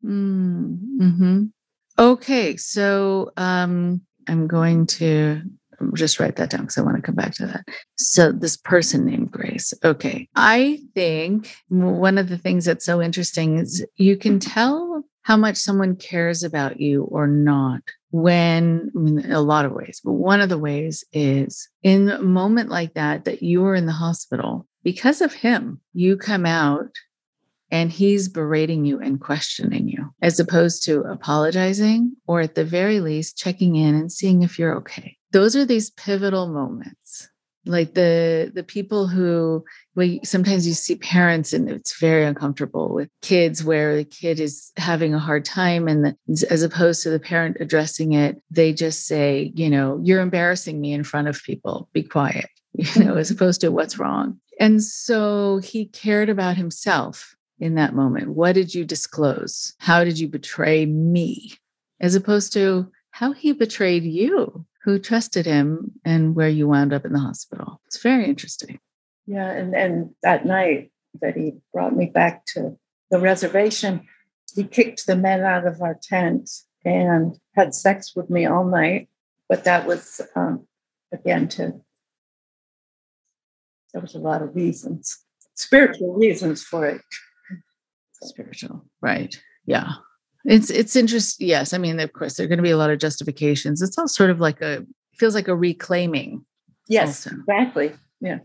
Mm-hmm. 0.05 1.45
Okay. 1.97 2.57
So 2.57 3.31
um, 3.37 4.01
I'm 4.27 4.47
going 4.47 4.85
to 4.87 5.41
just 5.95 6.19
write 6.19 6.35
that 6.35 6.51
down 6.51 6.61
because 6.61 6.77
I 6.77 6.81
want 6.81 6.97
to 6.97 7.01
come 7.01 7.15
back 7.15 7.33
to 7.35 7.47
that. 7.47 7.65
So, 7.97 8.31
this 8.31 8.55
person 8.55 9.05
named 9.05 9.31
Grace. 9.31 9.73
Okay. 9.83 10.29
I 10.35 10.79
think 10.93 11.55
one 11.69 12.17
of 12.19 12.29
the 12.29 12.37
things 12.37 12.65
that's 12.65 12.85
so 12.85 13.01
interesting 13.01 13.57
is 13.57 13.85
you 13.95 14.15
can 14.15 14.39
tell 14.39 15.03
how 15.23 15.37
much 15.37 15.57
someone 15.57 15.95
cares 15.95 16.43
about 16.43 16.79
you 16.79 17.03
or 17.03 17.27
not 17.27 17.81
when 18.11 18.91
I 18.95 18.99
mean, 18.99 19.19
in 19.19 19.31
a 19.31 19.39
lot 19.39 19.65
of 19.65 19.71
ways 19.71 20.01
but 20.03 20.13
one 20.13 20.41
of 20.41 20.49
the 20.49 20.57
ways 20.57 21.05
is 21.13 21.69
in 21.81 22.09
a 22.09 22.21
moment 22.21 22.69
like 22.69 22.95
that 22.95 23.23
that 23.23 23.41
you 23.41 23.63
are 23.65 23.75
in 23.75 23.85
the 23.85 23.93
hospital 23.93 24.67
because 24.83 25.21
of 25.21 25.33
him 25.33 25.79
you 25.93 26.17
come 26.17 26.45
out 26.45 26.91
and 27.71 27.91
he's 27.91 28.27
berating 28.27 28.85
you 28.85 28.99
and 28.99 29.19
questioning 29.19 29.87
you 29.87 30.13
as 30.21 30.39
opposed 30.39 30.83
to 30.83 31.01
apologizing 31.01 32.15
or 32.27 32.41
at 32.41 32.55
the 32.55 32.65
very 32.65 32.99
least 32.99 33.37
checking 33.37 33.77
in 33.77 33.95
and 33.95 34.11
seeing 34.11 34.43
if 34.43 34.59
you're 34.59 34.75
okay. 34.75 35.17
Those 35.31 35.55
are 35.55 35.65
these 35.65 35.89
pivotal 35.91 36.47
moments. 36.47 37.29
Like 37.65 37.93
the 37.93 38.51
the 38.53 38.63
people 38.63 39.07
who 39.07 39.63
well, 39.93 40.17
sometimes 40.23 40.65
you 40.65 40.73
see 40.73 40.95
parents 40.95 41.53
and 41.53 41.69
it's 41.69 41.99
very 41.99 42.25
uncomfortable 42.25 42.91
with 42.91 43.07
kids 43.21 43.63
where 43.63 43.95
the 43.95 44.03
kid 44.03 44.39
is 44.39 44.71
having 44.77 45.13
a 45.13 45.19
hard 45.19 45.45
time 45.45 45.87
and 45.87 46.03
the, 46.03 46.47
as 46.49 46.63
opposed 46.63 47.03
to 47.03 47.11
the 47.11 47.19
parent 47.19 47.57
addressing 47.59 48.13
it 48.13 48.41
they 48.49 48.73
just 48.73 49.05
say 49.05 49.51
you 49.53 49.69
know 49.69 49.99
you're 50.03 50.21
embarrassing 50.21 50.81
me 50.81 50.91
in 50.91 51.03
front 51.03 51.27
of 51.27 51.43
people. 51.43 51.87
Be 51.93 52.01
quiet 52.01 52.49
you 52.73 53.03
know 53.05 53.15
as 53.15 53.29
opposed 53.29 53.61
to 53.61 53.69
what's 53.69 53.99
wrong 53.99 54.39
and 54.61 54.81
so 54.81 55.57
he 55.57 55.85
cared 55.85 56.29
about 56.29 56.55
himself 56.55 57.35
in 57.59 57.75
that 57.75 57.93
moment 57.93 58.29
what 58.29 58.53
did 58.53 58.73
you 58.73 58.85
disclose 58.85 59.73
how 59.79 60.03
did 60.03 60.17
you 60.17 60.27
betray 60.27 60.85
me 60.85 61.53
as 61.99 62.15
opposed 62.15 62.53
to 62.53 62.89
how 63.11 63.33
he 63.33 63.51
betrayed 63.51 64.03
you 64.03 64.65
who 64.83 64.97
trusted 64.97 65.45
him 65.45 65.91
and 66.03 66.35
where 66.35 66.49
you 66.49 66.67
wound 66.67 66.93
up 66.93 67.05
in 67.05 67.13
the 67.13 67.19
hospital. 67.19 67.79
It's 67.85 68.01
very 68.01 68.25
interesting. 68.25 68.79
Yeah, 69.27 69.49
and, 69.51 69.75
and 69.75 70.09
that 70.23 70.45
night 70.45 70.91
that 71.21 71.35
he 71.35 71.53
brought 71.71 71.95
me 71.95 72.07
back 72.07 72.45
to 72.47 72.77
the 73.11 73.19
reservation, 73.19 74.07
he 74.55 74.63
kicked 74.63 75.05
the 75.05 75.15
men 75.15 75.41
out 75.41 75.67
of 75.67 75.81
our 75.81 75.99
tent 76.01 76.49
and 76.83 77.37
had 77.55 77.75
sex 77.75 78.15
with 78.15 78.29
me 78.29 78.45
all 78.45 78.65
night. 78.65 79.07
But 79.47 79.65
that 79.65 79.85
was, 79.85 80.21
um, 80.35 80.67
again, 81.13 81.47
to, 81.49 81.81
there 83.93 84.01
was 84.01 84.15
a 84.15 84.19
lot 84.19 84.41
of 84.41 84.55
reasons, 84.55 85.17
spiritual 85.55 86.13
reasons 86.13 86.63
for 86.63 86.85
it. 86.87 87.01
Spiritual, 88.23 88.85
right. 89.01 89.35
Yeah. 89.65 89.93
It's 90.45 90.69
it's 90.69 90.95
interesting. 90.95 91.47
Yes, 91.47 91.73
I 91.73 91.77
mean, 91.77 91.99
of 91.99 92.13
course, 92.13 92.35
there 92.35 92.45
are 92.45 92.49
going 92.49 92.57
to 92.57 92.63
be 92.63 92.71
a 92.71 92.77
lot 92.77 92.89
of 92.89 92.99
justifications. 92.99 93.81
It's 93.81 93.97
all 93.97 94.07
sort 94.07 94.31
of 94.31 94.39
like 94.39 94.61
a 94.61 94.85
feels 95.15 95.35
like 95.35 95.47
a 95.47 95.55
reclaiming. 95.55 96.45
Yes, 96.87 97.27
also. 97.27 97.37
exactly. 97.47 97.93
Yeah. 98.19 98.39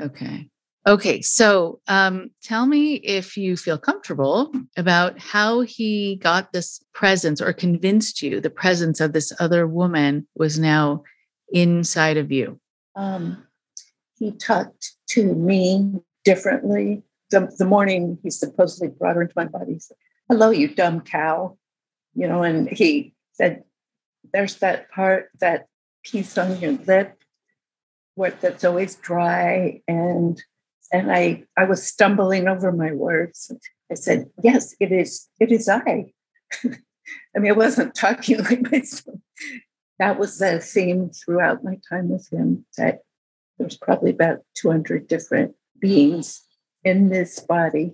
Okay. 0.00 0.48
Okay, 0.84 1.20
so 1.20 1.80
um, 1.86 2.30
tell 2.42 2.66
me 2.66 2.94
if 2.94 3.36
you 3.36 3.56
feel 3.56 3.78
comfortable 3.78 4.52
about 4.76 5.16
how 5.20 5.60
he 5.60 6.16
got 6.16 6.52
this 6.52 6.82
presence 6.92 7.40
or 7.40 7.52
convinced 7.52 8.20
you 8.20 8.40
the 8.40 8.50
presence 8.50 9.00
of 9.00 9.12
this 9.12 9.32
other 9.38 9.64
woman 9.68 10.26
was 10.34 10.58
now 10.58 11.04
inside 11.52 12.16
of 12.16 12.32
you. 12.32 12.58
Um, 12.96 13.46
he 14.22 14.30
talked 14.30 14.92
to 15.08 15.34
me 15.34 15.94
differently. 16.24 17.02
The, 17.30 17.52
the 17.58 17.64
morning 17.64 18.18
he 18.22 18.30
supposedly 18.30 18.88
brought 18.88 19.16
her 19.16 19.22
into 19.22 19.34
my 19.34 19.46
body, 19.46 19.74
he 19.74 19.78
said, 19.80 19.96
Hello, 20.28 20.50
you 20.50 20.68
dumb 20.68 21.00
cow. 21.00 21.58
You 22.14 22.28
know, 22.28 22.42
and 22.42 22.68
he 22.68 23.14
said, 23.32 23.64
There's 24.32 24.56
that 24.56 24.90
part, 24.92 25.30
that 25.40 25.66
piece 26.04 26.38
on 26.38 26.60
your 26.60 26.72
lip 26.72 27.18
where 28.14 28.30
that's 28.30 28.64
always 28.64 28.94
dry 28.96 29.80
and 29.88 30.40
and 30.92 31.10
I, 31.10 31.44
I 31.56 31.64
was 31.64 31.82
stumbling 31.82 32.46
over 32.46 32.70
my 32.70 32.92
words. 32.92 33.50
I 33.90 33.94
said, 33.94 34.30
Yes, 34.42 34.76
it 34.78 34.92
is, 34.92 35.28
it 35.40 35.50
is 35.50 35.68
I. 35.68 36.12
I 36.64 37.38
mean, 37.38 37.50
I 37.50 37.56
wasn't 37.56 37.94
talking 37.94 38.38
like 38.44 38.70
myself. 38.70 39.18
That 39.98 40.18
was 40.18 40.38
the 40.38 40.60
theme 40.60 41.10
throughout 41.10 41.64
my 41.64 41.78
time 41.88 42.08
with 42.10 42.28
him 42.30 42.66
that 42.76 43.00
there's 43.62 43.76
probably 43.76 44.10
about 44.10 44.40
200 44.54 45.06
different 45.06 45.54
beings 45.80 46.42
in 46.84 47.08
this 47.08 47.40
body 47.40 47.92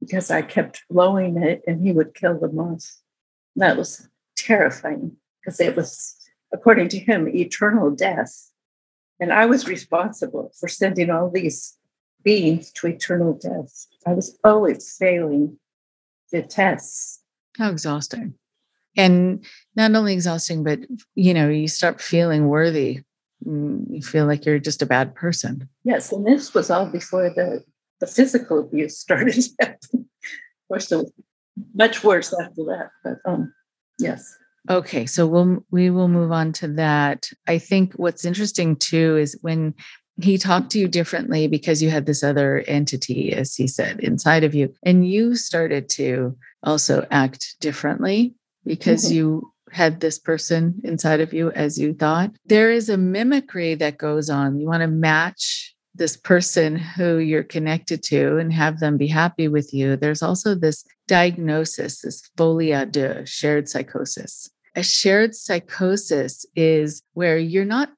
because 0.00 0.30
I 0.30 0.42
kept 0.42 0.84
blowing 0.88 1.42
it 1.42 1.62
and 1.66 1.82
he 1.84 1.92
would 1.92 2.14
kill 2.14 2.38
them 2.38 2.58
off. 2.58 2.84
That 3.56 3.76
was 3.76 4.08
terrifying 4.36 5.16
because 5.40 5.60
it 5.60 5.74
was, 5.74 6.14
according 6.52 6.88
to 6.90 6.98
him, 6.98 7.28
eternal 7.28 7.90
death. 7.90 8.50
And 9.20 9.32
I 9.32 9.46
was 9.46 9.66
responsible 9.66 10.52
for 10.58 10.68
sending 10.68 11.10
all 11.10 11.30
these 11.30 11.76
beings 12.22 12.70
to 12.72 12.86
eternal 12.86 13.32
death. 13.32 13.86
I 14.06 14.12
was 14.12 14.38
always 14.44 14.94
failing 14.96 15.58
the 16.30 16.42
tests. 16.42 17.20
How 17.56 17.70
exhausting. 17.70 18.34
And 18.96 19.44
not 19.74 19.94
only 19.94 20.12
exhausting, 20.12 20.62
but 20.62 20.80
you 21.14 21.34
know, 21.34 21.48
you 21.48 21.68
start 21.68 22.00
feeling 22.00 22.48
worthy. 22.48 23.02
Mm, 23.46 23.84
you 23.90 24.02
feel 24.02 24.26
like 24.26 24.44
you're 24.44 24.58
just 24.58 24.82
a 24.82 24.86
bad 24.86 25.14
person. 25.14 25.68
Yes, 25.84 26.12
and 26.12 26.26
this 26.26 26.54
was 26.54 26.70
all 26.70 26.86
before 26.86 27.30
the 27.30 27.62
the 28.00 28.06
physical 28.06 28.60
abuse 28.60 28.98
started. 28.98 29.44
of 29.60 29.76
course, 30.68 30.92
it 30.92 30.96
was 30.96 31.12
much 31.74 32.04
worse 32.04 32.34
after 32.40 32.64
that. 32.64 32.90
But 33.04 33.30
um, 33.30 33.52
yes. 33.98 34.34
Okay, 34.70 35.06
so 35.06 35.26
we'll 35.26 35.64
we 35.70 35.90
will 35.90 36.08
move 36.08 36.32
on 36.32 36.52
to 36.54 36.68
that. 36.74 37.30
I 37.46 37.58
think 37.58 37.94
what's 37.94 38.24
interesting 38.24 38.76
too 38.76 39.16
is 39.16 39.38
when 39.40 39.74
he 40.20 40.36
talked 40.36 40.70
to 40.70 40.78
you 40.78 40.88
differently 40.88 41.46
because 41.46 41.82
you 41.82 41.90
had 41.90 42.06
this 42.06 42.24
other 42.24 42.64
entity, 42.66 43.32
as 43.32 43.54
he 43.54 43.68
said, 43.68 44.00
inside 44.00 44.42
of 44.42 44.54
you. 44.54 44.74
And 44.82 45.08
you 45.08 45.36
started 45.36 45.88
to 45.90 46.36
also 46.64 47.06
act 47.10 47.56
differently 47.60 48.34
because 48.66 49.06
mm-hmm. 49.06 49.14
you 49.14 49.52
had 49.78 50.00
this 50.00 50.18
person 50.18 50.74
inside 50.82 51.20
of 51.20 51.32
you 51.32 51.52
as 51.52 51.78
you 51.78 51.94
thought. 51.94 52.32
There 52.46 52.72
is 52.72 52.88
a 52.88 52.96
mimicry 52.96 53.76
that 53.76 53.96
goes 53.96 54.28
on. 54.28 54.58
You 54.58 54.66
want 54.66 54.80
to 54.80 54.88
match 54.88 55.72
this 55.94 56.16
person 56.16 56.74
who 56.76 57.18
you're 57.18 57.44
connected 57.44 58.02
to 58.02 58.38
and 58.38 58.52
have 58.52 58.80
them 58.80 58.96
be 58.96 59.06
happy 59.06 59.46
with 59.46 59.72
you. 59.72 59.96
There's 59.96 60.20
also 60.20 60.56
this 60.56 60.84
diagnosis, 61.06 62.00
this 62.00 62.28
folie 62.36 62.72
à 62.72 62.90
deux 62.90 63.24
shared 63.24 63.68
psychosis. 63.68 64.50
A 64.74 64.82
shared 64.82 65.36
psychosis 65.36 66.44
is 66.56 67.00
where 67.14 67.38
you're 67.38 67.64
not, 67.64 67.90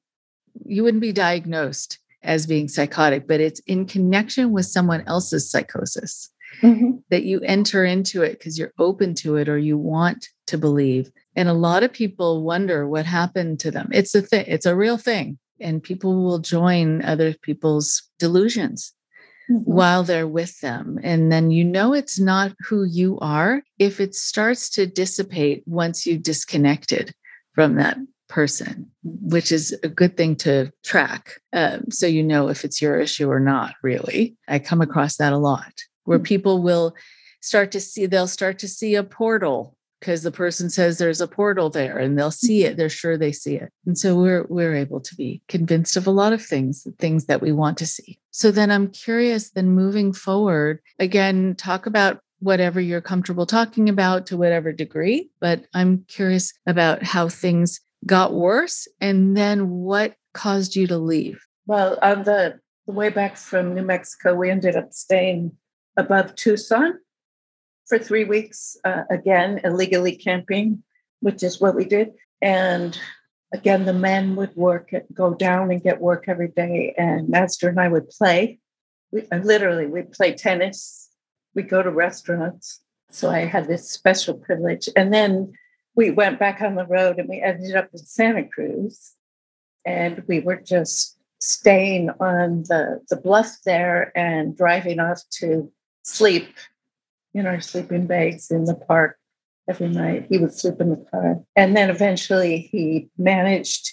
you 0.63 0.83
wouldn't 0.83 1.01
be 1.01 1.11
diagnosed 1.11 1.97
as 2.21 2.45
being 2.45 2.67
psychotic, 2.67 3.27
but 3.27 3.39
it's 3.39 3.59
in 3.61 3.87
connection 3.87 4.51
with 4.51 4.67
someone 4.67 5.03
else's 5.07 5.49
psychosis 5.49 6.29
mm-hmm. 6.61 6.97
that 7.09 7.23
you 7.23 7.39
enter 7.41 7.85
into 7.85 8.21
it 8.21 8.33
because 8.33 8.57
you're 8.57 8.73
open 8.79 9.13
to 9.15 9.35
it 9.37 9.49
or 9.49 9.57
you 9.57 9.77
want 9.77 10.27
to 10.47 10.57
believe. 10.57 11.11
And 11.35 11.49
a 11.49 11.53
lot 11.53 11.83
of 11.83 11.93
people 11.93 12.43
wonder 12.43 12.87
what 12.87 13.05
happened 13.05 13.59
to 13.61 13.71
them. 13.71 13.89
It's 13.91 14.13
a 14.15 14.21
thing, 14.21 14.45
it's 14.47 14.65
a 14.65 14.75
real 14.75 14.97
thing. 14.97 15.37
And 15.59 15.83
people 15.83 16.23
will 16.23 16.39
join 16.39 17.03
other 17.03 17.33
people's 17.33 18.03
delusions 18.19 18.93
mm-hmm. 19.49 19.63
while 19.63 20.03
they're 20.03 20.27
with 20.27 20.59
them. 20.59 20.99
And 21.03 21.31
then 21.31 21.51
you 21.51 21.63
know 21.63 21.93
it's 21.93 22.19
not 22.19 22.53
who 22.67 22.83
you 22.83 23.19
are 23.19 23.63
if 23.79 23.99
it 23.99 24.15
starts 24.15 24.69
to 24.71 24.87
dissipate 24.87 25.63
once 25.65 26.05
you've 26.05 26.23
disconnected 26.23 27.13
from 27.53 27.75
that 27.75 27.97
person, 28.27 28.89
which 29.03 29.51
is 29.51 29.77
a 29.83 29.89
good 29.89 30.15
thing 30.15 30.35
to 30.37 30.71
track. 30.83 31.41
Um, 31.53 31.91
so 31.91 32.07
you 32.07 32.23
know 32.23 32.47
if 32.47 32.63
it's 32.63 32.81
your 32.81 32.99
issue 32.99 33.29
or 33.29 33.39
not, 33.39 33.75
really. 33.83 34.37
I 34.47 34.59
come 34.59 34.81
across 34.81 35.17
that 35.17 35.33
a 35.33 35.37
lot 35.37 35.73
where 36.11 36.19
hmm. 36.19 36.23
people 36.23 36.61
will 36.61 36.93
start 37.39 37.71
to 37.71 37.79
see, 37.79 38.05
they'll 38.05 38.27
start 38.27 38.59
to 38.59 38.67
see 38.67 38.95
a 38.95 39.03
portal 39.03 39.77
because 40.01 40.23
the 40.23 40.31
person 40.31 40.69
says 40.69 40.97
there's 40.97 41.21
a 41.21 41.27
portal 41.27 41.69
there 41.69 41.97
and 41.97 42.17
they'll 42.17 42.31
see 42.31 42.65
it 42.65 42.75
they're 42.75 42.89
sure 42.89 43.17
they 43.17 43.31
see 43.31 43.55
it. 43.55 43.71
And 43.85 43.97
so 43.97 44.15
we're 44.15 44.45
we're 44.49 44.75
able 44.75 44.99
to 44.99 45.15
be 45.15 45.41
convinced 45.47 45.95
of 45.95 46.07
a 46.07 46.11
lot 46.11 46.33
of 46.33 46.43
things 46.43 46.85
things 46.99 47.25
that 47.27 47.41
we 47.41 47.51
want 47.51 47.77
to 47.77 47.85
see. 47.85 48.19
So 48.31 48.51
then 48.51 48.71
i'm 48.71 48.89
curious 48.89 49.51
then 49.51 49.69
moving 49.69 50.11
forward 50.11 50.79
again 50.99 51.55
talk 51.55 51.85
about 51.85 52.19
whatever 52.39 52.81
you're 52.81 53.01
comfortable 53.01 53.45
talking 53.45 53.87
about 53.87 54.25
to 54.25 54.35
whatever 54.35 54.71
degree 54.71 55.29
but 55.39 55.65
i'm 55.75 56.03
curious 56.07 56.53
about 56.65 57.03
how 57.03 57.29
things 57.29 57.79
got 58.05 58.33
worse 58.33 58.87
and 58.99 59.37
then 59.37 59.69
what 59.69 60.15
caused 60.33 60.75
you 60.75 60.87
to 60.87 60.97
leave? 60.97 61.45
Well 61.67 61.99
on 62.01 62.23
the, 62.23 62.59
the 62.87 62.93
way 62.93 63.09
back 63.09 63.37
from 63.37 63.75
new 63.75 63.83
mexico 63.83 64.33
we 64.33 64.49
ended 64.49 64.75
up 64.75 64.91
staying 64.91 65.51
above 65.97 66.35
tucson 66.35 66.99
for 67.85 67.99
three 67.99 68.23
weeks 68.23 68.77
uh, 68.83 69.03
again 69.09 69.59
illegally 69.63 70.15
camping 70.15 70.83
which 71.21 71.43
is 71.43 71.61
what 71.61 71.75
we 71.75 71.85
did. 71.85 72.11
And 72.41 72.99
again 73.53 73.85
the 73.85 73.93
men 73.93 74.35
would 74.35 74.55
work 74.55 74.91
go 75.13 75.33
down 75.33 75.71
and 75.71 75.81
get 75.81 76.01
work 76.01 76.25
every 76.27 76.49
day 76.49 76.93
and 76.97 77.29
master 77.29 77.69
and 77.69 77.79
i 77.79 77.87
would 77.87 78.09
play. 78.09 78.59
We, 79.11 79.23
uh, 79.31 79.37
literally 79.37 79.87
we'd 79.87 80.11
play 80.11 80.33
tennis. 80.33 81.09
We'd 81.55 81.69
go 81.69 81.81
to 81.81 81.91
restaurants. 81.91 82.81
So 83.09 83.29
i 83.29 83.39
had 83.39 83.67
this 83.67 83.89
special 83.89 84.33
privilege. 84.35 84.89
And 84.95 85.13
then 85.13 85.53
we 85.95 86.11
went 86.11 86.39
back 86.39 86.61
on 86.61 86.75
the 86.75 86.85
road 86.85 87.19
and 87.19 87.29
we 87.29 87.41
ended 87.41 87.75
up 87.75 87.89
in 87.93 87.99
Santa 87.99 88.47
Cruz. 88.47 89.13
And 89.85 90.23
we 90.27 90.39
were 90.39 90.61
just 90.61 91.17
staying 91.39 92.11
on 92.19 92.63
the, 92.63 93.01
the 93.09 93.15
bluff 93.17 93.57
there 93.65 94.11
and 94.15 94.55
driving 94.55 94.99
off 94.99 95.23
to 95.39 95.71
sleep 96.03 96.47
in 97.33 97.45
our 97.45 97.61
sleeping 97.61 98.07
bags 98.07 98.51
in 98.51 98.65
the 98.65 98.75
park 98.75 99.17
every 99.69 99.89
night. 99.89 100.27
He 100.29 100.37
would 100.37 100.53
sleep 100.53 100.79
in 100.79 100.89
the 100.89 101.05
car. 101.11 101.41
And 101.55 101.75
then 101.75 101.89
eventually 101.89 102.69
he 102.71 103.09
managed, 103.17 103.91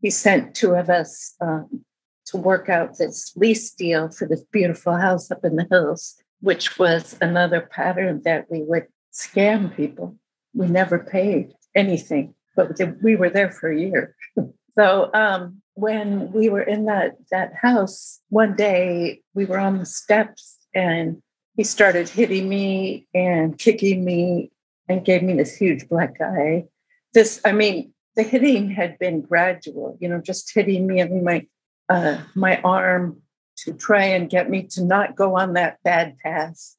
he 0.00 0.10
sent 0.10 0.54
two 0.54 0.74
of 0.74 0.88
us 0.88 1.34
um, 1.40 1.84
to 2.26 2.36
work 2.36 2.68
out 2.68 2.98
this 2.98 3.32
lease 3.36 3.70
deal 3.70 4.10
for 4.10 4.26
this 4.26 4.42
beautiful 4.52 4.96
house 4.96 5.30
up 5.30 5.44
in 5.44 5.56
the 5.56 5.66
hills, 5.70 6.16
which 6.40 6.78
was 6.78 7.16
another 7.20 7.60
pattern 7.60 8.22
that 8.24 8.46
we 8.50 8.62
would 8.62 8.86
scam 9.12 9.74
people 9.74 10.16
we 10.56 10.66
never 10.66 10.98
paid 10.98 11.52
anything, 11.74 12.34
but 12.56 12.80
we 13.02 13.14
were 13.14 13.30
there 13.30 13.50
for 13.50 13.70
a 13.70 13.78
year. 13.78 14.16
so 14.78 15.10
um, 15.12 15.60
when 15.74 16.32
we 16.32 16.48
were 16.48 16.62
in 16.62 16.86
that 16.86 17.16
that 17.30 17.52
house, 17.54 18.20
one 18.30 18.56
day 18.56 19.20
we 19.34 19.44
were 19.44 19.58
on 19.58 19.78
the 19.78 19.86
steps 19.86 20.58
and 20.74 21.22
he 21.56 21.64
started 21.64 22.08
hitting 22.08 22.48
me 22.48 23.06
and 23.14 23.58
kicking 23.58 24.04
me 24.04 24.50
and 24.88 25.04
gave 25.04 25.22
me 25.22 25.34
this 25.34 25.56
huge 25.56 25.88
black 25.88 26.20
eye. 26.20 26.66
This, 27.14 27.40
I 27.44 27.52
mean, 27.52 27.92
the 28.14 28.22
hitting 28.22 28.70
had 28.70 28.98
been 28.98 29.22
gradual, 29.22 29.96
you 30.00 30.08
know, 30.08 30.20
just 30.20 30.52
hitting 30.54 30.86
me 30.86 31.00
in 31.00 31.24
my 31.24 31.46
uh, 31.88 32.18
my 32.34 32.60
arm 32.62 33.22
to 33.58 33.72
try 33.72 34.02
and 34.02 34.28
get 34.28 34.50
me 34.50 34.64
to 34.64 34.84
not 34.84 35.14
go 35.14 35.36
on 35.36 35.52
that 35.52 35.78
bad 35.84 36.18
path. 36.18 36.74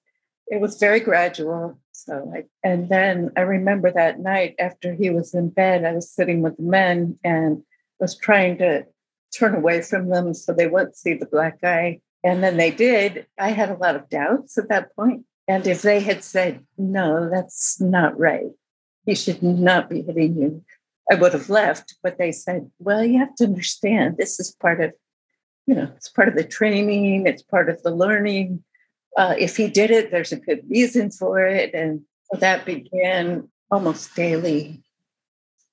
It 0.48 0.60
was 0.60 0.78
very 0.78 1.00
gradual. 1.00 1.80
So 1.92 2.32
I, 2.36 2.44
and 2.64 2.90
then 2.90 3.32
I 3.38 3.42
remember 3.42 3.92
that 3.92 4.20
night 4.20 4.56
after 4.60 4.94
he 4.94 5.10
was 5.10 5.34
in 5.34 5.50
bed, 5.50 5.86
I 5.86 5.94
was 5.94 6.12
sitting 6.12 6.42
with 6.42 6.58
the 6.58 6.64
men 6.64 7.18
and 7.24 7.64
was 8.00 8.16
trying 8.16 8.58
to 8.60 8.86
turn 9.34 9.56
away 9.56 9.82
from 9.82 10.10
them 10.10 10.34
so 10.34 10.54
they 10.54 10.68
wouldn't 10.68 10.96
see 10.96 11.14
the 11.14 11.26
black 11.26 11.60
eye. 11.64 12.02
And 12.28 12.44
then 12.44 12.58
they 12.58 12.72
did. 12.72 13.26
I 13.40 13.50
had 13.52 13.70
a 13.70 13.78
lot 13.78 13.96
of 13.96 14.10
doubts 14.10 14.58
at 14.58 14.70
that 14.70 14.96
point. 14.96 15.24
And 15.48 15.66
if 15.66 15.82
they 15.82 16.02
had 16.02 16.24
said, 16.24 16.66
no, 16.78 17.30
that's 17.30 17.80
not 17.80 18.20
right, 18.20 18.52
he 19.06 19.16
should 19.16 19.42
not 19.42 19.90
be 19.90 20.02
hitting 20.02 20.38
you, 20.38 20.64
I 21.10 21.16
would 21.16 21.34
have 21.34 21.50
left. 21.50 21.96
But 22.04 22.18
they 22.18 22.34
said, 22.34 22.70
well, 22.80 23.04
you 23.04 23.20
have 23.20 23.36
to 23.36 23.46
understand 23.46 24.18
this 24.18 24.40
is 24.42 24.52
part 24.52 24.82
of, 24.82 24.92
you 25.66 25.76
know, 25.76 25.90
it's 25.96 26.10
part 26.10 26.28
of 26.28 26.36
the 26.36 26.44
training, 26.44 27.28
it's 27.28 27.44
part 27.44 27.70
of 27.70 27.82
the 27.84 27.92
learning 27.92 28.64
uh, 29.18 29.36
if 29.38 29.58
he 29.58 29.68
did 29.68 29.90
it, 29.90 30.12
there's 30.12 30.32
a 30.32 30.38
good 30.38 30.64
reason 30.70 31.10
for 31.10 31.40
it. 31.40 31.74
And 31.74 32.02
so 32.32 32.40
that 32.40 32.66
began 32.66 33.50
almost 33.72 34.16
daily 34.16 34.84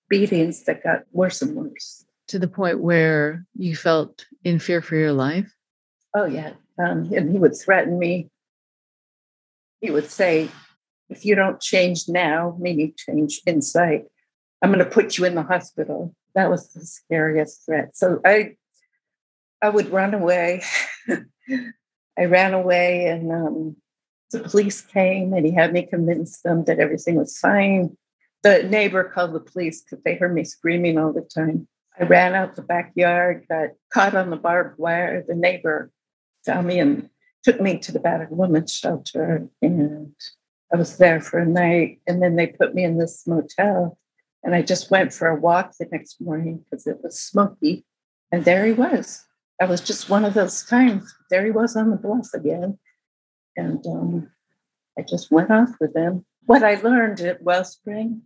beatings 0.09 0.65
that 0.65 0.83
got 0.83 1.03
worse 1.13 1.43
and 1.43 1.55
worse. 1.55 2.07
To 2.29 2.39
the 2.39 2.49
point 2.49 2.81
where 2.81 3.45
you 3.55 3.77
felt 3.77 4.25
in 4.45 4.59
fear 4.59 4.81
for 4.81 4.97
your 4.97 5.13
life? 5.13 5.54
Oh, 6.15 6.27
yeah. 6.27 6.53
Um, 6.79 7.11
and 7.12 7.31
he 7.31 7.39
would 7.39 7.57
threaten 7.57 7.99
me. 7.99 8.31
He 9.81 9.91
would 9.91 10.11
say, 10.11 10.49
if 11.09 11.25
you 11.25 11.35
don't 11.35 11.61
change 11.61 12.09
now, 12.09 12.57
maybe 12.59 12.95
change 12.97 13.41
inside, 13.47 14.05
I'm 14.62 14.73
going 14.73 14.85
to 14.85 14.91
put 14.91 15.19
you 15.19 15.25
in 15.25 15.35
the 15.35 15.43
hospital. 15.43 16.15
That 16.35 16.51
was 16.51 16.73
the 16.73 16.85
scariest 16.87 17.67
threat. 17.67 17.97
So 17.97 18.21
I, 18.25 18.57
I 19.61 19.69
would 19.69 19.91
run 19.91 20.15
away. 20.15 20.62
I 22.19 22.25
ran 22.27 22.55
away, 22.55 23.07
and 23.07 23.33
um, 23.33 23.77
the 24.31 24.41
police 24.41 24.81
came, 24.81 25.33
and 25.33 25.45
he 25.45 25.53
had 25.53 25.73
me 25.73 25.87
convince 25.87 26.41
them 26.43 26.65
that 26.65 26.79
everything 26.79 27.17
was 27.17 27.39
fine. 27.39 27.97
The 28.43 28.62
neighbor 28.62 29.05
called 29.05 29.33
the 29.33 29.41
police 29.41 29.83
because 29.83 30.03
they 30.05 30.15
heard 30.15 30.35
me 30.35 30.45
screaming 30.45 30.97
all 30.97 31.12
the 31.12 31.23
time. 31.23 31.67
I 31.99 32.05
ran 32.05 32.35
out 32.35 32.57
the 32.57 32.62
backyard, 32.62 33.47
got 33.49 33.71
caught 33.93 34.15
on 34.15 34.31
the 34.31 34.37
barbed 34.37 34.79
wire. 34.79 35.25
The 35.27 35.35
neighbor 35.35 35.91
found 36.45 36.66
me 36.66 36.78
and 36.78 37.09
took 37.42 37.61
me 37.61 37.78
to 37.78 37.92
the 37.92 38.01
battered 38.01 38.30
women's 38.30 38.72
shelter, 38.72 39.49
and 39.61 40.14
I 40.72 40.76
was 40.76 40.97
there 40.99 41.20
for 41.20 41.38
a 41.38 41.47
night. 41.47 42.01
And 42.07 42.22
then 42.22 42.36
they 42.36 42.47
put 42.47 42.74
me 42.74 42.84
in 42.84 42.99
this 42.99 43.26
motel, 43.26 43.99
and 44.42 44.55
I 44.55 44.62
just 44.62 44.90
went 44.90 45.12
for 45.12 45.28
a 45.28 45.36
walk 45.36 45.74
the 45.78 45.86
next 45.90 46.20
morning 46.20 46.64
because 46.64 46.86
it 46.86 46.99
was 47.03 47.20
smoky. 47.20 47.84
And 48.32 48.45
there 48.45 48.64
he 48.64 48.72
was. 48.72 49.24
That 49.61 49.68
was 49.68 49.80
just 49.80 50.11
one 50.11 50.24
of 50.24 50.34
those 50.34 50.64
times. 50.64 51.14
There 51.30 51.45
he 51.45 51.51
was 51.51 51.76
on 51.76 51.90
the 51.90 51.97
bluff 51.97 52.28
again. 52.34 52.78
And 53.57 53.86
um, 53.86 54.30
I 54.99 55.03
just 55.03 55.30
went 55.30 55.51
off 55.51 55.70
with 55.80 55.95
him. 55.95 56.24
What 56.47 56.64
I 56.64 56.74
learned 56.74 57.20
at 57.20 57.42
Wellspring 57.42 58.22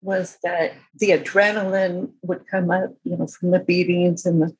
was 0.00 0.38
that 0.44 0.74
the 0.94 1.10
adrenaline 1.10 2.12
would 2.22 2.46
come 2.46 2.70
up, 2.70 2.94
you 3.02 3.16
know, 3.16 3.26
from 3.26 3.50
the 3.50 3.58
beatings 3.58 4.24
and 4.24 4.40
the, 4.40 4.56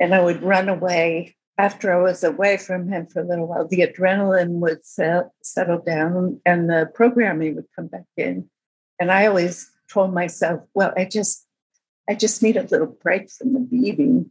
and 0.00 0.14
I 0.14 0.22
would 0.22 0.42
run 0.42 0.68
away. 0.68 1.36
After 1.56 1.92
I 1.92 2.02
was 2.02 2.24
away 2.24 2.56
from 2.56 2.88
him 2.88 3.06
for 3.06 3.20
a 3.20 3.26
little 3.26 3.46
while, 3.46 3.66
the 3.66 3.86
adrenaline 3.86 4.60
would 4.60 4.84
set, 4.84 5.30
settle 5.42 5.78
down 5.78 6.40
and 6.44 6.68
the 6.68 6.90
programming 6.94 7.54
would 7.54 7.68
come 7.76 7.86
back 7.86 8.06
in. 8.16 8.48
And 8.98 9.12
I 9.12 9.26
always 9.26 9.70
told 9.88 10.12
myself, 10.12 10.62
well, 10.74 10.92
I 10.96 11.04
just, 11.04 11.46
I 12.08 12.14
just 12.14 12.42
need 12.42 12.56
a 12.56 12.62
little 12.62 12.96
break 13.02 13.30
from 13.30 13.52
the 13.52 13.60
beating. 13.60 14.30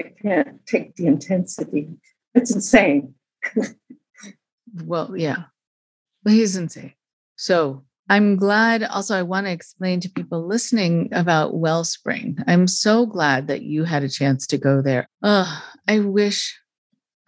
I 0.00 0.12
can't 0.20 0.64
take 0.66 0.96
the 0.96 1.06
intensity. 1.06 1.88
It's 2.34 2.54
insane. 2.54 3.14
well, 4.84 5.12
yeah. 5.14 5.44
Well, 6.24 6.34
he's 6.34 6.56
insane. 6.56 6.94
So 7.36 7.84
I'm 8.08 8.36
glad 8.36 8.82
also 8.82 9.16
I 9.16 9.22
want 9.22 9.46
to 9.46 9.52
explain 9.52 10.00
to 10.00 10.10
people 10.10 10.46
listening 10.46 11.08
about 11.12 11.54
Wellspring. 11.54 12.38
I'm 12.46 12.66
so 12.66 13.06
glad 13.06 13.48
that 13.48 13.62
you 13.62 13.84
had 13.84 14.02
a 14.02 14.08
chance 14.08 14.46
to 14.48 14.58
go 14.58 14.82
there. 14.82 15.08
Oh, 15.22 15.62
I 15.88 16.00
wish 16.00 16.58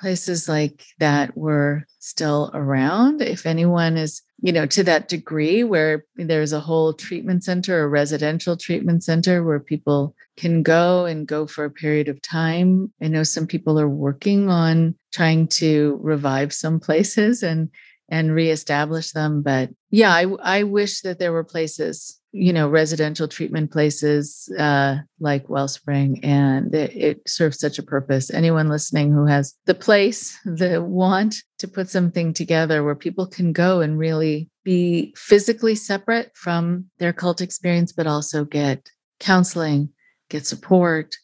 places 0.05 0.51
like 0.51 0.85
that 0.99 1.35
were 1.35 1.83
still 1.99 2.51
around. 2.53 3.23
If 3.23 3.47
anyone 3.47 3.97
is, 3.97 4.21
you 4.43 4.53
know, 4.53 4.67
to 4.67 4.85
that 4.85 5.09
degree 5.09 5.65
where 5.65 6.05
there's 6.17 6.53
a 6.53 6.61
whole 6.61 6.93
treatment 6.93 7.43
center, 7.43 7.83
a 7.83 7.89
residential 7.89 8.55
treatment 8.55 9.03
center 9.03 9.43
where 9.43 9.61
people 9.61 10.15
can 10.37 10.63
go 10.63 11.07
and 11.07 11.27
go 11.27 11.47
for 11.47 11.65
a 11.65 11.71
period 11.71 12.09
of 12.09 12.21
time. 12.21 12.93
I 13.01 13.09
know 13.09 13.23
some 13.23 13.47
people 13.47 13.81
are 13.81 13.89
working 13.89 14.51
on 14.51 14.95
trying 15.11 15.49
to 15.61 15.99
revive 16.03 16.53
some 16.53 16.81
places 16.81 17.43
and 17.43 17.71
and 18.11 18.35
reestablish 18.35 19.13
them. 19.13 19.41
But 19.41 19.71
yeah, 19.91 20.13
I, 20.13 20.27
I 20.43 20.63
wish 20.65 21.01
that 21.01 21.19
there 21.19 21.33
were 21.33 21.45
places, 21.45 22.21
you 22.37 22.53
know, 22.53 22.69
residential 22.69 23.29
treatment 23.29 23.71
places 23.71 24.53
uh, 24.59 24.97
like 25.21 25.49
Wellspring, 25.49 26.19
and 26.25 26.75
it, 26.75 26.97
it 26.97 27.29
serves 27.29 27.61
such 27.61 27.79
a 27.79 27.83
purpose. 27.83 28.29
Anyone 28.29 28.69
listening 28.69 29.13
who 29.13 29.25
has 29.27 29.55
the 29.67 29.75
place, 29.75 30.37
the 30.45 30.83
want 30.83 31.37
to 31.59 31.69
put 31.69 31.89
something 31.89 32.35
together 32.35 32.83
where 32.83 32.97
people 32.97 33.29
can 33.29 33.53
go 33.53 33.81
and 33.81 33.97
really 33.97 34.51
be 34.65 35.15
physically 35.17 35.77
separate 35.77 36.33
from 36.35 36.87
their 36.99 37.13
cult 37.13 37.41
experience, 37.41 37.93
but 37.93 38.09
also 38.09 38.45
get 38.45 38.91
counseling, 39.21 39.91
get 40.29 40.45
support, 40.45 41.15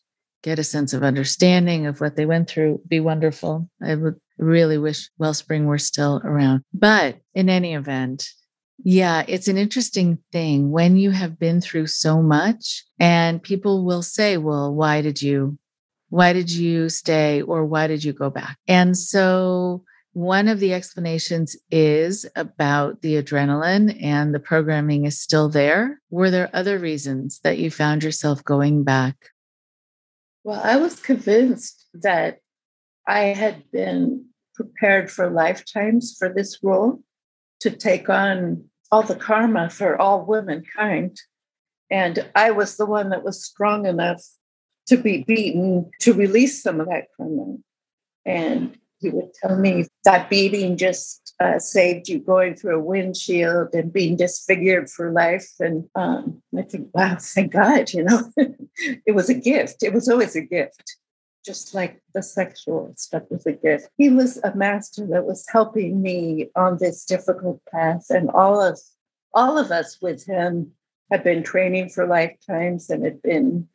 get 0.45 0.61
a 0.61 0.65
sense 0.65 0.93
of 0.93 1.03
understanding 1.03 1.87
of 1.87 2.01
what 2.01 2.15
they 2.15 2.25
went 2.25 2.49
through 2.49 2.81
be 2.87 3.01
wonderful. 3.01 3.69
I 3.83 3.97
would 3.97 4.15
really 4.39 4.79
wish 4.79 5.11
Wellspring 5.19 5.67
were 5.67 5.79
still 5.79 6.21
around. 6.25 6.63
But 6.73 7.17
in 7.35 7.49
any 7.49 7.75
event, 7.75 8.29
yeah, 8.83 9.25
it's 9.29 9.49
an 9.49 9.59
interesting 9.59 10.19
thing 10.33 10.71
when 10.71 10.97
you 10.97 11.11
have 11.11 11.39
been 11.39 11.61
through 11.61 11.87
so 11.87 12.23
much 12.23 12.85
and 12.99 13.43
people 13.43 13.85
will 13.85 14.03
say, 14.03 14.37
well, 14.37 14.75
why 14.75 15.03
did 15.03 15.21
you, 15.21 15.59
why 16.09 16.33
did 16.33 16.51
you 16.51 16.89
stay 16.89 17.43
or 17.43 17.65
why 17.65 17.87
did 17.87 18.05
you 18.05 18.13
go 18.13 18.31
back? 18.31 18.59
And 18.67 18.97
so 18.97 19.85
one 20.13 20.49
of 20.49 20.61
the 20.61 20.75
explanations 20.75 21.57
is 21.71 22.27
about 22.35 23.03
the 23.03 23.23
adrenaline 23.23 24.03
and 24.03 24.35
the 24.35 24.41
programming 24.41 25.05
is 25.05 25.21
still 25.21 25.49
there. 25.49 26.01
Were 26.11 26.31
there 26.31 26.51
other 26.53 26.79
reasons 26.79 27.41
that 27.45 27.59
you 27.59 27.71
found 27.71 28.03
yourself 28.03 28.43
going 28.45 28.83
back? 28.83 29.17
Well, 30.43 30.61
I 30.63 30.77
was 30.77 30.99
convinced 30.99 31.87
that 31.95 32.39
I 33.07 33.21
had 33.21 33.71
been 33.71 34.27
prepared 34.55 35.11
for 35.11 35.31
lifetimes 35.31 36.17
for 36.19 36.33
this 36.33 36.59
role 36.63 37.03
to 37.61 37.71
take 37.71 38.09
on 38.09 38.70
all 38.91 39.03
the 39.03 39.17
karma 39.17 39.71
for 39.71 40.01
all 40.01 40.25
womankind. 40.25 41.21
And 41.91 42.27
I 42.35 42.51
was 42.51 42.77
the 42.77 42.87
one 42.87 43.11
that 43.11 43.25
was 43.25 43.45
strong 43.45 43.87
enough 43.87 44.23
to 44.87 44.97
be 44.97 45.25
beaten 45.25 45.91
to 46.01 46.13
release 46.13 46.63
some 46.63 46.81
of 46.81 46.89
that 46.89 47.07
karma. 47.17 47.57
And 48.25 48.77
he 49.01 49.11
would 49.11 49.33
tell 49.35 49.57
me 49.57 49.87
that 50.05 50.29
beating 50.29 50.77
just 50.77 51.35
uh, 51.41 51.59
saved 51.59 52.09
you 52.09 52.19
going 52.19 52.55
through 52.55 52.77
a 52.77 52.83
windshield 52.83 53.69
and 53.73 53.93
being 53.93 54.17
disfigured 54.17 54.91
for 54.91 55.11
life. 55.11 55.49
And 55.59 55.89
um, 55.95 56.43
I 56.57 56.63
think, 56.63 56.89
wow, 56.93 57.17
thank 57.19 57.53
God, 57.53 57.93
you 57.93 58.05
know, 58.05 58.31
it 58.37 59.15
was 59.15 59.31
a 59.31 59.35
gift. 59.35 59.83
It 59.83 59.95
was 59.95 60.09
always 60.09 60.37
a 60.37 60.43
gift 60.43 60.97
just 61.45 61.75
like 61.75 62.03
the 62.15 62.23
sexual 62.23 62.93
stuff 62.97 63.23
was 63.31 63.47
a 63.47 63.53
gift. 63.53 63.89
He 63.97 64.11
was 64.11 64.39
a 64.39 64.55
master 64.55 65.07
that 65.07 65.27
was 65.27 65.47
helping 65.49 66.03
me 66.03 66.51
on 66.57 66.79
this 66.79 67.05
difficult 67.05 67.61
path, 67.73 68.07
and 68.11 68.31
all 68.31 68.61
of 68.61 68.79
all 69.35 69.59
of 69.59 69.71
us 69.71 69.99
with 70.03 70.25
him 70.27 70.73
had 71.11 71.25
been 71.25 71.43
training 71.43 71.89
for 71.89 72.07
lifetimes 72.07 72.91
and 72.91 73.05
had 73.05 73.23
been 73.23 73.69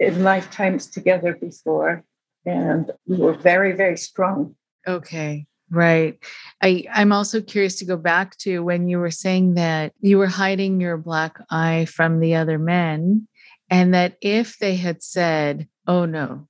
in 0.00 0.22
lifetimes 0.22 0.86
together 0.86 1.34
before, 1.34 2.04
and 2.46 2.90
we 3.06 3.16
were 3.16 3.34
very 3.34 3.72
very 3.72 3.96
strong. 3.96 4.54
Okay. 4.86 5.46
Right. 5.70 6.16
I, 6.62 6.84
I'm 6.90 7.12
also 7.12 7.42
curious 7.42 7.78
to 7.80 7.84
go 7.84 7.98
back 7.98 8.38
to 8.38 8.60
when 8.60 8.88
you 8.88 8.98
were 8.98 9.10
saying 9.10 9.54
that 9.54 9.92
you 10.00 10.16
were 10.16 10.26
hiding 10.26 10.80
your 10.80 10.96
black 10.96 11.38
eye 11.50 11.84
from 11.84 12.20
the 12.20 12.36
other 12.36 12.58
men, 12.58 13.28
and 13.68 13.92
that 13.92 14.16
if 14.22 14.58
they 14.58 14.76
had 14.76 15.02
said, 15.02 15.68
Oh 15.86 16.06
no, 16.06 16.47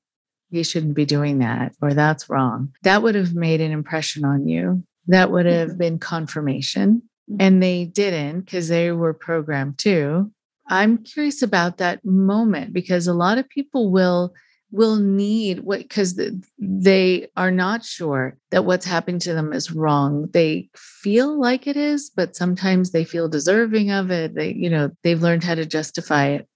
you 0.51 0.65
shouldn't 0.65 0.95
be 0.95 1.05
doing 1.05 1.39
that 1.39 1.75
or 1.83 1.95
that's 1.95 2.29
wrong. 2.31 2.73
That 2.83 3.03
would 3.03 3.15
have 3.15 3.35
made 3.35 3.61
an 3.61 3.73
impression 3.73 4.25
on 4.25 4.49
you. 4.49 4.83
That 5.07 5.31
would 5.31 5.47
have 5.47 5.71
mm-hmm. 5.71 5.79
been 5.79 5.99
confirmation. 5.99 7.03
Mm-hmm. 7.29 7.37
and 7.41 7.63
they 7.63 7.85
didn't 7.85 8.41
because 8.43 8.69
they 8.69 8.91
were 8.91 9.13
programmed 9.13 9.77
too 9.77 10.31
i'm 10.69 10.97
curious 10.97 11.43
about 11.43 11.77
that 11.77 12.03
moment 12.03 12.73
because 12.73 13.07
a 13.07 13.13
lot 13.13 13.37
of 13.37 13.49
people 13.51 13.93
will 13.93 14.33
will 14.71 14.97
need 14.97 15.61
what 15.61 15.81
because 15.81 16.19
they 16.59 17.29
are 17.37 17.51
not 17.51 17.85
sure 17.85 18.39
that 18.51 18.65
what's 18.65 18.87
happening 18.87 19.19
to 19.19 19.33
them 19.33 19.55
is 19.55 19.73
wrong. 19.73 20.29
They 20.35 20.69
feel 20.77 21.41
like 21.41 21.67
it 21.67 21.77
is 21.77 22.11
but 22.15 22.37
sometimes 22.37 22.91
they 22.91 23.05
feel 23.05 23.31
deserving 23.31 23.91
of 23.91 24.11
it. 24.11 24.35
They 24.35 24.53
you 24.53 24.69
know 24.69 24.91
they've 25.03 25.23
learned 25.23 25.43
how 25.43 25.55
to 25.55 25.65
justify 25.65 26.27
it 26.27 26.49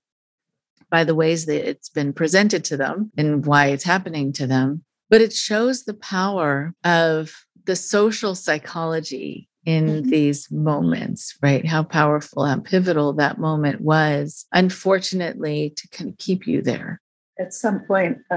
by 0.93 1.03
the 1.05 1.15
ways 1.15 1.47
that 1.47 1.67
it's 1.67 1.89
been 1.89 2.13
presented 2.13 2.65
to 2.67 2.77
them 2.77 3.11
and 3.17 3.47
why 3.47 3.69
it's 3.69 3.83
happening 3.83 4.31
to 4.35 4.47
them. 4.47 4.85
But 5.09 5.23
it 5.23 5.33
shows 5.33 5.85
the 5.85 5.95
power 5.95 6.75
of 6.85 7.33
the 7.65 7.77
social 7.77 8.35
psychology 8.35 9.49
in 9.65 9.87
mm-hmm. 9.87 10.11
these 10.11 10.51
moments, 10.51 11.35
right? 11.43 11.65
How 11.65 11.83
powerful, 11.83 12.45
how 12.45 12.61
pivotal 12.61 13.15
that 13.15 13.39
moment 13.39 13.81
was, 13.81 14.45
unfortunately, 14.53 15.73
to 15.77 15.89
kind 15.89 16.11
of 16.11 16.19
keep 16.19 16.47
you 16.47 16.61
there. 16.61 17.01
At 17.39 17.55
some 17.55 17.81
point, 17.87 18.19
uh, 18.31 18.37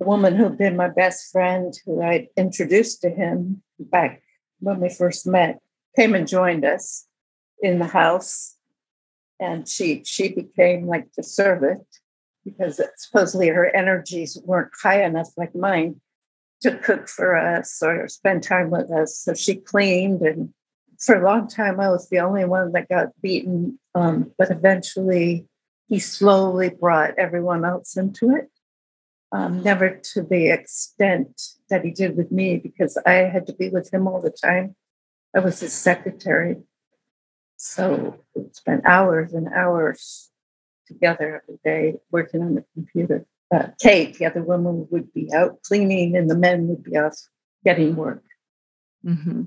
a 0.00 0.04
woman 0.04 0.34
who'd 0.34 0.56
been 0.56 0.76
my 0.76 0.88
best 0.88 1.30
friend, 1.30 1.74
who 1.84 2.00
I'd 2.02 2.28
introduced 2.38 3.02
to 3.02 3.10
him 3.10 3.62
back 3.78 4.22
when 4.60 4.80
we 4.80 4.88
first 4.88 5.26
met, 5.26 5.60
came 5.94 6.14
and 6.14 6.26
joined 6.26 6.64
us 6.64 7.06
in 7.60 7.80
the 7.80 7.86
house 7.86 8.54
and 9.40 9.68
she 9.68 10.02
she 10.04 10.28
became 10.28 10.86
like 10.86 11.12
the 11.16 11.22
servant 11.22 11.86
because 12.44 12.80
supposedly 12.96 13.48
her 13.48 13.74
energies 13.74 14.38
weren't 14.44 14.70
high 14.82 15.02
enough 15.02 15.28
like 15.36 15.54
mine 15.54 16.00
to 16.60 16.76
cook 16.78 17.08
for 17.08 17.36
us 17.36 17.80
or 17.82 18.08
spend 18.08 18.42
time 18.42 18.70
with 18.70 18.90
us 18.90 19.16
so 19.16 19.34
she 19.34 19.54
cleaned 19.54 20.22
and 20.22 20.52
for 20.98 21.20
a 21.20 21.24
long 21.24 21.46
time 21.46 21.78
i 21.78 21.88
was 21.88 22.08
the 22.08 22.18
only 22.18 22.44
one 22.44 22.72
that 22.72 22.88
got 22.88 23.08
beaten 23.22 23.78
um, 23.94 24.30
but 24.38 24.50
eventually 24.50 25.46
he 25.88 25.98
slowly 25.98 26.68
brought 26.68 27.18
everyone 27.18 27.64
else 27.64 27.96
into 27.96 28.30
it 28.30 28.50
um, 29.32 29.62
never 29.62 29.90
to 29.90 30.22
the 30.22 30.48
extent 30.48 31.42
that 31.68 31.84
he 31.84 31.90
did 31.90 32.16
with 32.16 32.32
me 32.32 32.56
because 32.56 32.96
I 33.04 33.12
had 33.12 33.46
to 33.48 33.52
be 33.52 33.68
with 33.68 33.92
him 33.92 34.06
all 34.06 34.20
the 34.20 34.30
time. 34.30 34.74
I 35.36 35.40
was 35.40 35.60
his 35.60 35.74
secretary. 35.74 36.56
So 37.58 38.16
we 38.34 38.44
spent 38.52 38.86
hours 38.86 39.34
and 39.34 39.48
hours 39.48 40.30
together 40.86 41.42
every 41.42 41.58
day 41.64 41.98
working 42.10 42.40
on 42.40 42.54
the 42.54 42.64
computer. 42.72 43.26
Uh, 43.52 43.68
Kate, 43.80 44.16
the 44.16 44.26
other 44.26 44.42
woman, 44.42 44.86
would 44.90 45.12
be 45.12 45.32
out 45.34 45.62
cleaning 45.64 46.16
and 46.16 46.30
the 46.30 46.36
men 46.36 46.68
would 46.68 46.84
be 46.84 46.96
off 46.96 47.18
getting 47.64 47.96
work. 47.96 48.22
Mm-hmm. 49.04 49.42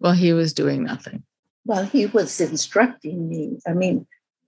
Well, 0.00 0.12
he 0.12 0.32
was 0.32 0.52
doing 0.52 0.82
nothing. 0.82 1.22
Well, 1.64 1.84
he 1.84 2.06
was 2.06 2.40
instructing 2.40 3.28
me. 3.28 3.58
I 3.66 3.72
mean, 3.72 4.06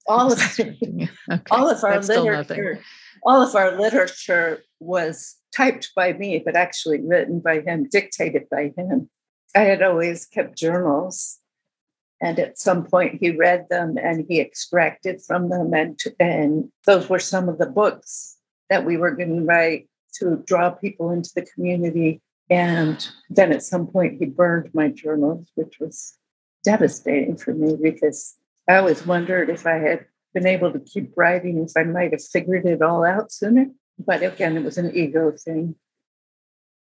all 0.09 0.33
of 0.33 0.41
okay. 0.61 1.09
all 1.51 1.71
of 1.71 1.85
our 1.85 1.95
That's 1.95 2.09
literature, 2.09 2.81
all 3.23 3.41
of 3.41 3.55
our 3.55 3.81
literature 3.81 4.65
was 4.81 5.37
typed 5.55 5.93
by 5.95 6.13
me, 6.13 6.43
but 6.45 6.57
actually 6.57 7.01
written 7.01 7.41
by 7.41 7.61
him, 7.61 7.89
dictated 7.89 8.49
by 8.51 8.73
him. 8.77 9.09
I 9.55 9.61
had 9.61 9.81
always 9.81 10.27
kept 10.27 10.59
journals, 10.59 11.39
and 12.21 12.39
at 12.39 12.59
some 12.59 12.85
point 12.85 13.19
he 13.21 13.31
read 13.31 13.67
them 13.69 13.97
and 14.03 14.25
he 14.29 14.41
extracted 14.41 15.21
from 15.23 15.49
them, 15.49 15.73
and 15.75 15.99
and 16.19 16.71
those 16.87 17.09
were 17.09 17.19
some 17.19 17.49
of 17.49 17.59
the 17.59 17.67
books 17.67 18.37
that 18.71 18.85
we 18.85 18.97
were 18.97 19.12
going 19.12 19.37
to 19.37 19.45
write 19.45 19.89
to 20.14 20.43
draw 20.47 20.71
people 20.71 21.11
into 21.11 21.31
the 21.35 21.47
community. 21.55 22.21
And 22.49 23.07
then 23.29 23.53
at 23.53 23.62
some 23.62 23.87
point 23.87 24.19
he 24.19 24.27
burned 24.27 24.71
my 24.73 24.89
journals, 24.89 25.51
which 25.55 25.79
was 25.81 26.17
devastating 26.64 27.37
for 27.37 27.53
me 27.55 27.77
because 27.81 28.35
I 28.69 28.77
always 28.77 29.07
wondered 29.07 29.51
if 29.51 29.67
I 29.67 29.75
had 29.75 30.07
been 30.35 30.47
able 30.47 30.73
to 30.73 30.81
keep 30.81 31.12
writing, 31.17 31.62
if 31.62 31.73
I 31.77 31.85
might 31.85 32.12
have 32.12 32.25
figured 32.25 32.67
it 32.67 32.83
all 32.83 33.05
out 33.05 33.33
sooner. 33.33 33.67
But 33.99 34.23
again, 34.23 34.57
it 34.57 34.64
was 34.64 34.79
an 34.79 34.95
ego 34.95 35.33
thing. 35.33 35.77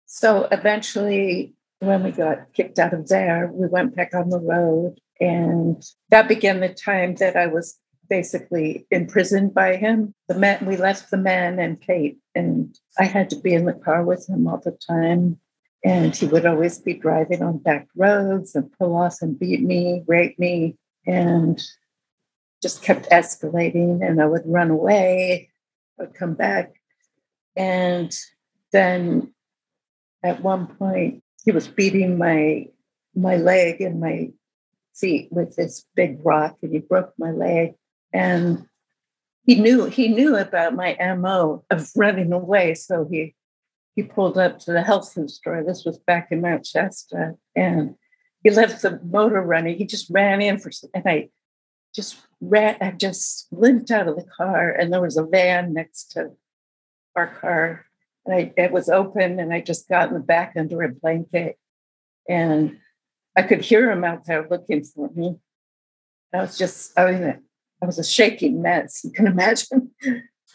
So 0.06 0.48
eventually, 0.50 1.54
when 1.80 2.04
we 2.04 2.12
got 2.12 2.52
kicked 2.52 2.78
out 2.78 2.92
of 2.92 3.08
there, 3.08 3.50
we 3.52 3.66
went 3.66 3.96
back 3.96 4.14
on 4.14 4.30
the 4.30 4.38
road. 4.38 5.00
And 5.18 5.82
that 6.10 6.28
began 6.28 6.60
the 6.60 6.68
time 6.68 7.16
that 7.16 7.36
I 7.36 7.46
was 7.46 7.78
basically 8.08 8.86
imprisoned 8.90 9.54
by 9.54 9.76
him. 9.76 10.14
The 10.28 10.34
men, 10.34 10.66
we 10.66 10.76
left 10.76 11.10
the 11.10 11.16
men 11.16 11.58
and 11.58 11.80
Kate, 11.80 12.18
and 12.34 12.76
I 12.98 13.04
had 13.04 13.30
to 13.30 13.36
be 13.36 13.54
in 13.54 13.64
the 13.64 13.72
car 13.72 14.04
with 14.04 14.28
him 14.28 14.46
all 14.46 14.60
the 14.62 14.76
time. 14.86 15.38
And 15.82 16.14
he 16.14 16.26
would 16.26 16.44
always 16.44 16.78
be 16.78 16.94
driving 16.94 17.42
on 17.42 17.58
back 17.58 17.88
roads 17.96 18.54
and 18.54 18.70
pull 18.78 18.94
off 18.94 19.22
and 19.22 19.38
beat 19.38 19.62
me, 19.62 20.04
rape 20.06 20.38
me, 20.38 20.76
and 21.06 21.62
just 22.62 22.82
kept 22.82 23.08
escalating. 23.10 24.06
And 24.06 24.20
I 24.20 24.26
would 24.26 24.42
run 24.44 24.70
away, 24.70 25.48
I 25.98 26.02
would 26.02 26.14
come 26.14 26.34
back. 26.34 26.74
And 27.56 28.14
then 28.72 29.32
at 30.22 30.42
one 30.42 30.66
point, 30.66 31.22
he 31.44 31.52
was 31.52 31.68
beating 31.68 32.18
my 32.18 32.68
my 33.14 33.36
leg 33.36 33.80
and 33.80 34.00
my 34.00 34.30
feet 34.94 35.28
with 35.32 35.56
this 35.56 35.86
big 35.94 36.18
rock, 36.24 36.56
and 36.62 36.72
he 36.72 36.78
broke 36.78 37.12
my 37.18 37.30
leg. 37.30 37.74
And 38.12 38.66
he 39.44 39.56
knew 39.56 39.86
he 39.86 40.08
knew 40.08 40.36
about 40.36 40.74
my 40.74 40.96
mo 41.16 41.64
of 41.70 41.90
running 41.96 42.32
away, 42.32 42.74
so 42.74 43.06
he 43.10 43.34
he 43.96 44.02
pulled 44.02 44.38
up 44.38 44.58
to 44.60 44.72
the 44.72 44.82
health 44.82 45.12
food 45.12 45.30
store. 45.30 45.64
This 45.64 45.84
was 45.84 45.98
back 45.98 46.28
in 46.30 46.40
Mount 46.40 46.66
Shasta, 46.66 47.34
and 47.56 47.96
he 48.42 48.50
left 48.50 48.82
the 48.82 49.00
motor 49.04 49.40
running. 49.40 49.76
He 49.76 49.84
just 49.84 50.08
ran 50.10 50.40
in 50.40 50.58
for, 50.58 50.70
and 50.94 51.04
I 51.06 51.30
just 51.94 52.18
ran. 52.40 52.76
I 52.80 52.92
just 52.92 53.48
limped 53.50 53.90
out 53.90 54.08
of 54.08 54.16
the 54.16 54.26
car, 54.36 54.70
and 54.70 54.92
there 54.92 55.02
was 55.02 55.16
a 55.16 55.24
van 55.24 55.72
next 55.72 56.12
to 56.12 56.32
our 57.16 57.26
car, 57.26 57.86
I, 58.32 58.52
it 58.56 58.72
was 58.72 58.88
open, 58.88 59.38
and 59.40 59.52
I 59.52 59.60
just 59.60 59.88
got 59.88 60.08
in 60.08 60.14
the 60.14 60.20
back 60.20 60.54
under 60.56 60.82
a 60.82 60.88
blanket, 60.88 61.58
and 62.28 62.78
I 63.36 63.42
could 63.42 63.62
hear 63.62 63.90
him 63.90 64.04
out 64.04 64.26
there 64.26 64.46
looking 64.48 64.84
for 64.84 65.10
me. 65.14 65.36
I 66.34 66.38
was 66.42 66.58
just, 66.58 66.98
I 66.98 67.12
mean, 67.12 67.42
I 67.82 67.86
was 67.86 67.98
a 67.98 68.04
shaking 68.04 68.62
mess. 68.62 69.02
You 69.04 69.10
can 69.10 69.26
imagine. 69.34 69.90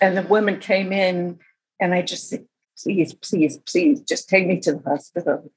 And 0.01 0.17
the 0.17 0.23
woman 0.23 0.59
came 0.59 0.91
in, 0.91 1.39
and 1.79 1.93
I 1.93 2.01
just 2.01 2.29
said, 2.29 2.45
please, 2.81 3.13
please, 3.13 3.57
please 3.59 4.01
just 4.01 4.29
take 4.29 4.47
me 4.47 4.59
to 4.61 4.73
the 4.73 4.81
hospital. 4.89 5.51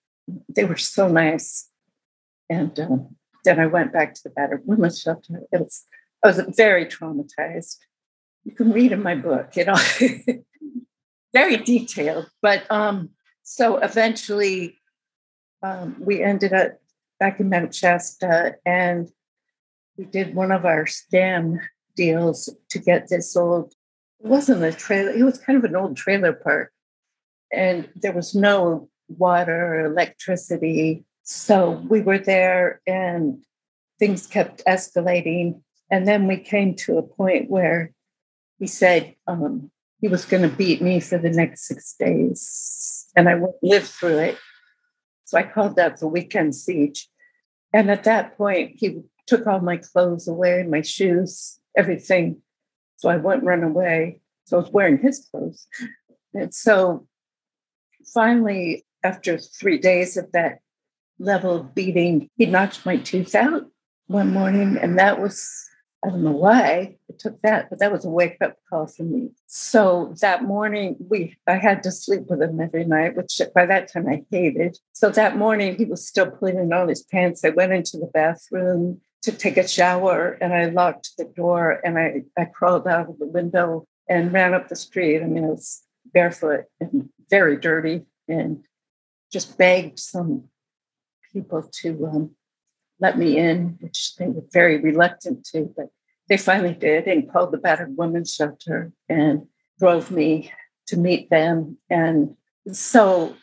They 0.48 0.64
were 0.64 0.76
so 0.76 1.08
nice. 1.08 1.68
And 2.48 2.78
um, 2.80 3.16
then 3.44 3.60
I 3.60 3.66
went 3.66 3.92
back 3.92 4.14
to 4.14 4.22
the 4.24 4.30
battered 4.30 4.62
women's 4.64 5.00
shelter. 5.00 5.42
It 5.52 5.60
was, 5.60 5.84
I 6.24 6.28
was 6.28 6.40
very 6.56 6.86
traumatized. 6.86 7.76
You 8.44 8.52
can 8.52 8.72
read 8.72 8.92
in 8.92 9.02
my 9.02 9.14
book, 9.14 9.56
you 9.56 9.64
know, 9.64 9.76
very 11.32 11.56
detailed. 11.56 12.30
But 12.42 12.70
um, 12.70 13.10
so 13.42 13.78
eventually 13.78 14.78
um, 15.62 15.96
we 15.98 16.22
ended 16.22 16.52
up 16.52 16.78
back 17.18 17.40
in 17.40 17.50
Mount 17.50 17.74
Shasta 17.74 18.56
and 18.64 19.10
we 19.96 20.04
did 20.04 20.34
one 20.34 20.52
of 20.52 20.64
our 20.64 20.84
scam 20.84 21.58
deals 21.96 22.48
to 22.70 22.78
get 22.78 23.08
this 23.08 23.36
old, 23.36 23.74
it 24.20 24.26
wasn't 24.26 24.62
a 24.62 24.72
trailer, 24.72 25.10
it 25.10 25.24
was 25.24 25.38
kind 25.38 25.58
of 25.58 25.64
an 25.64 25.74
old 25.74 25.96
trailer 25.96 26.32
park 26.32 26.72
and 27.52 27.88
there 27.96 28.12
was 28.12 28.34
no 28.34 28.88
water 29.08 29.74
or 29.74 29.86
electricity. 29.86 31.04
So 31.22 31.82
we 31.88 32.00
were 32.00 32.18
there 32.18 32.80
and 32.86 33.42
things 33.98 34.26
kept 34.26 34.64
escalating. 34.66 35.60
And 35.90 36.06
then 36.06 36.26
we 36.26 36.36
came 36.36 36.74
to 36.76 36.98
a 36.98 37.02
point 37.02 37.50
where 37.50 37.92
he 38.58 38.66
said 38.66 39.14
um, 39.26 39.70
he 40.00 40.08
was 40.08 40.24
going 40.24 40.42
to 40.42 40.56
beat 40.56 40.80
me 40.80 41.00
for 41.00 41.18
the 41.18 41.30
next 41.30 41.66
six 41.66 41.94
days 41.98 43.06
and 43.16 43.28
I 43.28 43.34
would 43.34 43.54
live 43.62 43.86
through 43.86 44.18
it. 44.18 44.38
So 45.24 45.38
I 45.38 45.42
called 45.42 45.76
that 45.76 45.98
the 45.98 46.08
weekend 46.08 46.54
siege. 46.54 47.08
And 47.72 47.90
at 47.90 48.04
that 48.04 48.36
point, 48.38 48.72
he 48.76 49.00
took 49.26 49.46
all 49.46 49.60
my 49.60 49.76
clothes 49.76 50.26
away, 50.28 50.62
my 50.62 50.80
shoes, 50.80 51.60
everything. 51.76 52.40
So 52.96 53.08
I 53.08 53.16
wouldn't 53.16 53.44
run 53.44 53.62
away. 53.62 54.20
So 54.44 54.56
I 54.56 54.60
was 54.60 54.70
wearing 54.70 54.98
his 54.98 55.28
clothes. 55.30 55.66
And 56.32 56.54
so 56.54 57.06
finally, 58.14 58.86
after 59.04 59.36
three 59.36 59.78
days 59.78 60.16
of 60.16 60.32
that 60.32 60.60
level 61.18 61.56
of 61.56 61.74
beating, 61.74 62.30
he 62.36 62.46
knocked 62.46 62.86
my 62.86 62.96
tooth 62.96 63.34
out 63.34 63.64
one 64.06 64.32
morning. 64.32 64.78
And 64.80 64.98
that 64.98 65.20
was, 65.20 65.68
I 66.04 66.10
don't 66.10 66.22
know 66.22 66.30
why 66.30 66.96
it 67.08 67.18
took 67.18 67.40
that, 67.42 67.68
but 67.70 67.80
that 67.80 67.90
was 67.90 68.04
a 68.04 68.10
wake 68.10 68.36
up 68.40 68.56
call 68.70 68.86
for 68.86 69.02
me. 69.02 69.30
So 69.46 70.14
that 70.20 70.44
morning, 70.44 70.96
we 71.00 71.36
I 71.46 71.56
had 71.56 71.82
to 71.82 71.90
sleep 71.90 72.26
with 72.28 72.40
him 72.40 72.60
every 72.60 72.84
night, 72.84 73.16
which 73.16 73.40
by 73.52 73.66
that 73.66 73.92
time 73.92 74.08
I 74.08 74.24
hated. 74.30 74.78
So 74.92 75.10
that 75.10 75.36
morning, 75.36 75.76
he 75.76 75.84
was 75.84 76.06
still 76.06 76.30
putting 76.30 76.72
on 76.72 76.88
his 76.88 77.02
pants. 77.02 77.44
I 77.44 77.48
went 77.50 77.72
into 77.72 77.98
the 77.98 78.10
bathroom 78.14 79.00
to 79.22 79.32
take 79.32 79.56
a 79.56 79.66
shower 79.66 80.38
and 80.40 80.54
I 80.54 80.66
locked 80.66 81.16
the 81.18 81.24
door 81.24 81.80
and 81.84 81.98
I, 81.98 82.22
I 82.38 82.44
crawled 82.44 82.86
out 82.86 83.08
of 83.08 83.18
the 83.18 83.26
window 83.26 83.84
and 84.08 84.32
ran 84.32 84.54
up 84.54 84.68
the 84.68 84.76
street. 84.76 85.20
I 85.20 85.26
mean, 85.26 85.44
I 85.44 85.48
was 85.48 85.82
barefoot 86.12 86.64
and 86.80 87.08
very 87.28 87.56
dirty 87.56 88.02
and 88.28 88.64
just 89.32 89.58
begged 89.58 89.98
some 89.98 90.44
people 91.32 91.68
to 91.82 92.06
um, 92.06 92.30
let 93.00 93.18
me 93.18 93.36
in, 93.36 93.78
which 93.80 94.16
they 94.16 94.26
were 94.26 94.44
very 94.52 94.78
reluctant 94.78 95.44
to, 95.46 95.72
but 95.76 95.86
they 96.28 96.36
finally 96.36 96.74
did 96.74 97.06
and 97.06 97.30
called 97.30 97.52
the 97.52 97.58
battered 97.58 97.96
women's 97.96 98.34
shelter 98.34 98.92
and 99.08 99.46
drove 99.78 100.10
me 100.10 100.52
to 100.88 100.96
meet 100.96 101.30
them. 101.30 101.78
And 101.88 102.36
so 102.72 103.34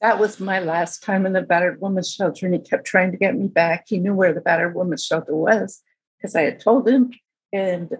that 0.00 0.18
was 0.18 0.38
my 0.38 0.60
last 0.60 1.02
time 1.02 1.26
in 1.26 1.32
the 1.32 1.42
battered 1.42 1.80
women's 1.80 2.12
shelter. 2.12 2.46
And 2.46 2.54
he 2.54 2.60
kept 2.60 2.86
trying 2.86 3.10
to 3.12 3.18
get 3.18 3.34
me 3.34 3.48
back. 3.48 3.84
He 3.88 3.98
knew 3.98 4.14
where 4.14 4.32
the 4.32 4.40
battered 4.40 4.74
women's 4.74 5.04
shelter 5.04 5.34
was 5.34 5.82
because 6.18 6.36
I 6.36 6.42
had 6.42 6.60
told 6.60 6.86
him. 6.86 7.12
And 7.52 7.90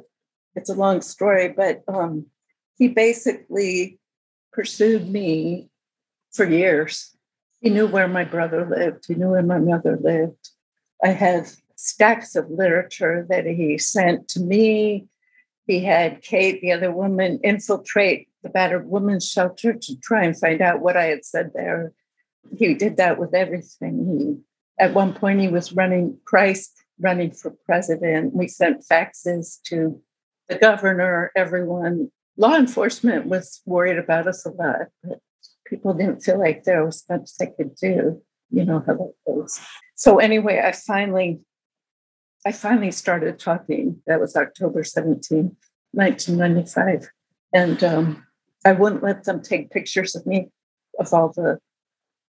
it's 0.54 0.70
a 0.70 0.74
long 0.74 1.00
story, 1.00 1.48
but 1.48 1.82
um, 1.88 2.26
he 2.76 2.88
basically 2.88 3.98
pursued 4.52 5.08
me 5.08 5.68
for 6.32 6.44
years. 6.44 7.16
He 7.60 7.70
knew 7.70 7.86
where 7.86 8.08
my 8.08 8.24
brother 8.24 8.66
lived, 8.68 9.06
he 9.08 9.14
knew 9.14 9.30
where 9.30 9.42
my 9.42 9.58
mother 9.58 9.98
lived. 10.00 10.50
I 11.02 11.08
have 11.08 11.52
stacks 11.76 12.36
of 12.36 12.50
literature 12.50 13.26
that 13.28 13.46
he 13.46 13.78
sent 13.78 14.28
to 14.28 14.40
me. 14.40 15.06
He 15.66 15.84
had 15.84 16.22
Kate, 16.22 16.60
the 16.60 16.72
other 16.72 16.92
woman, 16.92 17.40
infiltrate 17.42 18.28
the 18.42 18.48
battered 18.48 18.86
women's 18.86 19.28
shelter 19.28 19.72
to 19.72 20.00
try 20.00 20.24
and 20.24 20.38
find 20.38 20.60
out 20.60 20.80
what 20.80 20.96
I 20.96 21.04
had 21.04 21.24
said 21.24 21.52
there. 21.54 21.92
He 22.56 22.74
did 22.74 22.98
that 22.98 23.18
with 23.18 23.34
everything. 23.34 24.18
He, 24.18 24.82
at 24.84 24.92
one 24.92 25.14
point, 25.14 25.40
he 25.40 25.48
was 25.48 25.72
running 25.72 26.18
Christ 26.24 26.84
running 27.00 27.32
for 27.32 27.50
president. 27.66 28.34
We 28.34 28.46
sent 28.46 28.84
faxes 28.86 29.60
to 29.64 30.00
the 30.48 30.58
governor, 30.58 31.32
everyone 31.34 32.10
law 32.36 32.56
enforcement 32.56 33.26
was 33.26 33.60
worried 33.64 33.98
about 33.98 34.26
us 34.26 34.44
a 34.44 34.50
lot, 34.50 34.86
but 35.02 35.18
people 35.66 35.94
didn't 35.94 36.20
feel 36.20 36.38
like 36.38 36.64
there 36.64 36.84
was 36.84 37.04
much 37.08 37.30
they 37.38 37.46
could 37.46 37.74
do. 37.76 38.20
You 38.50 38.64
know 38.64 38.82
how 38.86 38.94
that 38.94 39.12
goes. 39.26 39.60
So 39.94 40.18
anyway, 40.18 40.60
I 40.64 40.72
finally, 40.72 41.40
I 42.46 42.52
finally 42.52 42.90
started 42.90 43.38
talking. 43.38 44.02
That 44.06 44.20
was 44.20 44.36
October 44.36 44.84
17, 44.84 45.56
1995. 45.92 47.08
And 47.52 47.84
um, 47.84 48.26
I 48.64 48.72
wouldn't 48.72 49.02
let 49.02 49.24
them 49.24 49.40
take 49.40 49.70
pictures 49.70 50.16
of 50.16 50.26
me 50.26 50.50
of 50.98 51.12
all 51.12 51.32
the, 51.32 51.58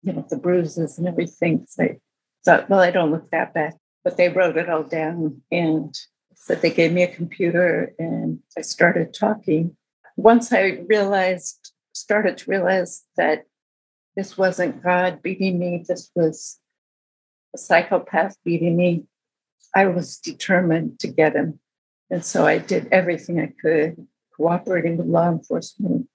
you 0.03 0.13
know, 0.13 0.25
the 0.29 0.37
bruises 0.37 0.97
and 0.97 1.07
everything. 1.07 1.65
So 1.67 1.83
I 1.83 1.97
thought, 2.43 2.69
well, 2.69 2.81
I 2.81 2.91
don't 2.91 3.11
look 3.11 3.29
that 3.31 3.53
bad. 3.53 3.73
But 4.03 4.17
they 4.17 4.29
wrote 4.29 4.57
it 4.57 4.69
all 4.69 4.83
down 4.83 5.41
and 5.51 5.95
said 6.35 6.61
they 6.61 6.69
gave 6.69 6.91
me 6.91 7.03
a 7.03 7.15
computer 7.15 7.93
and 7.97 8.39
I 8.57 8.61
started 8.61 9.13
talking. 9.13 9.75
Once 10.17 10.53
I 10.53 10.83
realized, 10.87 11.71
started 11.93 12.37
to 12.37 12.51
realize 12.51 13.03
that 13.17 13.45
this 14.15 14.37
wasn't 14.37 14.83
God 14.83 15.21
beating 15.21 15.57
me, 15.57 15.83
this 15.87 16.11
was 16.15 16.59
a 17.55 17.57
psychopath 17.57 18.37
beating 18.43 18.77
me, 18.77 19.05
I 19.73 19.87
was 19.87 20.17
determined 20.17 20.99
to 20.99 21.07
get 21.07 21.35
him. 21.35 21.59
And 22.11 22.23
so 22.23 22.45
I 22.45 22.59
did 22.59 22.87
everything 22.91 23.39
I 23.39 23.53
could, 23.59 24.07
cooperating 24.35 24.97
with 24.97 25.07
law 25.07 25.29
enforcement. 25.29 26.07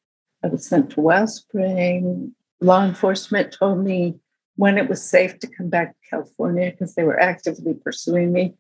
I 0.45 0.47
was 0.47 0.67
sent 0.67 0.91
to 0.91 1.01
Wellspring. 1.01 2.35
Law 2.61 2.85
enforcement 2.85 3.57
told 3.59 3.85
me 3.85 4.21
when 4.57 4.79
it 4.79 4.89
was 4.89 5.03
safe 5.03 5.39
to 5.41 5.47
come 5.47 5.69
back 5.69 5.93
to 5.93 6.11
California 6.11 6.71
because 6.71 6.95
they 6.95 7.03
were 7.03 7.19
actively 7.19 7.75
pursuing 7.75 8.33
me. 8.33 8.55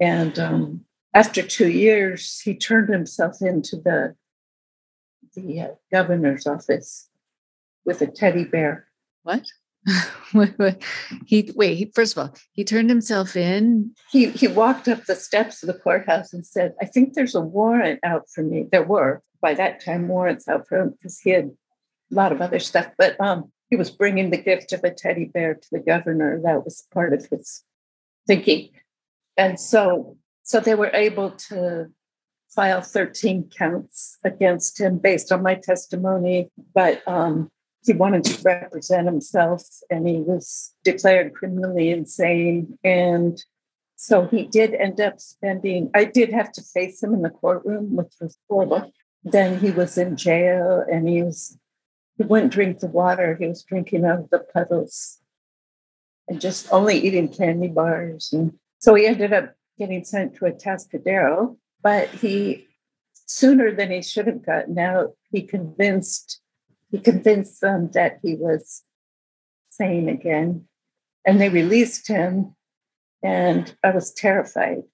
And 0.00 0.38
um, 0.38 0.84
after 1.14 1.42
two 1.42 1.70
years, 1.70 2.40
he 2.40 2.54
turned 2.54 2.92
himself 2.92 3.36
into 3.40 3.76
the 3.76 4.16
the 5.34 5.60
uh, 5.60 5.68
governor's 5.90 6.46
office 6.46 7.08
with 7.84 8.00
a 8.00 8.06
teddy 8.06 8.44
bear. 8.44 8.86
What? 9.24 9.44
he 11.26 11.52
wait. 11.54 11.74
He, 11.76 11.92
first 11.94 12.16
of 12.16 12.22
all, 12.22 12.34
he 12.52 12.64
turned 12.64 12.88
himself 12.88 13.36
in. 13.36 13.94
He 14.10 14.30
he 14.30 14.48
walked 14.48 14.88
up 14.88 15.04
the 15.04 15.14
steps 15.14 15.62
of 15.62 15.66
the 15.66 15.78
courthouse 15.78 16.32
and 16.32 16.44
said, 16.46 16.74
"I 16.80 16.86
think 16.86 17.14
there's 17.14 17.34
a 17.34 17.40
warrant 17.40 18.00
out 18.02 18.28
for 18.30 18.42
me." 18.42 18.66
There 18.70 18.82
were 18.82 19.22
by 19.40 19.54
that 19.54 19.84
time 19.84 20.08
warrants 20.08 20.48
out 20.48 20.66
for 20.66 20.78
him 20.78 20.90
because 20.90 21.20
he 21.20 21.30
had 21.30 21.50
a 22.10 22.14
lot 22.14 22.32
of 22.32 22.40
other 22.40 22.58
stuff. 22.58 22.90
But 22.96 23.20
um, 23.20 23.52
he 23.68 23.76
was 23.76 23.90
bringing 23.90 24.30
the 24.30 24.38
gift 24.38 24.72
of 24.72 24.82
a 24.84 24.90
teddy 24.90 25.26
bear 25.26 25.54
to 25.54 25.68
the 25.70 25.80
governor. 25.80 26.40
That 26.42 26.64
was 26.64 26.84
part 26.92 27.12
of 27.12 27.26
his 27.26 27.62
thinking, 28.26 28.70
and 29.36 29.60
so 29.60 30.16
so 30.44 30.60
they 30.60 30.74
were 30.74 30.90
able 30.94 31.30
to 31.30 31.90
file 32.54 32.80
13 32.80 33.50
counts 33.50 34.16
against 34.22 34.80
him 34.80 34.98
based 34.98 35.32
on 35.32 35.42
my 35.42 35.56
testimony. 35.56 36.50
But 36.72 37.02
um, 37.06 37.50
he 37.84 37.92
wanted 37.92 38.24
to 38.24 38.42
represent 38.42 39.06
himself 39.06 39.62
and 39.90 40.08
he 40.08 40.16
was 40.16 40.74
declared 40.84 41.34
criminally 41.34 41.90
insane. 41.90 42.78
And 42.82 43.42
so 43.96 44.26
he 44.26 44.44
did 44.46 44.74
end 44.74 45.00
up 45.00 45.20
spending, 45.20 45.90
I 45.94 46.04
did 46.04 46.32
have 46.32 46.50
to 46.52 46.62
face 46.62 47.02
him 47.02 47.12
in 47.14 47.22
the 47.22 47.30
courtroom, 47.30 47.94
which 47.94 48.14
was 48.20 48.38
horrible. 48.48 48.90
Then 49.22 49.58
he 49.60 49.70
was 49.70 49.98
in 49.98 50.16
jail 50.16 50.84
and 50.90 51.08
he 51.08 51.22
was, 51.22 51.58
he 52.16 52.24
wouldn't 52.24 52.52
drink 52.52 52.80
the 52.80 52.86
water. 52.86 53.36
He 53.38 53.46
was 53.46 53.62
drinking 53.62 54.04
out 54.04 54.20
of 54.20 54.30
the 54.30 54.40
puddles 54.40 55.18
and 56.26 56.40
just 56.40 56.72
only 56.72 56.96
eating 56.96 57.28
candy 57.28 57.68
bars. 57.68 58.30
And 58.32 58.54
so 58.78 58.94
he 58.94 59.06
ended 59.06 59.32
up 59.32 59.54
getting 59.78 60.04
sent 60.04 60.36
to 60.36 60.46
Atascadero, 60.46 61.56
but 61.82 62.08
he, 62.08 62.66
sooner 63.26 63.72
than 63.72 63.90
he 63.90 64.02
should 64.02 64.26
have 64.26 64.44
gotten 64.44 64.78
out, 64.78 65.12
he 65.30 65.42
convinced 65.42 66.40
he 66.94 67.00
convinced 67.00 67.60
them 67.60 67.90
that 67.92 68.20
he 68.22 68.36
was 68.36 68.82
sane 69.68 70.08
again, 70.08 70.64
and 71.26 71.40
they 71.40 71.48
released 71.48 72.06
him. 72.06 72.54
And 73.20 73.74
I 73.82 73.90
was 73.90 74.14
terrified. 74.14 74.84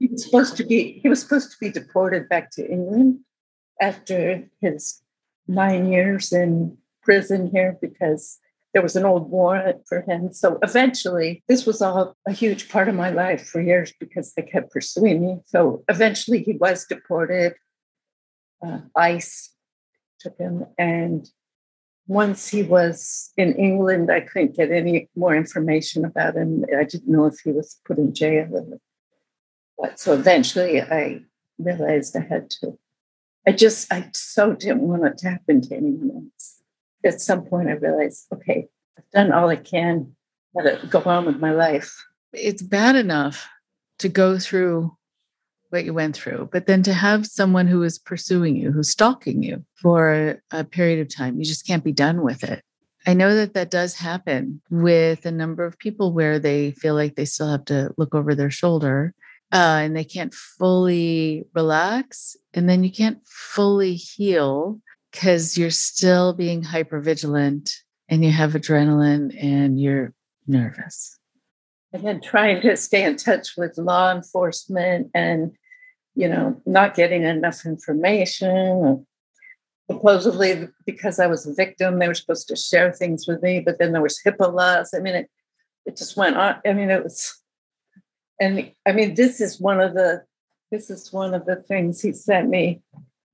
He 0.00 0.08
was 0.08 0.24
supposed 0.24 0.56
to 0.56 0.66
be 0.66 0.98
he 1.00 1.08
was 1.08 1.20
supposed 1.20 1.52
to 1.52 1.56
be 1.60 1.70
deported 1.70 2.28
back 2.28 2.50
to 2.52 2.68
England 2.68 3.20
after 3.80 4.48
his 4.60 5.00
nine 5.46 5.92
years 5.92 6.32
in 6.32 6.76
prison 7.04 7.50
here 7.52 7.78
because 7.80 8.40
there 8.72 8.82
was 8.82 8.96
an 8.96 9.04
old 9.04 9.30
warrant 9.30 9.86
for 9.86 10.00
him. 10.00 10.32
So 10.32 10.58
eventually, 10.60 11.44
this 11.46 11.66
was 11.66 11.80
all 11.80 12.16
a 12.26 12.32
huge 12.32 12.68
part 12.68 12.88
of 12.88 12.96
my 12.96 13.10
life 13.10 13.46
for 13.46 13.60
years 13.60 13.92
because 14.00 14.34
they 14.34 14.42
kept 14.42 14.72
pursuing 14.72 15.24
me. 15.24 15.38
So 15.46 15.84
eventually, 15.88 16.42
he 16.42 16.54
was 16.54 16.84
deported. 16.84 17.54
Uh, 18.60 18.80
ICE 18.96 19.50
took 20.18 20.36
him, 20.36 20.66
and 20.76 21.30
once 22.06 22.48
he 22.48 22.62
was 22.62 23.32
in 23.36 23.54
England, 23.54 24.10
I 24.10 24.20
couldn't 24.20 24.56
get 24.56 24.70
any 24.70 25.08
more 25.16 25.34
information 25.34 26.04
about 26.04 26.36
him. 26.36 26.64
I 26.76 26.84
didn't 26.84 27.08
know 27.08 27.26
if 27.26 27.40
he 27.40 27.50
was 27.50 27.80
put 27.84 27.98
in 27.98 28.14
jail 28.14 28.48
or 28.52 28.78
what. 29.76 29.98
So 29.98 30.12
eventually 30.12 30.82
I 30.82 31.22
realized 31.58 32.16
I 32.16 32.20
had 32.20 32.50
to. 32.50 32.78
I 33.46 33.52
just, 33.52 33.92
I 33.92 34.10
so 34.14 34.54
didn't 34.54 34.82
want 34.82 35.04
it 35.04 35.18
to 35.18 35.30
happen 35.30 35.60
to 35.62 35.76
anyone 35.76 36.30
else. 36.34 36.62
At 37.04 37.20
some 37.20 37.44
point, 37.44 37.68
I 37.68 37.72
realized, 37.72 38.26
okay, 38.32 38.68
I've 38.96 39.10
done 39.10 39.32
all 39.32 39.48
I 39.48 39.56
can. 39.56 40.14
Gotta 40.56 40.86
go 40.86 41.02
on 41.04 41.26
with 41.26 41.38
my 41.38 41.52
life. 41.52 42.06
It's 42.32 42.62
bad 42.62 42.96
enough 42.96 43.48
to 43.98 44.08
go 44.08 44.38
through 44.38 44.96
what 45.74 45.84
you 45.84 45.92
went 45.92 46.16
through, 46.16 46.48
but 46.52 46.66
then 46.66 46.82
to 46.84 46.94
have 46.94 47.26
someone 47.26 47.66
who 47.66 47.82
is 47.82 47.98
pursuing 47.98 48.56
you, 48.56 48.70
who's 48.70 48.90
stalking 48.90 49.42
you 49.42 49.64
for 49.82 50.40
a 50.52 50.64
period 50.64 51.00
of 51.00 51.14
time, 51.14 51.36
you 51.38 51.44
just 51.44 51.66
can't 51.66 51.84
be 51.84 51.92
done 51.92 52.22
with 52.22 52.44
it. 52.44 52.62
I 53.06 53.12
know 53.12 53.34
that 53.34 53.54
that 53.54 53.70
does 53.70 53.96
happen 53.96 54.62
with 54.70 55.26
a 55.26 55.32
number 55.32 55.64
of 55.64 55.78
people 55.78 56.12
where 56.12 56.38
they 56.38 56.70
feel 56.70 56.94
like 56.94 57.16
they 57.16 57.24
still 57.24 57.50
have 57.50 57.64
to 57.66 57.92
look 57.98 58.14
over 58.14 58.34
their 58.34 58.50
shoulder 58.50 59.12
uh, 59.52 59.80
and 59.82 59.96
they 59.96 60.04
can't 60.04 60.32
fully 60.32 61.44
relax. 61.54 62.36
And 62.54 62.68
then 62.68 62.84
you 62.84 62.92
can't 62.92 63.18
fully 63.26 63.94
heal 63.94 64.80
because 65.10 65.58
you're 65.58 65.70
still 65.70 66.32
being 66.32 66.62
hyper 66.62 67.00
vigilant 67.00 67.70
and 68.08 68.24
you 68.24 68.30
have 68.30 68.52
adrenaline 68.52 69.36
and 69.42 69.78
you're 69.78 70.14
nervous. 70.46 71.18
And 71.92 72.04
then 72.04 72.20
trying 72.20 72.62
to 72.62 72.76
stay 72.76 73.04
in 73.04 73.16
touch 73.16 73.54
with 73.56 73.76
law 73.76 74.12
enforcement 74.12 75.10
and 75.14 75.52
you 76.14 76.28
know, 76.28 76.60
not 76.66 76.94
getting 76.94 77.24
enough 77.24 77.66
information. 77.66 79.06
Supposedly, 79.90 80.68
because 80.86 81.18
I 81.18 81.26
was 81.26 81.46
a 81.46 81.52
victim, 81.52 81.98
they 81.98 82.08
were 82.08 82.14
supposed 82.14 82.48
to 82.48 82.56
share 82.56 82.90
things 82.92 83.26
with 83.28 83.42
me, 83.42 83.60
but 83.60 83.78
then 83.78 83.92
there 83.92 84.00
was 84.00 84.18
HIPAA 84.24 84.52
laws. 84.52 84.94
I 84.94 85.00
mean, 85.00 85.14
it, 85.14 85.30
it 85.84 85.96
just 85.96 86.16
went 86.16 86.36
on. 86.36 86.56
I 86.64 86.72
mean, 86.72 86.90
it 86.90 87.04
was, 87.04 87.38
and 88.40 88.72
I 88.86 88.92
mean, 88.92 89.14
this 89.14 89.42
is 89.42 89.60
one 89.60 89.80
of 89.80 89.92
the, 89.92 90.22
this 90.70 90.88
is 90.88 91.12
one 91.12 91.34
of 91.34 91.44
the 91.44 91.56
things 91.56 92.00
he 92.00 92.12
sent 92.12 92.48
me. 92.48 92.80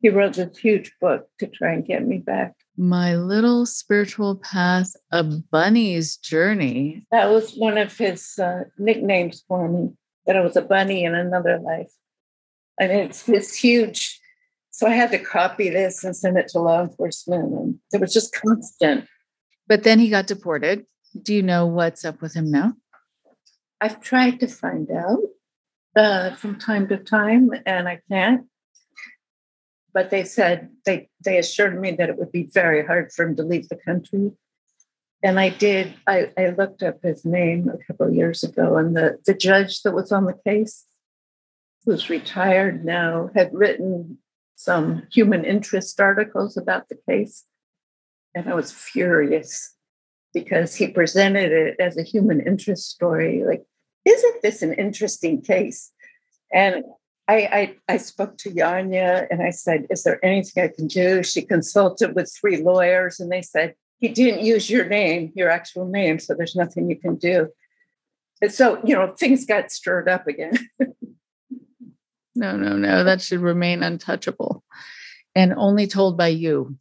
He 0.03 0.09
wrote 0.09 0.33
this 0.33 0.59
huge 0.59 0.93
book 1.01 1.29
to 1.39 1.47
try 1.47 1.73
and 1.73 1.87
get 1.87 2.05
me 2.05 2.19
back. 2.19 2.55
My 2.77 3.15
little 3.15 3.65
spiritual 3.65 4.37
path, 4.37 4.97
a 5.13 5.23
bunny's 5.23 6.17
journey. 6.17 7.07
That 7.13 7.31
was 7.31 7.55
one 7.55 7.79
of 7.79 7.97
his 7.97 8.39
uh, 8.39 8.65
nicknames 8.79 9.45
for 9.47 9.69
me. 9.69 9.91
That 10.27 10.37
I 10.37 10.41
was 10.41 10.57
a 10.57 10.63
bunny 10.63 11.05
in 11.05 11.15
another 11.15 11.59
life. 11.59 11.93
And 12.81 12.91
it's 12.91 13.25
this 13.25 13.55
huge. 13.55 14.19
So 14.71 14.87
I 14.87 14.93
had 14.93 15.11
to 15.11 15.19
copy 15.19 15.69
this 15.69 16.03
and 16.03 16.17
send 16.17 16.39
it 16.39 16.49
to 16.49 16.59
law 16.59 16.83
enforcement. 16.83 17.53
And 17.53 17.79
it 17.93 18.01
was 18.01 18.15
just 18.15 18.33
constant. 18.33 19.07
But 19.69 19.85
then 19.85 19.99
he 19.99 20.09
got 20.09 20.27
deported. 20.27 20.87
Do 21.23 21.35
you 21.35 21.43
know 21.43 21.67
what's 21.67 22.05
up 22.05 22.23
with 22.23 22.35
him 22.35 22.51
now? 22.51 22.73
I've 23.83 24.01
tried 24.01 24.41
to 24.41 24.49
find 24.49 24.91
out 24.91 25.21
uh, 25.95 26.35
from 26.35 26.59
time 26.59 26.89
to 26.89 26.97
time, 26.97 27.51
and 27.67 27.89
I 27.89 28.01
can't. 28.11 28.47
But 29.93 30.11
they 30.11 30.25
said 30.25 30.71
they 30.87 31.09
they 31.25 31.39
assured 31.39 31.81
me 31.81 31.93
that 31.93 32.09
it 32.09 32.17
would 32.17 32.33
be 32.33 32.49
very 32.53 32.87
hard 32.87 33.13
for 33.13 33.27
him 33.27 33.37
to 33.37 33.43
leave 33.43 33.69
the 33.69 33.77
country. 33.77 34.31
And 35.23 35.39
I 35.39 35.51
did. 35.51 35.95
I, 36.07 36.31
I 36.39 36.51
looked 36.51 36.83
up 36.83 37.03
his 37.03 37.25
name 37.25 37.69
a 37.69 37.85
couple 37.85 38.07
of 38.07 38.15
years 38.15 38.43
ago, 38.45 38.77
and 38.77 38.97
the 38.97 39.19
the 39.27 39.35
judge 39.35 39.83
that 39.83 39.93
was 39.93 40.13
on 40.13 40.27
the 40.27 40.39
case 40.47 40.87
who's 41.85 42.11
retired 42.11 42.85
now, 42.85 43.31
had 43.35 43.51
written 43.53 44.19
some 44.57 45.05
human 45.11 45.45
interest 45.45 46.01
articles 46.01 46.57
about 46.57 46.89
the 46.89 46.99
case. 47.09 47.45
And 48.35 48.49
I 48.49 48.55
was 48.55 48.71
furious 48.71 49.75
because 50.35 50.75
he 50.75 50.89
presented 50.89 51.51
it 51.51 51.77
as 51.81 51.97
a 51.97 52.03
human 52.03 52.41
interest 52.47 52.91
story. 52.91 53.43
Like, 53.45 53.65
isn't 54.05 54.43
this 54.43 54.63
an 54.63 54.75
interesting 54.75 55.41
case? 55.41 55.91
And 56.53 56.85
I, 57.27 57.37
I, 57.89 57.95
I 57.95 57.97
spoke 57.97 58.39
to 58.39 58.51
Yanya 58.51 59.27
and 59.31 59.43
I 59.43 59.51
said, 59.51 59.87
Is 59.89 60.03
there 60.03 60.25
anything 60.25 60.65
I 60.65 60.69
can 60.69 60.89
do? 60.89 61.23
She 61.23 61.43
consulted 61.43 62.15
with 62.15 62.35
three 62.39 62.59
lawyers 62.59 63.21
and 63.21 63.31
they 63.31 63.43
said, 63.43 63.75
He 63.99 64.09
didn't 64.09 64.45
use 64.45 64.69
your 64.69 64.85
name, 64.85 65.33
your 65.35 65.49
actual 65.49 65.87
name, 65.87 66.19
so 66.19 66.35
there's 66.35 66.57
nothing 66.57 66.91
you 66.91 66.97
can 66.97 67.17
do. 67.17 67.49
And 68.43 68.53
so, 68.53 68.81
you 68.85 68.95
know, 68.95 69.15
things 69.19 69.45
got 69.45 69.71
stirred 69.71 70.09
up 70.09 70.27
again. 70.27 70.59
No, 72.41 72.57
no, 72.57 72.77
no. 72.77 73.05
That 73.05 73.21
should 73.21 73.41
remain 73.41 73.83
untouchable 73.83 74.65
and 75.35 75.53
only 75.57 75.87
told 75.87 76.17
by 76.17 76.29
you. 76.29 76.79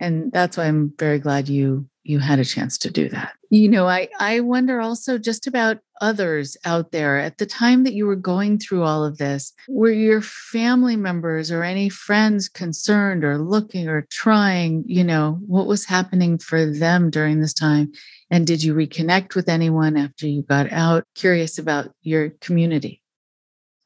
And 0.00 0.32
that's 0.32 0.56
why 0.56 0.64
I'm 0.64 0.92
very 0.98 1.20
glad 1.20 1.48
you 1.48 1.88
you 2.02 2.18
had 2.18 2.38
a 2.38 2.44
chance 2.44 2.78
to 2.78 2.90
do 2.90 3.08
that. 3.10 3.34
You 3.50 3.68
know, 3.68 3.86
I, 3.86 4.08
I 4.18 4.40
wonder 4.40 4.80
also 4.80 5.18
just 5.18 5.46
about 5.46 5.76
others 6.00 6.56
out 6.64 6.90
there 6.90 7.18
at 7.18 7.36
the 7.36 7.44
time 7.44 7.84
that 7.84 7.92
you 7.92 8.06
were 8.06 8.16
going 8.16 8.58
through 8.58 8.84
all 8.84 9.04
of 9.04 9.18
this. 9.18 9.52
Were 9.68 9.90
your 9.90 10.22
family 10.22 10.96
members 10.96 11.50
or 11.50 11.64
any 11.64 11.90
friends 11.90 12.48
concerned 12.48 13.24
or 13.24 13.36
looking 13.36 13.88
or 13.88 14.06
trying, 14.10 14.84
you 14.86 15.04
know, 15.04 15.38
what 15.46 15.66
was 15.66 15.84
happening 15.84 16.38
for 16.38 16.64
them 16.64 17.10
during 17.10 17.40
this 17.40 17.52
time? 17.52 17.92
And 18.30 18.46
did 18.46 18.62
you 18.62 18.74
reconnect 18.74 19.34
with 19.34 19.50
anyone 19.50 19.98
after 19.98 20.26
you 20.26 20.42
got 20.42 20.72
out? 20.72 21.04
Curious 21.14 21.58
about 21.58 21.92
your 22.00 22.30
community. 22.40 23.02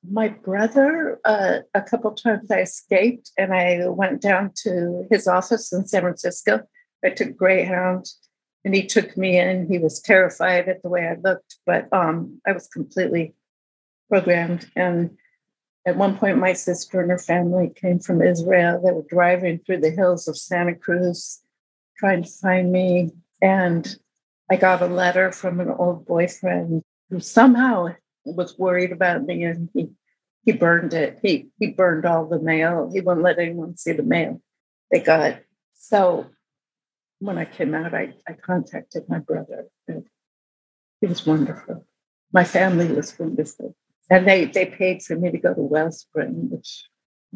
My 0.08 0.28
brother, 0.28 1.20
uh, 1.24 1.58
a 1.74 1.82
couple 1.82 2.12
times 2.12 2.50
I 2.50 2.60
escaped 2.60 3.30
and 3.38 3.54
I 3.54 3.88
went 3.88 4.20
down 4.20 4.52
to 4.64 5.06
his 5.10 5.28
office 5.28 5.72
in 5.72 5.86
San 5.86 6.02
Francisco 6.02 6.62
I 7.04 7.10
took 7.10 7.36
Greyhound 7.36 8.06
and 8.64 8.74
he 8.74 8.86
took 8.86 9.16
me 9.16 9.38
in. 9.38 9.66
He 9.66 9.78
was 9.78 10.00
terrified 10.00 10.68
at 10.68 10.82
the 10.82 10.88
way 10.88 11.06
I 11.06 11.16
looked, 11.22 11.56
but 11.66 11.92
um, 11.92 12.40
I 12.46 12.52
was 12.52 12.68
completely 12.68 13.34
programmed. 14.08 14.70
And 14.76 15.16
at 15.86 15.96
one 15.96 16.16
point, 16.16 16.38
my 16.38 16.52
sister 16.52 17.00
and 17.00 17.10
her 17.10 17.18
family 17.18 17.72
came 17.74 17.98
from 17.98 18.22
Israel. 18.22 18.80
They 18.80 18.92
were 18.92 19.04
driving 19.08 19.58
through 19.58 19.78
the 19.78 19.90
hills 19.90 20.28
of 20.28 20.38
Santa 20.38 20.74
Cruz 20.74 21.40
trying 21.96 22.22
to 22.22 22.28
find 22.28 22.70
me. 22.70 23.10
And 23.40 23.96
I 24.50 24.56
got 24.56 24.82
a 24.82 24.86
letter 24.86 25.32
from 25.32 25.58
an 25.58 25.70
old 25.70 26.06
boyfriend 26.06 26.82
who 27.10 27.18
somehow 27.18 27.94
was 28.24 28.58
worried 28.58 28.92
about 28.92 29.24
me 29.24 29.44
and 29.44 29.68
he 29.74 29.90
he 30.44 30.52
burned 30.52 30.92
it. 30.92 31.18
He 31.22 31.48
he 31.58 31.68
burned 31.68 32.04
all 32.04 32.26
the 32.26 32.40
mail. 32.40 32.90
He 32.92 33.00
wouldn't 33.00 33.24
let 33.24 33.38
anyone 33.38 33.76
see 33.76 33.92
the 33.92 34.02
mail 34.02 34.40
they 34.90 35.00
got. 35.00 35.40
So 35.74 36.26
when 37.22 37.38
I 37.38 37.44
came 37.44 37.74
out, 37.74 37.94
I, 37.94 38.14
I 38.28 38.32
contacted 38.34 39.04
my 39.08 39.20
brother. 39.20 39.66
And 39.88 40.04
he 41.00 41.06
was 41.06 41.26
wonderful. 41.26 41.86
My 42.32 42.44
family 42.44 42.92
was 42.92 43.16
wonderful. 43.18 43.76
And 44.10 44.26
they, 44.26 44.44
they 44.46 44.66
paid 44.66 45.02
for 45.02 45.16
me 45.16 45.30
to 45.30 45.38
go 45.38 45.54
to 45.54 45.60
Wellspring, 45.60 46.50
which 46.50 46.84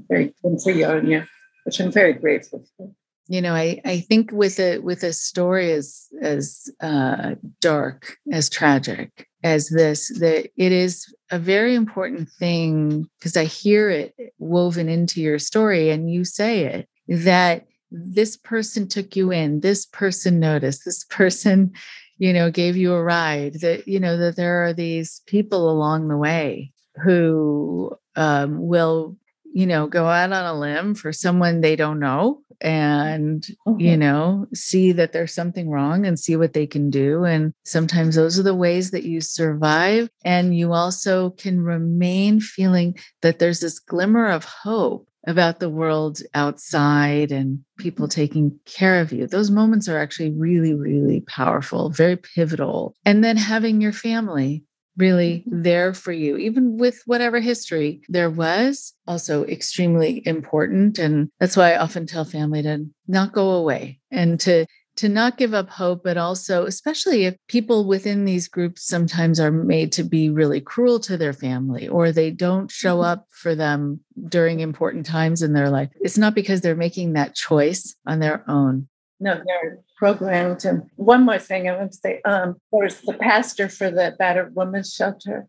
very 0.09 0.35
Ionia, 0.67 1.27
which 1.65 1.81
I'm 1.81 1.93
very 1.93 2.13
grateful 2.13 2.65
for. 2.77 2.91
You 3.29 3.41
know, 3.41 3.55
I, 3.55 3.81
I 3.85 4.01
think 4.01 4.31
with 4.31 4.61
a 4.61 4.79
with 4.79 5.03
a 5.03 5.13
story 5.13 5.73
as 5.73 6.07
as 6.23 6.71
uh, 6.81 7.35
dark, 7.61 8.17
as 8.31 8.49
tragic 8.49 9.27
as 9.43 9.69
this, 9.69 10.09
that 10.19 10.51
it 10.57 10.73
is 10.73 11.13
a 11.31 11.39
very 11.39 11.75
important 11.75 12.29
thing 12.29 13.09
because 13.19 13.37
I 13.37 13.45
hear 13.45 13.91
it 13.91 14.15
woven 14.39 14.89
into 14.89 15.21
your 15.21 15.39
story, 15.39 15.91
and 15.91 16.11
you 16.11 16.25
say 16.25 16.65
it 16.65 16.89
that 17.09 17.67
this 17.91 18.37
person 18.37 18.89
took 18.89 19.15
you 19.15 19.31
in 19.33 19.61
this 19.61 19.87
person 19.87 20.41
noticed 20.41 20.85
this 20.85 21.05
person 21.05 21.73
you 22.19 22.33
know 22.33 22.51
gave 22.51 22.77
you 22.77 22.93
a 22.93 23.03
ride 23.03 23.55
that 23.61 23.87
you 23.87 24.01
know 24.01 24.17
that 24.17 24.37
there 24.37 24.65
are 24.65 24.73
these 24.73 25.23
people 25.27 25.71
along 25.71 26.09
the 26.09 26.17
way 26.17 26.73
who 27.03 27.93
um, 28.17 28.67
will 28.67 29.17
you 29.57 29.67
know 29.67 29.87
go 29.87 30.07
out 30.07 30.33
on 30.33 30.45
a 30.45 30.59
limb 30.59 30.95
for 30.95 31.15
someone 31.15 31.63
they 31.63 31.77
don't 31.77 31.99
know 31.99 32.43
and 32.61 33.47
mm-hmm. 33.67 33.81
you 33.81 33.97
know 33.97 34.47
see 34.53 34.93
that 34.93 35.15
there's 35.15 35.33
something 35.33 35.71
wrong 35.71 36.05
and 36.05 36.21
see 36.21 36.37
what 36.37 36.53
they 36.53 36.67
can 36.67 36.91
do 36.91 37.25
and 37.25 37.55
sometimes 37.65 38.17
those 38.17 38.39
are 38.39 38.43
the 38.43 38.55
ways 38.55 38.91
that 38.91 39.05
you 39.05 39.19
survive 39.19 40.11
and 40.27 40.55
you 40.55 40.75
also 40.75 41.31
can 41.31 41.63
remain 41.63 42.39
feeling 42.39 42.95
that 43.23 43.39
there's 43.39 43.61
this 43.61 43.79
glimmer 43.79 44.29
of 44.29 44.45
hope 44.45 45.09
about 45.27 45.59
the 45.59 45.71
world 45.71 46.21
outside 46.35 47.33
and 47.33 47.59
people 47.79 48.07
taking 48.07 48.57
care 48.65 49.01
of 49.01 49.13
you. 49.13 49.27
Those 49.27 49.51
moments 49.51 49.89
are 49.89 49.99
actually 49.99 50.31
really, 50.31 50.73
really 50.73 51.21
powerful, 51.23 51.91
very 51.91 52.17
pivotal. 52.17 52.95
And 53.05 53.25
then 53.25 53.37
having 53.37 53.81
your 53.81 53.93
family 53.93 54.63
really 54.97 55.45
there 55.47 55.95
for 55.95 56.13
you, 56.13 56.37
even 56.37 56.79
with 56.79 57.03
whatever 57.07 57.41
history 57.41 58.03
there 58.09 58.31
was, 58.31 58.95
also 59.07 59.45
extremely 59.45 60.27
important. 60.27 60.99
And 60.99 61.31
that's 61.39 61.57
why 61.57 61.73
I 61.73 61.79
often 61.79 62.07
tell 62.07 62.25
family 62.25 62.63
to 62.63 62.87
not 63.07 63.33
go 63.33 63.51
away 63.53 64.01
and 64.11 64.41
to 64.41 64.67
to 64.97 65.09
not 65.09 65.37
give 65.37 65.53
up 65.53 65.69
hope, 65.69 66.03
but 66.03 66.17
also, 66.17 66.65
especially 66.65 67.27
if 67.27 67.37
people 67.49 67.87
within 67.87 68.25
these 68.25 68.49
groups 68.49 68.87
sometimes 68.87 69.39
are 69.39 69.53
made 69.53 69.93
to 69.93 70.03
be 70.03 70.31
really 70.31 70.61
cruel 70.61 70.99
to 71.01 71.17
their 71.17 71.35
family 71.35 71.87
or 71.87 72.11
they 72.11 72.31
don't 72.31 72.71
show 72.71 72.97
mm-hmm. 72.97 73.11
up 73.11 73.27
for 73.31 73.55
them 73.55 74.01
during 74.29 74.61
important 74.61 75.05
times 75.05 75.43
in 75.43 75.53
their 75.53 75.71
life. 75.71 75.91
It's 76.01 76.19
not 76.19 76.35
because 76.35 76.63
they're 76.63 76.75
making 76.75 77.13
that 77.13 77.35
choice 77.35 77.95
on 78.07 78.21
their 78.21 78.43
own. 78.49 78.89
No, 79.19 79.41
they're 79.47 79.79
programmed. 79.97 80.65
And 80.65 80.91
one 80.97 81.25
more 81.25 81.39
thing 81.39 81.69
I 81.69 81.77
want 81.77 81.93
to 81.93 81.99
say 81.99 82.21
um, 82.25 82.57
there's 82.73 83.01
the 83.01 83.15
pastor 83.15 83.69
for 83.69 83.91
the 83.91 84.15
battered 84.19 84.55
women's 84.55 84.93
shelter 84.93 85.47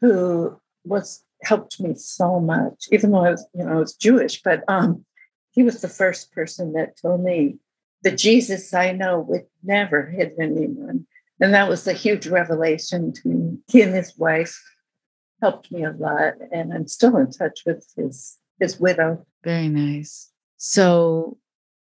who 0.00 0.60
was 0.84 1.24
helped 1.42 1.80
me 1.80 1.94
so 1.94 2.38
much, 2.40 2.86
even 2.92 3.10
though 3.10 3.24
I 3.24 3.30
was, 3.30 3.46
you 3.54 3.64
know, 3.64 3.72
I 3.72 3.76
was 3.76 3.94
Jewish, 3.94 4.40
but 4.42 4.62
um, 4.68 5.04
he 5.50 5.62
was 5.62 5.80
the 5.80 5.88
first 5.88 6.32
person 6.32 6.72
that 6.74 6.96
told 7.00 7.22
me 7.22 7.58
the 8.02 8.12
Jesus 8.12 8.72
I 8.74 8.92
know 8.92 9.20
would 9.20 9.46
never 9.62 10.06
hit 10.06 10.34
anyone. 10.40 11.06
And 11.40 11.54
that 11.54 11.68
was 11.68 11.86
a 11.88 11.92
huge 11.92 12.26
revelation 12.26 13.12
to 13.12 13.28
me. 13.28 13.58
He 13.66 13.82
and 13.82 13.94
his 13.94 14.16
wife 14.16 14.60
helped 15.40 15.72
me 15.72 15.82
a 15.82 15.90
lot, 15.90 16.34
and 16.52 16.72
I'm 16.72 16.86
still 16.86 17.16
in 17.16 17.30
touch 17.30 17.62
with 17.66 17.84
his 17.96 18.38
his 18.60 18.78
widow. 18.78 19.26
Very 19.42 19.68
nice. 19.68 20.30
So, 20.56 21.36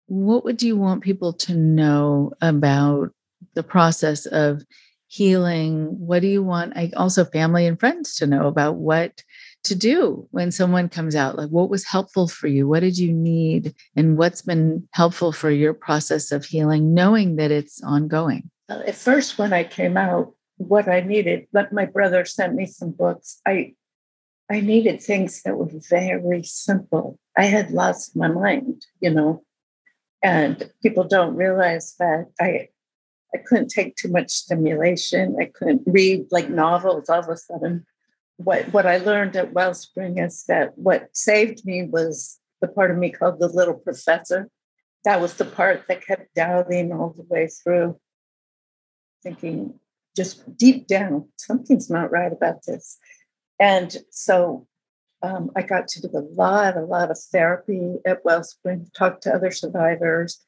what 0.07 0.45
would 0.45 0.63
you 0.63 0.77
want 0.77 1.03
people 1.03 1.33
to 1.33 1.55
know 1.55 2.33
about 2.41 3.11
the 3.55 3.63
process 3.63 4.27
of 4.27 4.65
healing? 5.09 5.99
What 5.99 6.23
do 6.23 6.29
you 6.29 6.43
want? 6.43 6.77
I 6.77 6.93
also 6.97 7.25
family 7.25 7.67
and 7.67 7.79
friends 7.79 8.17
to 8.17 8.27
know 8.27 8.47
about 8.47 8.77
what 8.77 9.23
to 9.67 9.75
do 9.75 10.27
when 10.31 10.51
someone 10.51 10.89
comes 10.89 11.15
out? 11.15 11.37
Like, 11.37 11.51
what 11.51 11.69
was 11.69 11.85
helpful 11.85 12.29
for 12.29 12.47
you? 12.47 12.67
What 12.69 12.81
did 12.81 12.99
you 12.99 13.13
need? 13.13 13.75
And 13.95 14.17
what's 14.17 14.43
been 14.43 14.89
helpful 14.93 15.33
for 15.33 15.51
your 15.51 15.75
process 15.75 16.33
of 16.33 16.45
healing, 16.45 16.95
knowing 16.95 17.37
that 17.37 17.51
it's 17.51 17.83
ongoing? 17.83 18.51
At 18.69 18.95
first, 18.95 19.39
when 19.39 19.53
I 19.53 19.65
came 19.65 19.97
out, 19.97 20.35
what 20.59 20.89
I 20.89 21.01
needed, 21.01 21.49
but 21.53 21.73
my 21.73 21.85
brother 21.85 22.25
sent 22.25 22.55
me 22.55 22.67
some 22.67 22.91
books. 22.91 23.41
I 23.47 23.75
I 24.49 24.61
needed 24.61 25.03
things 25.03 25.43
that 25.43 25.57
were 25.57 25.69
very 25.91 26.45
simple. 26.45 27.19
I 27.37 27.45
had 27.45 27.73
lost 27.73 28.17
my 28.17 28.29
mind, 28.29 28.87
you 29.01 29.11
know, 29.11 29.43
and 30.27 30.69
people 30.83 31.05
don't 31.05 31.37
realize 31.37 31.95
that 32.01 32.27
I 32.41 32.69
I 33.35 33.39
couldn't 33.47 33.69
take 33.69 33.97
too 33.97 34.09
much 34.09 34.31
stimulation. 34.31 35.37
I 35.41 35.47
couldn't 35.47 35.83
read 35.87 36.27
like 36.31 36.49
novels 36.49 37.09
all 37.09 37.21
of 37.21 37.29
a 37.29 37.37
sudden 37.37 37.87
what 38.39 38.73
what 38.73 38.87
I 38.87 38.99
learned 38.99 39.37
at 39.37 39.53
Wellspring 39.53 40.19
is 40.19 40.45
that 40.49 40.77
what 40.77 41.09
saved 41.13 41.65
me 41.65 41.85
was 41.85 42.39
the 42.61 42.69
part 42.69 42.91
of 42.91 42.99
me 42.99 43.11
called 43.11 43.39
the 43.39 43.49
little 43.49 43.75
professor. 43.75 44.51
That 45.05 45.21
was 45.21 45.35
the 45.35 45.45
part 45.45 45.85
that 45.87 46.05
kept 46.05 46.35
doubting 46.35 46.93
all 46.93 47.11
the 47.17 47.27
way 47.29 47.47
through, 47.49 47.99
thinking 49.23 49.79
just 50.17 50.57
deep 50.57 50.87
down, 50.87 51.29
something's 51.37 51.91
not 51.91 52.11
right 52.11 52.33
about 52.33 52.65
this. 52.67 52.99
And 53.61 53.97
so 54.11 54.67
um, 55.23 55.51
I 55.57 55.63
got 55.63 55.89
to 55.89 56.03
do 56.03 56.11
a 56.15 56.27
lot, 56.35 56.77
a 56.77 56.83
lot 56.83 57.11
of 57.11 57.19
therapy 57.19 57.97
at 58.05 58.25
Wellspring, 58.25 58.91
talk 58.97 59.21
to 59.23 59.35
other 59.35 59.51
survivors. 59.51 60.45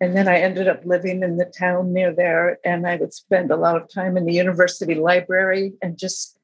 And 0.00 0.16
then 0.16 0.28
I 0.28 0.40
ended 0.40 0.68
up 0.68 0.84
living 0.84 1.22
in 1.22 1.36
the 1.36 1.44
town 1.44 1.92
near 1.92 2.12
there, 2.12 2.58
and 2.64 2.86
I 2.86 2.96
would 2.96 3.14
spend 3.14 3.50
a 3.50 3.56
lot 3.56 3.80
of 3.80 3.88
time 3.88 4.16
in 4.16 4.26
the 4.26 4.34
university 4.34 4.94
library 4.94 5.74
and 5.80 5.96
just 5.96 6.38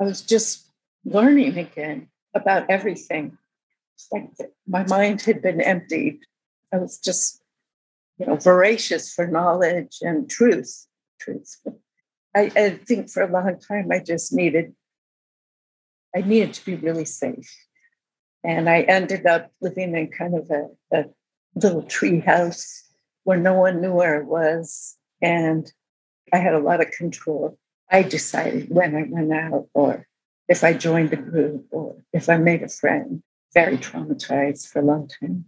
I 0.00 0.04
was 0.04 0.22
just 0.22 0.70
learning 1.04 1.58
again 1.58 2.08
about 2.34 2.70
everything. 2.70 3.36
Like 4.12 4.30
my 4.66 4.86
mind 4.86 5.22
had 5.22 5.42
been 5.42 5.60
emptied. 5.60 6.20
I 6.72 6.78
was 6.78 6.98
just, 6.98 7.42
you 8.18 8.26
know, 8.26 8.36
voracious 8.36 9.12
for 9.12 9.26
knowledge 9.26 9.98
and 10.02 10.30
truth. 10.30 10.86
Truth. 11.20 11.56
I, 12.34 12.52
I 12.54 12.70
think 12.70 13.10
for 13.10 13.22
a 13.22 13.30
long 13.30 13.58
time 13.58 13.90
I 13.90 13.98
just 13.98 14.32
needed, 14.32 14.74
I 16.14 16.22
needed 16.22 16.54
to 16.54 16.64
be 16.64 16.74
really 16.74 17.04
safe. 17.04 17.54
And 18.44 18.68
I 18.68 18.82
ended 18.82 19.26
up 19.26 19.52
living 19.60 19.96
in 19.96 20.08
kind 20.08 20.34
of 20.34 20.50
a, 20.50 20.68
a 20.92 21.04
little 21.54 21.82
tree 21.82 22.20
house 22.20 22.84
where 23.24 23.38
no 23.38 23.54
one 23.54 23.80
knew 23.80 23.92
where 23.92 24.20
it 24.20 24.26
was. 24.26 24.96
And 25.20 25.70
I 26.32 26.38
had 26.38 26.54
a 26.54 26.60
lot 26.60 26.80
of 26.80 26.90
control. 26.92 27.58
I 27.90 28.02
decided 28.02 28.68
when 28.70 28.94
I 28.94 29.04
went 29.08 29.32
out 29.32 29.68
or 29.74 30.06
if 30.48 30.64
I 30.64 30.72
joined 30.72 31.12
a 31.12 31.16
group 31.16 31.66
or 31.70 31.96
if 32.12 32.28
I 32.28 32.36
made 32.36 32.62
a 32.62 32.68
friend. 32.68 33.22
Very 33.54 33.78
traumatized 33.78 34.68
for 34.68 34.80
a 34.80 34.84
long 34.84 35.08
time. 35.08 35.46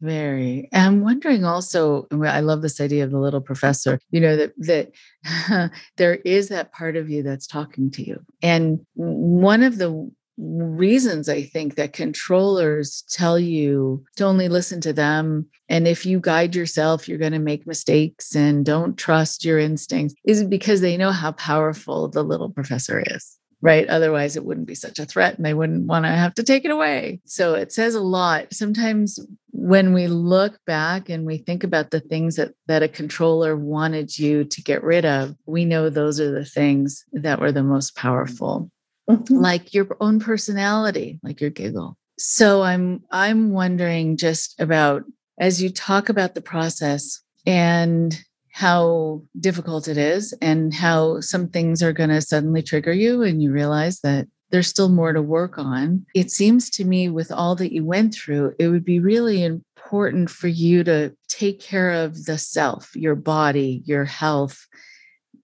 Very. 0.00 0.68
I'm 0.72 1.02
wondering 1.02 1.44
also, 1.44 2.06
I 2.10 2.40
love 2.40 2.62
this 2.62 2.80
idea 2.80 3.04
of 3.04 3.10
the 3.10 3.18
little 3.18 3.40
professor, 3.40 3.98
you 4.10 4.20
know, 4.20 4.36
that 4.36 4.52
that 4.58 5.70
there 5.96 6.16
is 6.16 6.48
that 6.48 6.72
part 6.72 6.96
of 6.96 7.08
you 7.08 7.22
that's 7.22 7.46
talking 7.46 7.90
to 7.92 8.06
you. 8.06 8.20
And 8.42 8.84
one 8.94 9.62
of 9.62 9.78
the 9.78 10.10
reasons 10.36 11.28
I 11.28 11.42
think 11.42 11.76
that 11.76 11.92
controllers 11.92 13.04
tell 13.08 13.38
you 13.38 14.04
to 14.16 14.24
only 14.24 14.48
listen 14.48 14.80
to 14.82 14.92
them. 14.92 15.46
And 15.68 15.86
if 15.86 16.04
you 16.04 16.20
guide 16.20 16.54
yourself, 16.54 17.08
you're 17.08 17.18
going 17.18 17.32
to 17.32 17.38
make 17.38 17.66
mistakes 17.66 18.34
and 18.34 18.64
don't 18.64 18.96
trust 18.96 19.44
your 19.44 19.58
instincts, 19.58 20.14
is 20.24 20.44
because 20.44 20.80
they 20.80 20.96
know 20.96 21.12
how 21.12 21.32
powerful 21.32 22.08
the 22.08 22.24
little 22.24 22.50
professor 22.50 23.02
is. 23.06 23.38
Right. 23.64 23.88
Otherwise, 23.88 24.36
it 24.36 24.44
wouldn't 24.44 24.66
be 24.66 24.74
such 24.74 24.98
a 24.98 25.06
threat 25.06 25.36
and 25.36 25.46
they 25.46 25.54
wouldn't 25.54 25.86
want 25.86 26.04
to 26.04 26.10
have 26.10 26.34
to 26.34 26.42
take 26.42 26.66
it 26.66 26.70
away. 26.70 27.22
So 27.24 27.54
it 27.54 27.72
says 27.72 27.94
a 27.94 28.00
lot. 28.00 28.52
Sometimes 28.52 29.18
when 29.52 29.94
we 29.94 30.06
look 30.06 30.62
back 30.66 31.08
and 31.08 31.24
we 31.24 31.38
think 31.38 31.64
about 31.64 31.90
the 31.90 32.00
things 32.00 32.36
that, 32.36 32.52
that 32.66 32.82
a 32.82 32.88
controller 32.88 33.56
wanted 33.56 34.18
you 34.18 34.44
to 34.44 34.62
get 34.62 34.82
rid 34.82 35.06
of, 35.06 35.34
we 35.46 35.64
know 35.64 35.88
those 35.88 36.20
are 36.20 36.30
the 36.30 36.44
things 36.44 37.06
that 37.14 37.40
were 37.40 37.52
the 37.52 37.62
most 37.62 37.96
powerful 37.96 38.70
mm-hmm. 39.08 39.34
like 39.34 39.72
your 39.72 39.96
own 39.98 40.20
personality, 40.20 41.18
like 41.22 41.40
your 41.40 41.48
giggle. 41.48 41.96
So 42.18 42.62
I'm 42.62 43.02
I'm 43.10 43.50
wondering 43.50 44.16
just 44.18 44.60
about 44.60 45.04
as 45.38 45.62
you 45.62 45.70
talk 45.70 46.10
about 46.10 46.34
the 46.34 46.42
process 46.42 47.22
and 47.46 48.22
how 48.54 49.20
difficult 49.40 49.88
it 49.88 49.98
is 49.98 50.32
and 50.40 50.72
how 50.72 51.20
some 51.20 51.48
things 51.48 51.82
are 51.82 51.92
going 51.92 52.08
to 52.08 52.20
suddenly 52.20 52.62
trigger 52.62 52.92
you 52.92 53.20
and 53.20 53.42
you 53.42 53.50
realize 53.50 53.98
that 54.02 54.28
there's 54.50 54.68
still 54.68 54.88
more 54.88 55.12
to 55.12 55.20
work 55.20 55.58
on. 55.58 56.06
It 56.14 56.30
seems 56.30 56.70
to 56.70 56.84
me 56.84 57.08
with 57.08 57.32
all 57.32 57.56
that 57.56 57.72
you 57.72 57.84
went 57.84 58.14
through, 58.14 58.54
it 58.60 58.68
would 58.68 58.84
be 58.84 59.00
really 59.00 59.42
important 59.42 60.30
for 60.30 60.46
you 60.46 60.84
to 60.84 61.12
take 61.26 61.58
care 61.58 61.90
of 61.90 62.26
the 62.26 62.38
self, 62.38 62.94
your 62.94 63.16
body, 63.16 63.82
your 63.86 64.04
health, 64.04 64.68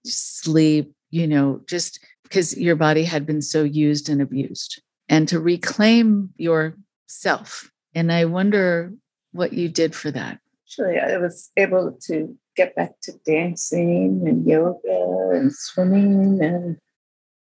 sleep, 0.05 0.93
you 1.09 1.27
know, 1.27 1.59
just 1.67 1.99
because 2.23 2.57
your 2.57 2.77
body 2.77 3.03
had 3.03 3.25
been 3.25 3.41
so 3.41 3.63
used 3.63 4.07
and 4.07 4.21
abused, 4.21 4.81
and 5.09 5.27
to 5.27 5.37
reclaim 5.37 6.29
yourself. 6.37 7.69
And 7.93 8.09
I 8.09 8.23
wonder 8.23 8.93
what 9.33 9.51
you 9.51 9.67
did 9.67 9.93
for 9.93 10.11
that. 10.11 10.39
Actually, 10.65 10.97
I 10.97 11.17
was 11.17 11.51
able 11.57 11.97
to 12.03 12.37
get 12.55 12.75
back 12.75 12.99
to 13.03 13.13
dancing 13.25 14.23
and 14.27 14.45
yoga 14.45 15.31
and 15.33 15.53
swimming, 15.53 16.43
and 16.43 16.77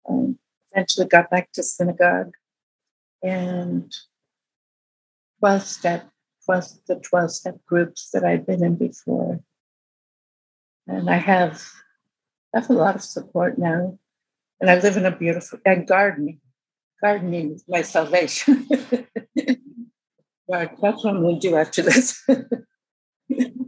um, 0.08 0.38
eventually 0.72 1.08
got 1.08 1.30
back 1.30 1.52
to 1.54 1.64
synagogue 1.64 2.34
and 3.24 3.94
12 5.40 5.64
step 5.64 6.10
plus 6.46 6.80
the 6.88 6.96
12 6.96 7.32
step 7.32 7.58
groups 7.66 8.10
that 8.12 8.24
I'd 8.24 8.46
been 8.46 8.64
in 8.64 8.76
before. 8.76 9.40
And 10.88 11.10
I 11.10 11.18
have, 11.18 11.62
I 12.54 12.60
have 12.60 12.70
a 12.70 12.74
lot 12.74 12.96
of 12.96 13.04
support 13.04 13.58
now 13.58 14.00
and 14.60 14.70
I 14.70 14.80
live 14.80 14.96
in 14.98 15.06
a 15.06 15.16
beautiful 15.16 15.60
and 15.66 15.88
gardening. 15.88 16.40
Gardening 17.02 17.54
is 17.54 17.64
my 17.68 17.82
salvation. 17.82 18.68
That's 20.48 20.74
what 20.82 21.06
I'm 21.06 21.22
going 21.22 21.40
to 21.40 21.50
do 21.50 21.56
after 21.56 21.82
this. 21.82 22.24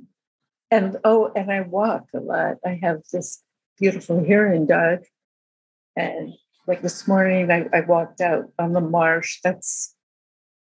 and 0.74 0.97
oh, 1.03 1.32
and 1.36 1.51
I 1.51 1.61
walk 1.61 2.05
a 2.15 2.19
lot. 2.19 2.55
I 2.65 2.80
have 2.82 3.01
this 3.11 3.43
beautiful 3.80 4.24
hearing 4.24 4.65
dog, 4.65 5.03
and 5.95 6.34
like 6.65 6.82
this 6.82 7.07
morning, 7.07 7.51
I, 7.51 7.67
I 7.71 7.82
walked 7.82 8.21
out 8.21 8.45
on 8.57 8.74
the 8.74 8.82
marsh. 8.82 9.39
That's 9.43 9.95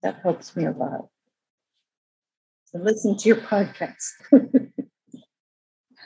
that 0.03 0.19
helps 0.21 0.55
me 0.55 0.65
a 0.65 0.71
lot. 0.71 1.07
So 2.65 2.77
listen 2.77 3.17
to 3.17 3.27
your 3.27 3.37
podcast. 3.37 4.11
oh, 4.31 4.49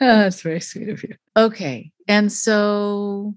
that's 0.00 0.40
very 0.40 0.60
sweet 0.60 0.88
of 0.88 1.02
you. 1.02 1.14
Okay, 1.36 1.92
and 2.08 2.32
so 2.32 3.34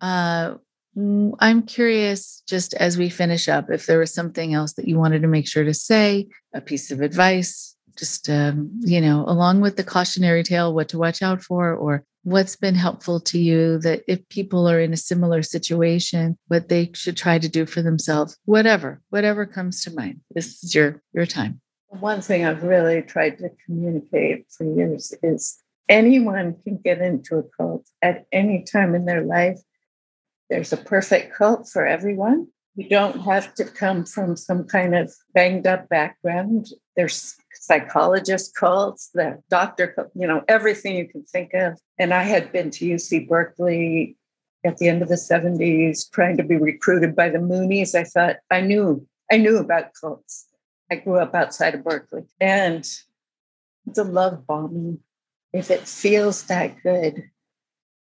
uh, 0.00 0.54
I'm 0.96 1.62
curious, 1.62 2.42
just 2.48 2.74
as 2.74 2.98
we 2.98 3.10
finish 3.10 3.48
up, 3.48 3.70
if 3.70 3.86
there 3.86 4.00
was 4.00 4.12
something 4.12 4.54
else 4.54 4.72
that 4.72 4.88
you 4.88 4.98
wanted 4.98 5.22
to 5.22 5.28
make 5.28 5.46
sure 5.46 5.62
to 5.62 5.74
say, 5.74 6.26
a 6.52 6.60
piece 6.60 6.90
of 6.90 7.00
advice, 7.00 7.76
just, 7.96 8.28
um, 8.28 8.70
you 8.80 9.00
know, 9.00 9.24
along 9.26 9.60
with 9.60 9.76
the 9.76 9.84
cautionary 9.84 10.42
tale, 10.42 10.74
what 10.74 10.88
to 10.90 10.98
watch 10.98 11.22
out 11.22 11.42
for, 11.42 11.74
or 11.74 12.04
what's 12.22 12.56
been 12.56 12.74
helpful 12.74 13.20
to 13.20 13.38
you 13.38 13.78
that 13.78 14.02
if 14.06 14.28
people 14.28 14.68
are 14.68 14.80
in 14.80 14.92
a 14.92 14.96
similar 14.96 15.42
situation, 15.42 16.38
what 16.48 16.68
they 16.68 16.90
should 16.94 17.16
try 17.16 17.38
to 17.38 17.48
do 17.48 17.66
for 17.66 17.82
themselves, 17.82 18.36
whatever, 18.44 19.00
whatever 19.10 19.46
comes 19.46 19.82
to 19.84 19.94
mind. 19.94 20.20
This 20.34 20.62
is 20.62 20.74
your 20.74 21.02
your 21.12 21.26
time. 21.26 21.60
One 21.88 22.20
thing 22.20 22.44
I've 22.44 22.62
really 22.62 23.02
tried 23.02 23.38
to 23.38 23.50
communicate 23.66 24.46
for 24.50 24.64
years 24.64 25.12
is 25.22 25.58
anyone 25.88 26.56
can 26.62 26.78
get 26.78 27.00
into 27.00 27.36
a 27.36 27.42
cult 27.56 27.88
at 28.00 28.26
any 28.30 28.62
time 28.62 28.94
in 28.94 29.06
their 29.06 29.22
life 29.22 29.60
there's 30.50 30.72
a 30.72 30.76
perfect 30.76 31.32
cult 31.34 31.68
for 31.68 31.86
everyone. 31.86 32.48
You 32.76 32.88
don't 32.88 33.20
have 33.22 33.54
to 33.54 33.64
come 33.64 34.04
from 34.04 34.36
some 34.36 34.64
kind 34.64 34.94
of 34.94 35.12
banged 35.34 35.66
up 35.66 35.88
background. 35.88 36.68
There's 36.96 37.36
psychologist 37.52 38.54
cults, 38.54 39.10
the 39.12 39.42
doctor, 39.50 39.94
you 40.14 40.26
know, 40.26 40.42
everything 40.48 40.96
you 40.96 41.08
can 41.08 41.24
think 41.24 41.52
of. 41.52 41.78
And 41.98 42.14
I 42.14 42.22
had 42.22 42.52
been 42.52 42.70
to 42.72 42.86
UC 42.86 43.28
Berkeley 43.28 44.16
at 44.64 44.78
the 44.78 44.88
end 44.88 45.02
of 45.02 45.08
the 45.08 45.16
70s 45.16 46.10
trying 46.10 46.36
to 46.36 46.42
be 46.42 46.56
recruited 46.56 47.16
by 47.16 47.28
the 47.28 47.38
Moonies. 47.38 47.94
I 47.94 48.04
thought 48.04 48.36
I 48.50 48.60
knew, 48.60 49.06
I 49.30 49.36
knew 49.36 49.58
about 49.58 49.94
cults. 50.00 50.46
I 50.90 50.96
grew 50.96 51.18
up 51.18 51.34
outside 51.34 51.74
of 51.74 51.84
Berkeley. 51.84 52.24
And 52.40 52.86
the 53.86 54.04
love 54.04 54.46
bombing, 54.46 55.00
if 55.52 55.70
it 55.70 55.88
feels 55.88 56.44
that 56.44 56.82
good, 56.82 57.30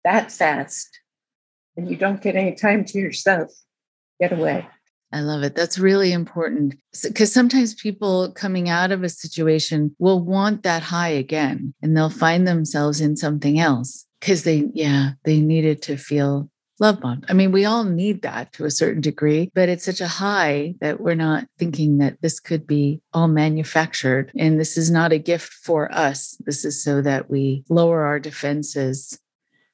that 0.03 0.31
fast, 0.31 0.99
and 1.75 1.89
you 1.89 1.97
don't 1.97 2.21
get 2.21 2.35
any 2.35 2.53
time 2.53 2.85
to 2.85 2.99
yourself, 2.99 3.51
get 4.20 4.34
away. 4.34 4.68
I 5.11 5.22
love 5.22 5.43
it. 5.43 5.55
That's 5.55 5.80
really 5.80 6.11
important 6.11 6.76
because 7.03 7.32
sometimes 7.32 7.74
people 7.74 8.32
coming 8.34 8.68
out 8.68 8.91
of 8.91 9.03
a 9.03 9.09
situation 9.09 9.95
will 9.97 10.20
want 10.20 10.63
that 10.63 10.84
high 10.84 11.09
again 11.09 11.74
and 11.82 11.95
they'll 11.95 12.09
find 12.09 12.47
themselves 12.47 12.99
in 12.99 13.16
something 13.16 13.57
else 13.57 14.05
because 14.20 14.43
they, 14.43 14.70
yeah, 14.74 15.11
they 15.24 15.39
needed 15.39 15.82
to 15.84 15.95
feel 15.95 16.49
love 16.82 16.99
bombed. 16.99 17.26
I 17.30 17.34
mean, 17.34 17.53
we 17.53 17.63
all 17.63 17.86
need 17.86 18.24
that 18.24 18.51
to 18.53 18.66
a 18.66 18.72
certain 18.72 18.99
degree, 18.99 19.51
but 19.55 19.70
it's 19.70 19.86
such 19.86 20.01
a 20.01 20.07
high 20.07 20.76
that 20.82 20.99
we're 20.99 21.16
not 21.16 21.47
thinking 21.57 21.99
that 21.99 22.22
this 22.22 22.41
could 22.41 22.68
be 22.68 22.99
all 23.13 23.30
manufactured. 23.30 24.34
And 24.38 24.59
this 24.59 24.78
is 24.78 24.91
not 24.91 25.13
a 25.13 25.18
gift 25.18 25.53
for 25.53 25.89
us. 25.93 26.36
This 26.45 26.66
is 26.66 26.84
so 26.84 27.01
that 27.01 27.30
we 27.30 27.63
lower 27.70 28.05
our 28.05 28.20
defenses 28.20 29.18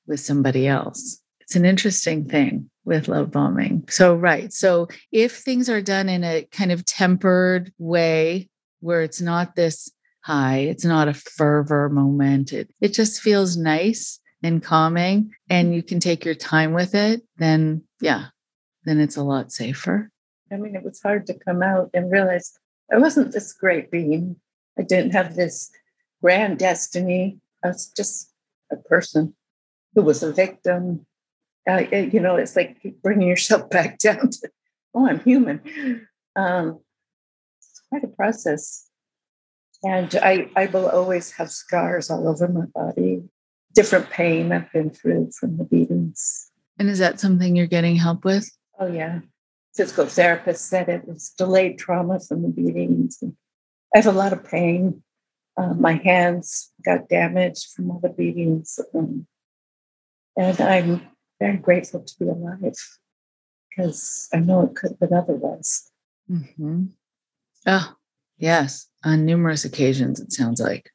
with 0.05 0.19
somebody 0.19 0.67
else 0.67 1.19
it's 1.41 1.55
an 1.55 1.65
interesting 1.65 2.25
thing 2.27 2.69
with 2.85 3.07
love 3.07 3.31
bombing. 3.31 3.83
So, 3.89 4.15
right. 4.15 4.51
So, 4.51 4.87
if 5.11 5.37
things 5.37 5.69
are 5.69 5.81
done 5.81 6.09
in 6.09 6.23
a 6.23 6.47
kind 6.51 6.71
of 6.71 6.85
tempered 6.85 7.71
way 7.77 8.49
where 8.79 9.01
it's 9.01 9.21
not 9.21 9.55
this 9.55 9.91
high, 10.21 10.59
it's 10.59 10.85
not 10.85 11.07
a 11.07 11.13
fervor 11.13 11.89
moment, 11.89 12.53
it, 12.53 12.71
it 12.79 12.93
just 12.93 13.21
feels 13.21 13.57
nice 13.57 14.19
and 14.43 14.63
calming, 14.63 15.31
and 15.49 15.75
you 15.75 15.83
can 15.83 15.99
take 15.99 16.25
your 16.25 16.35
time 16.35 16.73
with 16.73 16.95
it, 16.95 17.21
then 17.37 17.83
yeah, 17.99 18.27
then 18.85 18.99
it's 18.99 19.17
a 19.17 19.23
lot 19.23 19.51
safer. 19.51 20.09
I 20.51 20.57
mean, 20.57 20.75
it 20.75 20.83
was 20.83 21.01
hard 21.01 21.27
to 21.27 21.37
come 21.37 21.61
out 21.61 21.89
and 21.93 22.11
realize 22.11 22.51
I 22.91 22.97
wasn't 22.97 23.31
this 23.31 23.53
great 23.53 23.91
being. 23.91 24.35
I 24.77 24.83
didn't 24.83 25.11
have 25.11 25.35
this 25.35 25.71
grand 26.21 26.57
destiny. 26.59 27.39
I 27.63 27.69
was 27.69 27.91
just 27.95 28.33
a 28.71 28.77
person 28.77 29.35
who 29.93 30.01
was 30.01 30.23
a 30.23 30.33
victim 30.33 31.05
uh, 31.69 31.83
you 31.91 32.19
know, 32.19 32.35
it's 32.35 32.55
like 32.55 32.77
bringing 33.03 33.27
yourself 33.27 33.69
back 33.69 33.99
down 33.99 34.29
to, 34.29 34.49
oh, 34.93 35.07
I'm 35.07 35.19
human. 35.19 36.07
Um, 36.35 36.79
it's 37.59 37.81
quite 37.89 38.03
a 38.03 38.07
process. 38.07 38.87
And 39.83 40.13
I, 40.21 40.49
I 40.55 40.67
will 40.67 40.87
always 40.87 41.31
have 41.31 41.51
scars 41.51 42.09
all 42.09 42.27
over 42.27 42.47
my 42.47 42.65
body, 42.65 43.23
different 43.73 44.09
pain 44.09 44.51
I've 44.51 44.71
been 44.71 44.91
through 44.91 45.31
from 45.39 45.57
the 45.57 45.63
beatings. 45.63 46.51
And 46.77 46.89
is 46.89 46.99
that 46.99 47.19
something 47.19 47.55
you're 47.55 47.67
getting 47.67 47.95
help 47.95 48.23
with? 48.23 48.49
Oh, 48.79 48.87
yeah. 48.87 49.19
Physical 49.75 50.05
therapist 50.05 50.67
said 50.67 50.89
it 50.89 51.07
was 51.07 51.33
delayed 51.37 51.79
trauma 51.79 52.19
from 52.19 52.43
the 52.43 52.49
beatings. 52.49 53.23
I 53.23 53.97
have 53.97 54.07
a 54.07 54.11
lot 54.11 54.33
of 54.33 54.43
pain. 54.43 55.03
Uh, 55.57 55.73
my 55.73 55.93
hands 55.93 56.71
got 56.83 57.09
damaged 57.09 57.71
from 57.75 57.91
all 57.91 57.99
the 57.99 58.09
beatings. 58.09 58.79
Um, 58.93 59.27
and 60.37 60.59
I'm 60.61 61.01
very 61.41 61.57
grateful 61.57 62.01
to 62.01 62.13
be 62.19 62.29
alive 62.29 62.75
because 63.69 64.29
I 64.31 64.37
know 64.37 64.61
it 64.61 64.75
could 64.75 64.91
have 64.91 64.99
been 64.99 65.17
otherwise. 65.17 65.89
Mm-hmm. 66.29 66.85
Oh, 67.65 67.93
yes. 68.37 68.87
On 69.03 69.25
numerous 69.25 69.65
occasions, 69.65 70.19
it 70.19 70.31
sounds 70.31 70.61
like. 70.61 70.91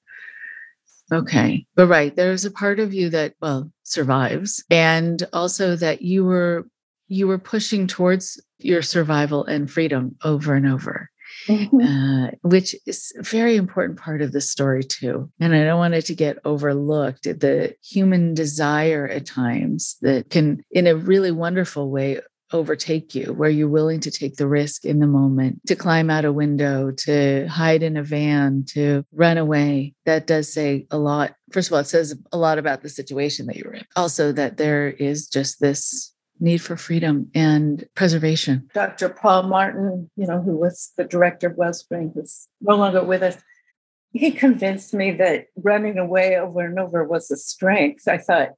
Okay. 1.12 1.66
But 1.74 1.88
right, 1.88 2.14
there's 2.14 2.44
a 2.44 2.50
part 2.50 2.78
of 2.78 2.94
you 2.94 3.10
that, 3.10 3.34
well, 3.40 3.70
survives. 3.82 4.64
And 4.70 5.22
also 5.32 5.76
that 5.76 6.02
you 6.02 6.24
were 6.24 6.66
you 7.08 7.28
were 7.28 7.38
pushing 7.38 7.86
towards 7.86 8.42
your 8.58 8.82
survival 8.82 9.44
and 9.44 9.70
freedom 9.70 10.16
over 10.24 10.54
and 10.54 10.66
over. 10.66 11.08
Mm-hmm. 11.48 11.80
Uh, 11.80 12.30
which 12.42 12.74
is 12.86 13.12
a 13.18 13.22
very 13.22 13.56
important 13.56 13.98
part 13.98 14.22
of 14.22 14.32
the 14.32 14.40
story 14.40 14.82
too. 14.82 15.30
And 15.40 15.54
I 15.54 15.64
don't 15.64 15.78
want 15.78 15.94
it 15.94 16.06
to 16.06 16.14
get 16.14 16.38
overlooked. 16.44 17.24
The 17.24 17.74
human 17.84 18.34
desire 18.34 19.06
at 19.06 19.26
times 19.26 19.96
that 20.00 20.30
can, 20.30 20.62
in 20.70 20.86
a 20.86 20.96
really 20.96 21.30
wonderful 21.30 21.90
way, 21.90 22.20
overtake 22.52 23.14
you, 23.14 23.32
where 23.32 23.50
you're 23.50 23.68
willing 23.68 23.98
to 24.00 24.10
take 24.10 24.36
the 24.36 24.46
risk 24.46 24.84
in 24.84 25.00
the 25.00 25.06
moment, 25.06 25.60
to 25.66 25.74
climb 25.74 26.10
out 26.10 26.24
a 26.24 26.32
window, 26.32 26.92
to 26.92 27.46
hide 27.48 27.82
in 27.82 27.96
a 27.96 28.02
van, 28.02 28.64
to 28.68 29.04
run 29.12 29.36
away. 29.36 29.94
That 30.04 30.26
does 30.26 30.52
say 30.52 30.86
a 30.90 30.98
lot. 30.98 31.34
First 31.52 31.68
of 31.68 31.74
all, 31.74 31.80
it 31.80 31.88
says 31.88 32.16
a 32.32 32.38
lot 32.38 32.58
about 32.58 32.82
the 32.82 32.88
situation 32.88 33.46
that 33.46 33.56
you're 33.56 33.74
in. 33.74 33.84
Also, 33.96 34.30
that 34.32 34.56
there 34.58 34.88
is 34.88 35.26
just 35.26 35.60
this 35.60 36.12
need 36.40 36.58
for 36.58 36.76
freedom 36.76 37.30
and 37.34 37.84
preservation. 37.94 38.68
Dr. 38.74 39.08
Paul 39.08 39.44
Martin, 39.44 40.10
you 40.16 40.26
know, 40.26 40.40
who 40.42 40.56
was 40.56 40.92
the 40.96 41.04
director 41.04 41.48
of 41.48 41.56
Wellspring, 41.56 42.12
who's 42.14 42.48
no 42.60 42.76
longer 42.76 43.02
with 43.02 43.22
us, 43.22 43.36
he 44.12 44.30
convinced 44.30 44.94
me 44.94 45.12
that 45.12 45.46
running 45.56 45.98
away 45.98 46.36
over 46.36 46.64
and 46.64 46.78
over 46.78 47.04
was 47.04 47.30
a 47.30 47.36
strength. 47.36 48.08
I 48.08 48.18
thought 48.18 48.50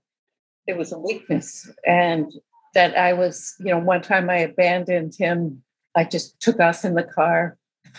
it 0.67 0.77
was 0.77 0.93
a 0.93 0.99
weakness. 0.99 1.69
And 1.87 2.31
that 2.75 2.97
I 2.97 3.13
was, 3.13 3.55
you 3.59 3.71
know, 3.71 3.79
one 3.79 4.03
time 4.03 4.31
I 4.31 4.37
abandoned 4.37 5.15
him. 5.19 5.63
I 5.97 6.05
just 6.05 6.41
took 6.41 6.61
off 6.61 6.85
in 6.85 6.95
the 6.95 7.03
car 7.03 7.57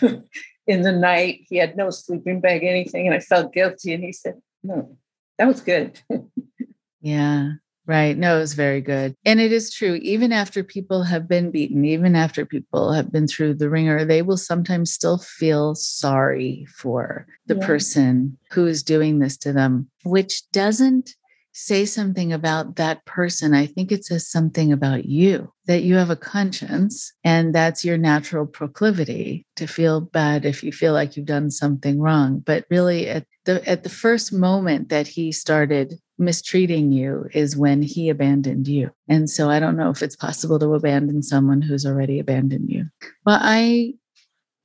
in 0.66 0.82
the 0.82 0.92
night. 0.92 1.40
He 1.48 1.56
had 1.56 1.76
no 1.76 1.90
sleeping 1.90 2.40
bag, 2.40 2.64
anything. 2.64 3.06
And 3.06 3.14
I 3.14 3.20
felt 3.20 3.52
guilty. 3.52 3.92
And 3.92 4.02
he 4.02 4.12
said, 4.12 4.40
No, 4.62 4.96
that 5.38 5.48
was 5.48 5.60
good. 5.60 6.00
yeah. 7.00 7.52
Right. 7.90 8.16
No, 8.16 8.36
it 8.36 8.40
was 8.42 8.54
very 8.54 8.80
good. 8.80 9.16
And 9.24 9.40
it 9.40 9.50
is 9.50 9.74
true. 9.74 9.94
Even 9.94 10.30
after 10.30 10.62
people 10.62 11.02
have 11.02 11.26
been 11.26 11.50
beaten, 11.50 11.84
even 11.84 12.14
after 12.14 12.46
people 12.46 12.92
have 12.92 13.10
been 13.10 13.26
through 13.26 13.54
the 13.54 13.68
ringer, 13.68 14.04
they 14.04 14.22
will 14.22 14.36
sometimes 14.36 14.92
still 14.92 15.18
feel 15.18 15.74
sorry 15.74 16.68
for 16.72 17.26
the 17.46 17.56
yeah. 17.56 17.66
person 17.66 18.38
who 18.52 18.68
is 18.68 18.84
doing 18.84 19.18
this 19.18 19.36
to 19.38 19.52
them, 19.52 19.90
which 20.04 20.48
doesn't 20.52 21.16
say 21.52 21.84
something 21.84 22.32
about 22.32 22.76
that 22.76 23.04
person. 23.04 23.54
I 23.54 23.66
think 23.66 23.90
it 23.90 24.04
says 24.04 24.28
something 24.28 24.72
about 24.72 25.04
you 25.04 25.52
that 25.66 25.82
you 25.82 25.96
have 25.96 26.10
a 26.10 26.16
conscience 26.16 27.12
and 27.24 27.54
that's 27.54 27.84
your 27.84 27.98
natural 27.98 28.46
proclivity 28.46 29.46
to 29.56 29.66
feel 29.66 30.00
bad 30.00 30.44
if 30.44 30.62
you 30.62 30.72
feel 30.72 30.92
like 30.92 31.16
you've 31.16 31.26
done 31.26 31.50
something 31.50 32.00
wrong. 32.00 32.40
But 32.44 32.66
really 32.70 33.08
at 33.08 33.26
the 33.44 33.66
at 33.68 33.82
the 33.82 33.88
first 33.88 34.32
moment 34.32 34.88
that 34.90 35.08
he 35.08 35.32
started 35.32 35.94
mistreating 36.18 36.92
you 36.92 37.26
is 37.32 37.56
when 37.56 37.82
he 37.82 38.08
abandoned 38.08 38.68
you. 38.68 38.90
And 39.08 39.28
so 39.28 39.48
I 39.48 39.58
don't 39.58 39.76
know 39.76 39.90
if 39.90 40.02
it's 40.02 40.16
possible 40.16 40.58
to 40.58 40.74
abandon 40.74 41.22
someone 41.22 41.62
who's 41.62 41.86
already 41.86 42.20
abandoned 42.20 42.70
you. 42.70 42.86
Well, 43.26 43.38
I 43.40 43.94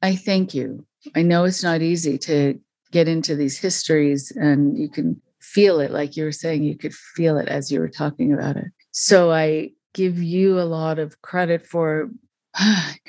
I 0.01 0.15
thank 0.15 0.53
you. 0.53 0.85
I 1.15 1.21
know 1.21 1.45
it's 1.45 1.63
not 1.63 1.81
easy 1.81 2.17
to 2.19 2.59
get 2.91 3.07
into 3.07 3.35
these 3.35 3.57
histories 3.57 4.31
and 4.31 4.77
you 4.77 4.89
can 4.89 5.21
feel 5.53 5.79
it 5.79 5.91
like 5.91 6.17
you 6.17 6.23
were 6.23 6.31
saying 6.31 6.63
you 6.63 6.77
could 6.77 6.93
feel 6.93 7.37
it 7.37 7.47
as 7.47 7.71
you 7.71 7.79
were 7.79 7.89
talking 7.89 8.33
about 8.33 8.57
it. 8.57 8.65
So 8.91 9.31
I 9.31 9.71
give 9.93 10.21
you 10.21 10.59
a 10.59 10.63
lot 10.63 10.99
of 10.99 11.21
credit 11.21 11.65
for 11.65 12.09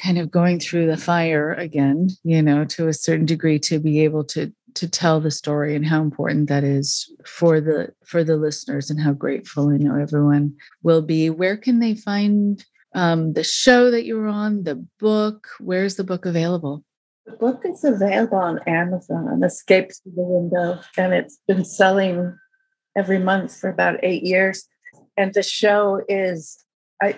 kind 0.02 0.18
of 0.18 0.30
going 0.30 0.60
through 0.60 0.86
the 0.86 0.96
fire 0.96 1.52
again, 1.54 2.08
you 2.22 2.42
know, 2.42 2.64
to 2.64 2.88
a 2.88 2.92
certain 2.92 3.26
degree 3.26 3.58
to 3.60 3.78
be 3.78 4.04
able 4.04 4.24
to 4.24 4.52
to 4.74 4.86
tell 4.86 5.20
the 5.20 5.30
story 5.30 5.74
and 5.74 5.86
how 5.86 6.02
important 6.02 6.50
that 6.50 6.62
is 6.62 7.10
for 7.24 7.60
the 7.60 7.88
for 8.04 8.22
the 8.22 8.36
listeners 8.36 8.90
and 8.90 9.00
how 9.00 9.12
grateful 9.12 9.70
I 9.70 9.78
know 9.78 9.96
everyone 9.98 10.54
will 10.82 11.02
be. 11.02 11.30
Where 11.30 11.56
can 11.56 11.80
they 11.80 11.94
find 11.94 12.62
um, 12.94 13.32
the 13.32 13.44
show 13.44 13.90
that 13.90 14.04
you 14.04 14.16
were 14.16 14.28
on, 14.28 14.64
the 14.64 14.86
book? 15.00 15.48
Where's 15.60 15.96
the 15.96 16.04
book 16.04 16.26
available? 16.26 16.84
The 17.26 17.36
book 17.36 17.62
is 17.64 17.82
available 17.82 18.38
on 18.38 18.60
Amazon, 18.68 19.42
Escape 19.42 19.90
Through 19.90 20.12
the 20.14 20.22
Window, 20.22 20.80
and 20.96 21.12
it's 21.12 21.40
been 21.48 21.64
selling 21.64 22.38
every 22.96 23.18
month 23.18 23.56
for 23.56 23.68
about 23.68 23.98
eight 24.04 24.22
years. 24.22 24.68
And 25.16 25.34
the 25.34 25.42
show 25.42 26.02
is, 26.08 26.64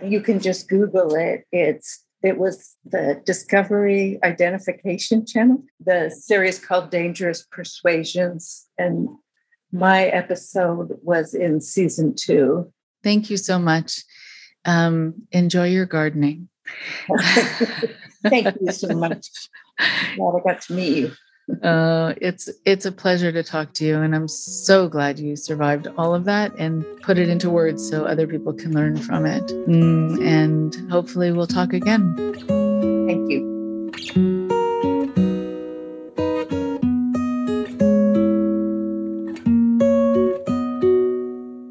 you 0.02 0.22
can 0.22 0.40
just 0.40 0.68
Google 0.68 1.14
it. 1.14 1.44
It's 1.52 2.04
it 2.22 2.38
was 2.38 2.76
the 2.84 3.22
Discovery 3.24 4.18
Identification 4.24 5.24
Channel, 5.24 5.62
the 5.78 6.10
series 6.10 6.58
called 6.58 6.90
Dangerous 6.90 7.46
Persuasions. 7.52 8.66
And 8.76 9.08
my 9.70 10.06
episode 10.06 10.98
was 11.02 11.34
in 11.34 11.60
season 11.60 12.14
two. 12.16 12.72
Thank 13.04 13.30
you 13.30 13.36
so 13.36 13.58
much. 13.58 14.02
Um, 14.64 15.26
enjoy 15.30 15.68
your 15.68 15.86
gardening. 15.86 16.48
Thank 18.22 18.56
you 18.60 18.72
so 18.72 18.88
much. 18.94 19.28
Glad 20.16 20.40
I 20.40 20.40
got 20.44 20.62
to 20.62 20.72
meet 20.72 20.96
you. 20.96 21.12
Uh, 21.62 22.12
it's 22.20 22.50
it's 22.66 22.84
a 22.84 22.92
pleasure 22.92 23.32
to 23.32 23.42
talk 23.42 23.72
to 23.72 23.84
you, 23.84 23.96
and 23.96 24.14
I'm 24.14 24.28
so 24.28 24.86
glad 24.86 25.18
you 25.18 25.34
survived 25.34 25.88
all 25.96 26.14
of 26.14 26.24
that 26.24 26.54
and 26.58 26.84
put 27.00 27.16
it 27.16 27.30
into 27.30 27.48
words 27.48 27.88
so 27.88 28.04
other 28.04 28.26
people 28.26 28.52
can 28.52 28.74
learn 28.74 28.98
from 28.98 29.24
it. 29.24 29.44
Mm, 29.66 30.22
and 30.26 30.90
hopefully, 30.90 31.32
we'll 31.32 31.46
talk 31.46 31.72
again. 31.72 32.14
Thank 33.06 33.30
you. 33.30 33.48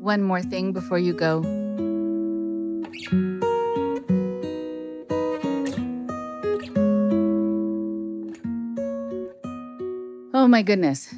One 0.02 0.24
more 0.24 0.41
thing 0.41 0.74
before 0.74 0.98
you 0.98 1.14
go. 1.14 1.44
Oh 10.48 10.49
my 10.49 10.61
goodness. 10.61 11.14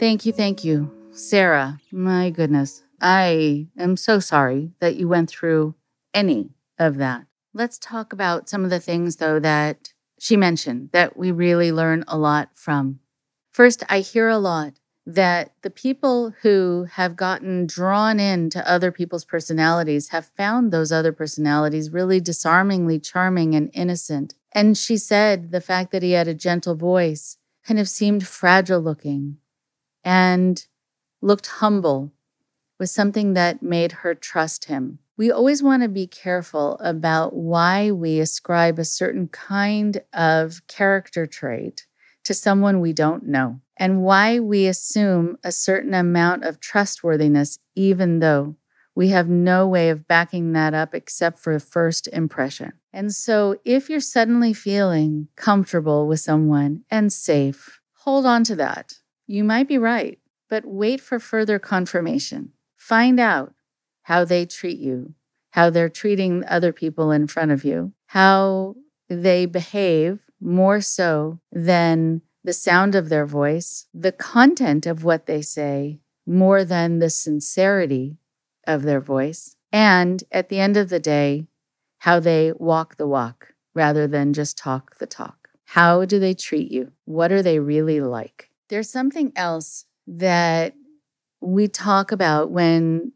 Thank 0.00 0.26
you, 0.26 0.32
thank 0.32 0.64
you. 0.64 0.90
Sarah, 1.12 1.78
my 1.92 2.30
goodness. 2.30 2.82
I 3.00 3.68
am 3.78 3.96
so 3.96 4.18
sorry 4.18 4.72
that 4.80 4.96
you 4.96 5.06
went 5.06 5.30
through 5.30 5.76
any 6.12 6.50
of 6.76 6.96
that. 6.96 7.26
Let's 7.54 7.78
talk 7.78 8.12
about 8.12 8.48
some 8.48 8.64
of 8.64 8.70
the 8.70 8.80
things, 8.80 9.16
though, 9.16 9.38
that 9.38 9.92
she 10.18 10.36
mentioned 10.36 10.90
that 10.90 11.16
we 11.16 11.30
really 11.30 11.70
learn 11.70 12.02
a 12.08 12.18
lot 12.18 12.48
from. 12.54 12.98
First, 13.52 13.84
I 13.88 14.00
hear 14.00 14.28
a 14.28 14.36
lot 14.36 14.72
that 15.06 15.52
the 15.62 15.70
people 15.70 16.34
who 16.42 16.88
have 16.90 17.14
gotten 17.14 17.68
drawn 17.68 18.18
into 18.18 18.68
other 18.68 18.90
people's 18.90 19.24
personalities 19.24 20.08
have 20.08 20.32
found 20.36 20.72
those 20.72 20.90
other 20.90 21.12
personalities 21.12 21.92
really 21.92 22.18
disarmingly 22.18 22.98
charming 22.98 23.54
and 23.54 23.70
innocent. 23.74 24.34
And 24.50 24.76
she 24.76 24.96
said 24.96 25.52
the 25.52 25.60
fact 25.60 25.92
that 25.92 26.02
he 26.02 26.10
had 26.10 26.26
a 26.26 26.34
gentle 26.34 26.74
voice 26.74 27.38
kind 27.66 27.80
of 27.80 27.88
seemed 27.88 28.26
fragile 28.26 28.80
looking 28.80 29.38
and 30.04 30.66
looked 31.20 31.46
humble 31.46 32.12
was 32.78 32.92
something 32.92 33.34
that 33.34 33.62
made 33.62 33.92
her 33.92 34.14
trust 34.14 34.66
him. 34.66 34.98
We 35.16 35.30
always 35.30 35.62
want 35.62 35.82
to 35.82 35.88
be 35.88 36.06
careful 36.06 36.78
about 36.78 37.34
why 37.34 37.90
we 37.90 38.20
ascribe 38.20 38.78
a 38.78 38.84
certain 38.84 39.28
kind 39.28 40.02
of 40.12 40.66
character 40.68 41.26
trait 41.26 41.86
to 42.24 42.34
someone 42.34 42.80
we 42.80 42.92
don't 42.92 43.26
know 43.26 43.60
and 43.78 44.02
why 44.02 44.38
we 44.38 44.66
assume 44.66 45.38
a 45.42 45.52
certain 45.52 45.94
amount 45.94 46.44
of 46.44 46.60
trustworthiness, 46.60 47.58
even 47.74 48.18
though 48.18 48.56
we 48.96 49.08
have 49.10 49.28
no 49.28 49.68
way 49.68 49.90
of 49.90 50.08
backing 50.08 50.52
that 50.52 50.72
up 50.72 50.94
except 50.94 51.38
for 51.38 51.54
a 51.54 51.60
first 51.60 52.08
impression. 52.08 52.72
And 52.94 53.12
so, 53.14 53.60
if 53.62 53.90
you're 53.90 54.00
suddenly 54.00 54.54
feeling 54.54 55.28
comfortable 55.36 56.08
with 56.08 56.20
someone 56.20 56.82
and 56.90 57.12
safe, 57.12 57.78
hold 57.98 58.24
on 58.24 58.42
to 58.44 58.56
that. 58.56 58.94
You 59.26 59.44
might 59.44 59.68
be 59.68 59.76
right, 59.76 60.18
but 60.48 60.64
wait 60.64 61.02
for 61.02 61.18
further 61.18 61.58
confirmation. 61.58 62.52
Find 62.78 63.20
out 63.20 63.52
how 64.04 64.24
they 64.24 64.46
treat 64.46 64.78
you, 64.78 65.14
how 65.50 65.68
they're 65.68 65.90
treating 65.90 66.42
other 66.46 66.72
people 66.72 67.10
in 67.10 67.26
front 67.26 67.50
of 67.50 67.64
you, 67.64 67.92
how 68.06 68.76
they 69.10 69.44
behave 69.44 70.20
more 70.40 70.80
so 70.80 71.38
than 71.52 72.22
the 72.44 72.54
sound 72.54 72.94
of 72.94 73.10
their 73.10 73.26
voice, 73.26 73.88
the 73.92 74.12
content 74.12 74.86
of 74.86 75.04
what 75.04 75.26
they 75.26 75.42
say 75.42 76.00
more 76.26 76.64
than 76.64 76.98
the 76.98 77.10
sincerity 77.10 78.16
of 78.66 78.82
their 78.82 79.00
voice. 79.00 79.56
And 79.72 80.22
at 80.32 80.48
the 80.48 80.60
end 80.60 80.76
of 80.76 80.88
the 80.88 81.00
day, 81.00 81.46
how 81.98 82.20
they 82.20 82.52
walk 82.56 82.96
the 82.96 83.06
walk 83.06 83.52
rather 83.74 84.06
than 84.06 84.32
just 84.32 84.56
talk 84.56 84.98
the 84.98 85.06
talk. 85.06 85.48
How 85.64 86.04
do 86.04 86.18
they 86.18 86.34
treat 86.34 86.70
you? 86.70 86.92
What 87.04 87.32
are 87.32 87.42
they 87.42 87.58
really 87.58 88.00
like? 88.00 88.50
There's 88.68 88.90
something 88.90 89.32
else 89.36 89.84
that 90.06 90.74
we 91.40 91.68
talk 91.68 92.12
about 92.12 92.50
when 92.50 93.12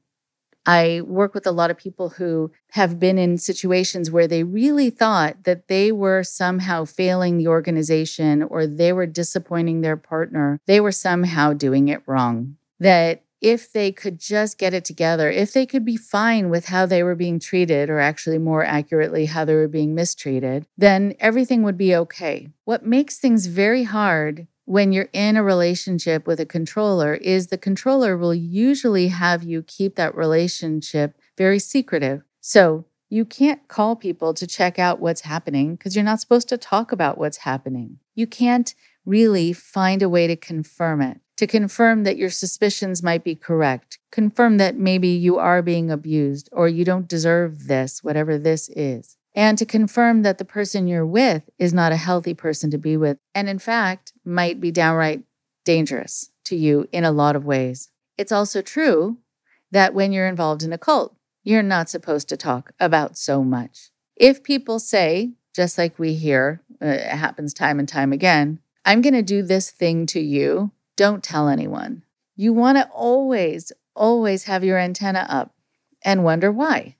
I 0.66 1.00
work 1.06 1.34
with 1.34 1.46
a 1.46 1.52
lot 1.52 1.70
of 1.70 1.78
people 1.78 2.10
who 2.10 2.52
have 2.72 3.00
been 3.00 3.18
in 3.18 3.38
situations 3.38 4.10
where 4.10 4.26
they 4.26 4.44
really 4.44 4.90
thought 4.90 5.44
that 5.44 5.68
they 5.68 5.90
were 5.90 6.22
somehow 6.22 6.84
failing 6.84 7.38
the 7.38 7.48
organization 7.48 8.42
or 8.42 8.66
they 8.66 8.92
were 8.92 9.06
disappointing 9.06 9.80
their 9.80 9.96
partner. 9.96 10.60
They 10.66 10.80
were 10.80 10.92
somehow 10.92 11.54
doing 11.54 11.88
it 11.88 12.02
wrong. 12.06 12.56
That 12.78 13.24
if 13.40 13.72
they 13.72 13.90
could 13.92 14.18
just 14.18 14.58
get 14.58 14.74
it 14.74 14.84
together, 14.84 15.30
if 15.30 15.52
they 15.52 15.66
could 15.66 15.84
be 15.84 15.96
fine 15.96 16.50
with 16.50 16.66
how 16.66 16.86
they 16.86 17.02
were 17.02 17.14
being 17.14 17.38
treated, 17.38 17.88
or 17.88 17.98
actually 17.98 18.38
more 18.38 18.64
accurately, 18.64 19.26
how 19.26 19.44
they 19.44 19.54
were 19.54 19.68
being 19.68 19.94
mistreated, 19.94 20.66
then 20.76 21.14
everything 21.20 21.62
would 21.62 21.78
be 21.78 21.94
okay. 21.96 22.50
What 22.64 22.84
makes 22.84 23.18
things 23.18 23.46
very 23.46 23.84
hard 23.84 24.46
when 24.66 24.92
you're 24.92 25.08
in 25.12 25.36
a 25.36 25.42
relationship 25.42 26.26
with 26.26 26.38
a 26.38 26.46
controller 26.46 27.14
is 27.14 27.46
the 27.48 27.58
controller 27.58 28.16
will 28.16 28.34
usually 28.34 29.08
have 29.08 29.42
you 29.42 29.62
keep 29.62 29.96
that 29.96 30.14
relationship 30.14 31.16
very 31.36 31.58
secretive. 31.58 32.22
So 32.40 32.84
You 33.12 33.24
can't 33.24 33.66
call 33.66 33.96
people 33.96 34.32
to 34.34 34.46
check 34.46 34.78
out 34.78 35.00
what's 35.00 35.22
happening 35.22 35.74
because 35.74 35.96
you're 35.96 36.04
not 36.04 36.20
supposed 36.20 36.48
to 36.50 36.56
talk 36.56 36.92
about 36.92 37.18
what's 37.18 37.38
happening. 37.38 37.98
You 38.14 38.28
can't 38.28 38.72
really 39.04 39.52
find 39.52 40.00
a 40.00 40.08
way 40.08 40.28
to 40.28 40.36
confirm 40.36 41.02
it, 41.02 41.20
to 41.40 41.46
confirm 41.46 42.04
that 42.04 42.18
your 42.18 42.28
suspicions 42.28 43.02
might 43.02 43.24
be 43.24 43.34
correct, 43.34 43.98
confirm 44.12 44.58
that 44.58 44.76
maybe 44.76 45.08
you 45.08 45.38
are 45.38 45.62
being 45.62 45.90
abused 45.90 46.50
or 46.52 46.68
you 46.68 46.84
don't 46.84 47.08
deserve 47.08 47.66
this, 47.66 48.04
whatever 48.04 48.36
this 48.36 48.68
is, 48.68 49.16
and 49.34 49.56
to 49.56 49.64
confirm 49.64 50.20
that 50.20 50.36
the 50.36 50.44
person 50.44 50.86
you're 50.86 51.06
with 51.06 51.48
is 51.58 51.72
not 51.72 51.92
a 51.92 51.96
healthy 51.96 52.34
person 52.34 52.70
to 52.70 52.76
be 52.76 52.94
with, 52.94 53.16
and 53.34 53.48
in 53.48 53.58
fact, 53.58 54.12
might 54.22 54.60
be 54.60 54.70
downright 54.70 55.22
dangerous 55.64 56.30
to 56.44 56.56
you 56.56 56.86
in 56.92 57.04
a 57.04 57.10
lot 57.10 57.34
of 57.34 57.46
ways. 57.46 57.88
It's 58.18 58.32
also 58.32 58.60
true 58.60 59.16
that 59.70 59.94
when 59.94 60.12
you're 60.12 60.28
involved 60.28 60.62
in 60.62 60.74
a 60.74 60.78
cult, 60.78 61.16
you're 61.42 61.62
not 61.62 61.88
supposed 61.88 62.28
to 62.28 62.36
talk 62.36 62.72
about 62.78 63.16
so 63.16 63.42
much. 63.42 63.88
If 64.14 64.42
people 64.42 64.78
say, 64.78 65.32
just 65.56 65.78
like 65.78 65.98
we 65.98 66.12
hear, 66.12 66.60
uh, 66.82 66.88
it 66.88 67.16
happens 67.16 67.54
time 67.54 67.78
and 67.78 67.88
time 67.88 68.12
again, 68.12 68.58
I'm 68.84 69.00
going 69.00 69.14
to 69.14 69.22
do 69.22 69.42
this 69.42 69.70
thing 69.70 70.04
to 70.08 70.20
you, 70.20 70.72
don't 71.00 71.24
tell 71.24 71.48
anyone. 71.48 72.02
You 72.36 72.52
want 72.52 72.76
to 72.76 72.86
always, 72.90 73.72
always 73.96 74.44
have 74.44 74.62
your 74.62 74.76
antenna 74.76 75.26
up 75.30 75.54
and 76.04 76.24
wonder 76.24 76.52
why. 76.52 76.96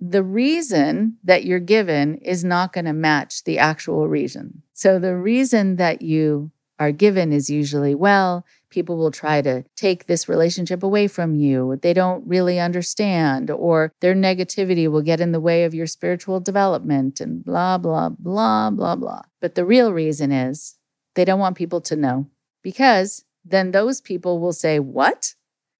The 0.00 0.24
reason 0.24 1.18
that 1.22 1.44
you're 1.44 1.60
given 1.60 2.16
is 2.16 2.42
not 2.42 2.72
going 2.72 2.86
to 2.86 2.92
match 2.92 3.44
the 3.44 3.60
actual 3.60 4.08
reason. 4.08 4.64
So, 4.72 4.98
the 4.98 5.14
reason 5.14 5.76
that 5.76 6.02
you 6.02 6.50
are 6.80 6.90
given 6.90 7.32
is 7.32 7.48
usually, 7.48 7.94
well, 7.94 8.44
people 8.70 8.96
will 8.96 9.12
try 9.12 9.40
to 9.40 9.62
take 9.76 10.06
this 10.06 10.28
relationship 10.28 10.82
away 10.82 11.06
from 11.06 11.36
you. 11.36 11.78
They 11.80 11.94
don't 11.94 12.26
really 12.26 12.58
understand, 12.58 13.52
or 13.52 13.92
their 14.00 14.16
negativity 14.16 14.90
will 14.90 15.02
get 15.02 15.20
in 15.20 15.30
the 15.30 15.38
way 15.38 15.62
of 15.62 15.74
your 15.74 15.86
spiritual 15.86 16.40
development, 16.40 17.20
and 17.20 17.44
blah, 17.44 17.78
blah, 17.78 18.08
blah, 18.08 18.70
blah, 18.70 18.96
blah. 18.96 19.22
But 19.40 19.54
the 19.54 19.64
real 19.64 19.92
reason 19.92 20.32
is 20.32 20.74
they 21.14 21.24
don't 21.24 21.38
want 21.38 21.56
people 21.56 21.80
to 21.82 21.94
know 21.94 22.26
because 22.62 23.24
then 23.44 23.70
those 23.70 24.00
people 24.00 24.40
will 24.40 24.52
say, 24.52 24.78
What? 24.78 25.34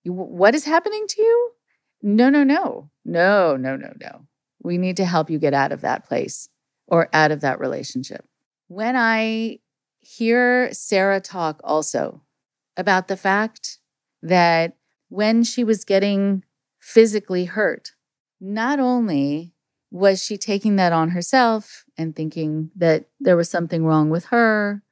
What 0.05 0.55
is 0.55 0.65
happening 0.65 1.07
to 1.09 1.23
you? 1.23 1.51
No, 2.03 2.29
no, 2.29 2.43
no, 2.43 2.91
no, 3.05 3.57
no, 3.57 3.77
no, 3.77 3.93
no. 4.01 4.27
We 4.63 4.79
need 4.79 4.97
to 4.97 5.05
help 5.05 5.31
you 5.31 5.39
get 5.39 5.55
out 5.55 5.71
of 5.73 5.81
that 5.83 6.07
place 6.07 6.49
or 6.89 7.09
out 7.13 7.31
of 7.31 7.41
that 7.43 7.61
relationship. 7.61 8.25
When 8.67 8.97
I 8.97 9.61
hear 10.01 10.73
Sarah 10.73 11.21
talk 11.21 11.61
also 11.63 12.23
about 12.77 13.07
the 13.07 13.17
fact 13.17 13.79
that 14.23 14.77
when 15.09 15.45
she 15.45 15.63
was 15.63 15.85
getting 15.85 16.45
physically 16.81 17.45
hurt, 17.45 17.93
not 18.41 18.81
only 18.81 19.53
was 19.91 20.25
she 20.25 20.37
taking 20.37 20.77
that 20.77 20.93
on 20.93 21.11
herself 21.11 21.85
and 21.97 22.17
thinking 22.17 22.71
that 22.75 23.05
there 23.21 23.37
was 23.37 23.49
something 23.49 23.85
wrong 23.85 24.11
with 24.11 24.27
her, 24.27 24.83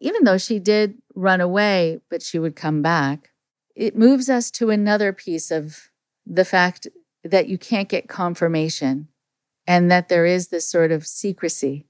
even 0.00 0.24
though 0.24 0.38
she 0.38 0.58
did 0.58 0.94
run 1.20 1.40
away, 1.40 2.00
but 2.08 2.22
she 2.22 2.38
would 2.38 2.56
come 2.56 2.82
back, 2.82 3.30
it 3.76 3.96
moves 3.96 4.28
us 4.28 4.50
to 4.52 4.70
another 4.70 5.12
piece 5.12 5.50
of 5.50 5.90
the 6.26 6.44
fact 6.44 6.88
that 7.22 7.48
you 7.48 7.58
can't 7.58 7.88
get 7.88 8.08
confirmation 8.08 9.08
and 9.66 9.90
that 9.90 10.08
there 10.08 10.26
is 10.26 10.48
this 10.48 10.66
sort 10.66 10.90
of 10.90 11.06
secrecy. 11.06 11.86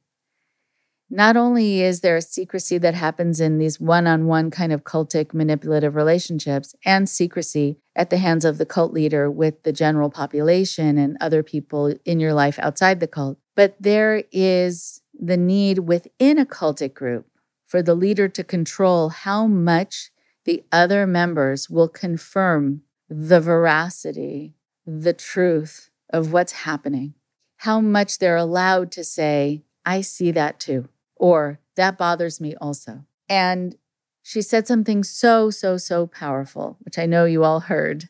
Not 1.13 1.37
only 1.37 1.81
is 1.81 2.01
there 2.01 2.17
a 2.17 2.23
secrecy 2.23 2.79
that 2.79 2.95
happens 2.95 3.41
in 3.41 3.59
these 3.59 3.81
one 3.81 4.07
on 4.07 4.27
one 4.27 4.51
kind 4.51 4.73
of 4.73 4.85
cultic 4.85 5.35
manipulative 5.35 5.97
relationships 5.97 6.75
and 6.85 7.09
secrecy 7.09 7.79
at 7.97 8.11
the 8.11 8.19
hands 8.19 8.45
of 8.45 8.59
the 8.59 8.67
cult 8.67 8.93
leader 8.93 9.29
with 9.29 9.63
the 9.65 9.73
general 9.73 10.11
population 10.11 10.99
and 10.99 11.17
other 11.21 11.43
people 11.43 11.95
in 12.05 12.21
your 12.21 12.33
life 12.33 12.59
outside 12.61 13.01
the 13.01 13.09
cult, 13.09 13.39
but 13.57 13.75
there 13.81 14.23
is 14.31 15.03
the 15.19 15.37
need 15.37 15.81
within 15.81 16.39
a 16.39 16.47
cultic 16.47 16.95
group 16.95 17.27
for 17.71 17.83
the 17.83 17.95
leader 17.95 18.27
to 18.27 18.43
control 18.43 19.11
how 19.11 19.47
much 19.47 20.11
the 20.45 20.65
other 20.73 21.07
members 21.07 21.71
will 21.71 21.89
confirm 21.89 22.83
the 23.09 23.41
veracity, 23.41 24.55
the 24.85 25.13
truth 25.13 25.89
of 26.13 26.33
what's 26.33 26.53
happening, 26.53 27.15
how 27.59 27.81
much 27.81 28.19
they're 28.19 28.37
allowed 28.37 28.91
to 28.91 29.05
say, 29.05 29.63
I 29.87 30.01
see 30.01 30.33
that 30.33 30.59
too 30.59 30.89
or 31.15 31.61
that 31.77 31.97
bothers 31.97 32.41
me 32.41 32.57
also. 32.61 33.05
And 33.29 33.77
she 34.21 34.43
said 34.43 34.67
something 34.67 35.05
so, 35.05 35.51
so, 35.51 35.77
so 35.77 36.09
powerful, 36.09 36.77
which 36.81 36.99
I 36.99 37.07
know 37.07 37.25
you 37.25 37.45
all 37.45 37.61
heard, 37.61 38.09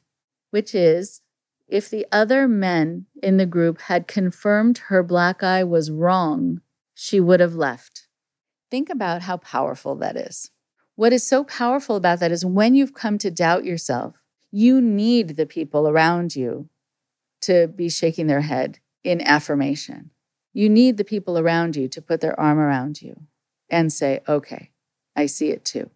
which 0.50 0.74
is 0.74 1.20
if 1.68 1.90
the 1.90 2.06
other 2.10 2.48
men 2.48 3.06
in 3.22 3.36
the 3.36 3.44
group 3.44 3.82
had 3.82 4.08
confirmed 4.08 4.78
her 4.88 5.02
black 5.02 5.42
eye 5.42 5.64
was 5.64 5.90
wrong, 5.90 6.62
she 6.94 7.20
would 7.20 7.40
have 7.40 7.54
left. 7.54 8.06
Think 8.70 8.88
about 8.88 9.22
how 9.22 9.36
powerful 9.38 9.96
that 9.96 10.16
is. 10.16 10.50
What 10.94 11.12
is 11.12 11.26
so 11.26 11.44
powerful 11.44 11.96
about 11.96 12.20
that 12.20 12.30
is 12.30 12.44
when 12.44 12.74
you've 12.74 12.94
come 12.94 13.18
to 13.18 13.30
doubt 13.30 13.64
yourself, 13.64 14.16
you 14.50 14.80
need 14.80 15.36
the 15.36 15.46
people 15.46 15.88
around 15.88 16.36
you 16.36 16.68
to 17.42 17.68
be 17.68 17.88
shaking 17.88 18.26
their 18.26 18.42
head 18.42 18.78
in 19.02 19.20
affirmation. 19.22 20.10
You 20.52 20.68
need 20.68 20.96
the 20.96 21.04
people 21.04 21.38
around 21.38 21.76
you 21.76 21.88
to 21.88 22.02
put 22.02 22.20
their 22.20 22.38
arm 22.38 22.58
around 22.58 23.00
you 23.00 23.22
and 23.68 23.92
say, 23.92 24.20
okay, 24.28 24.70
I 25.16 25.26
see 25.26 25.50
it 25.50 25.64
too, 25.64 25.90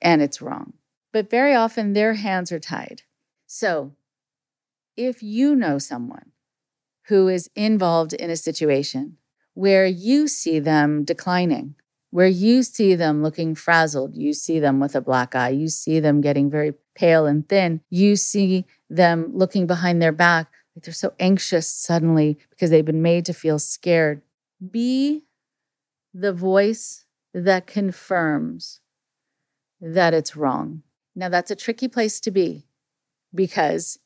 and 0.00 0.20
it's 0.20 0.42
wrong. 0.42 0.74
But 1.12 1.30
very 1.30 1.54
often 1.54 1.92
their 1.92 2.14
hands 2.14 2.52
are 2.52 2.60
tied. 2.60 3.02
So 3.46 3.92
if 4.96 5.22
you 5.22 5.56
know 5.56 5.78
someone 5.78 6.32
who 7.04 7.28
is 7.28 7.50
involved 7.54 8.12
in 8.12 8.30
a 8.30 8.36
situation 8.36 9.16
where 9.54 9.86
you 9.86 10.28
see 10.28 10.58
them 10.58 11.04
declining, 11.04 11.74
where 12.10 12.26
you 12.26 12.62
see 12.62 12.94
them 12.94 13.22
looking 13.22 13.54
frazzled, 13.54 14.16
you 14.16 14.32
see 14.32 14.58
them 14.58 14.80
with 14.80 14.94
a 14.94 15.00
black 15.00 15.34
eye, 15.34 15.50
you 15.50 15.68
see 15.68 16.00
them 16.00 16.20
getting 16.20 16.50
very 16.50 16.74
pale 16.94 17.26
and 17.26 17.48
thin, 17.48 17.80
you 17.88 18.16
see 18.16 18.66
them 18.88 19.30
looking 19.32 19.66
behind 19.66 20.02
their 20.02 20.12
back 20.12 20.48
like 20.74 20.84
they're 20.84 20.94
so 20.94 21.12
anxious 21.18 21.68
suddenly 21.68 22.38
because 22.50 22.70
they've 22.70 22.84
been 22.84 23.02
made 23.02 23.24
to 23.26 23.32
feel 23.32 23.58
scared. 23.58 24.22
Be 24.70 25.24
the 26.14 26.32
voice 26.32 27.04
that 27.34 27.66
confirms 27.66 28.80
that 29.80 30.14
it's 30.14 30.36
wrong. 30.36 30.82
Now, 31.14 31.28
that's 31.28 31.50
a 31.50 31.56
tricky 31.56 31.88
place 31.88 32.20
to 32.20 32.30
be 32.30 32.66
because 33.34 33.98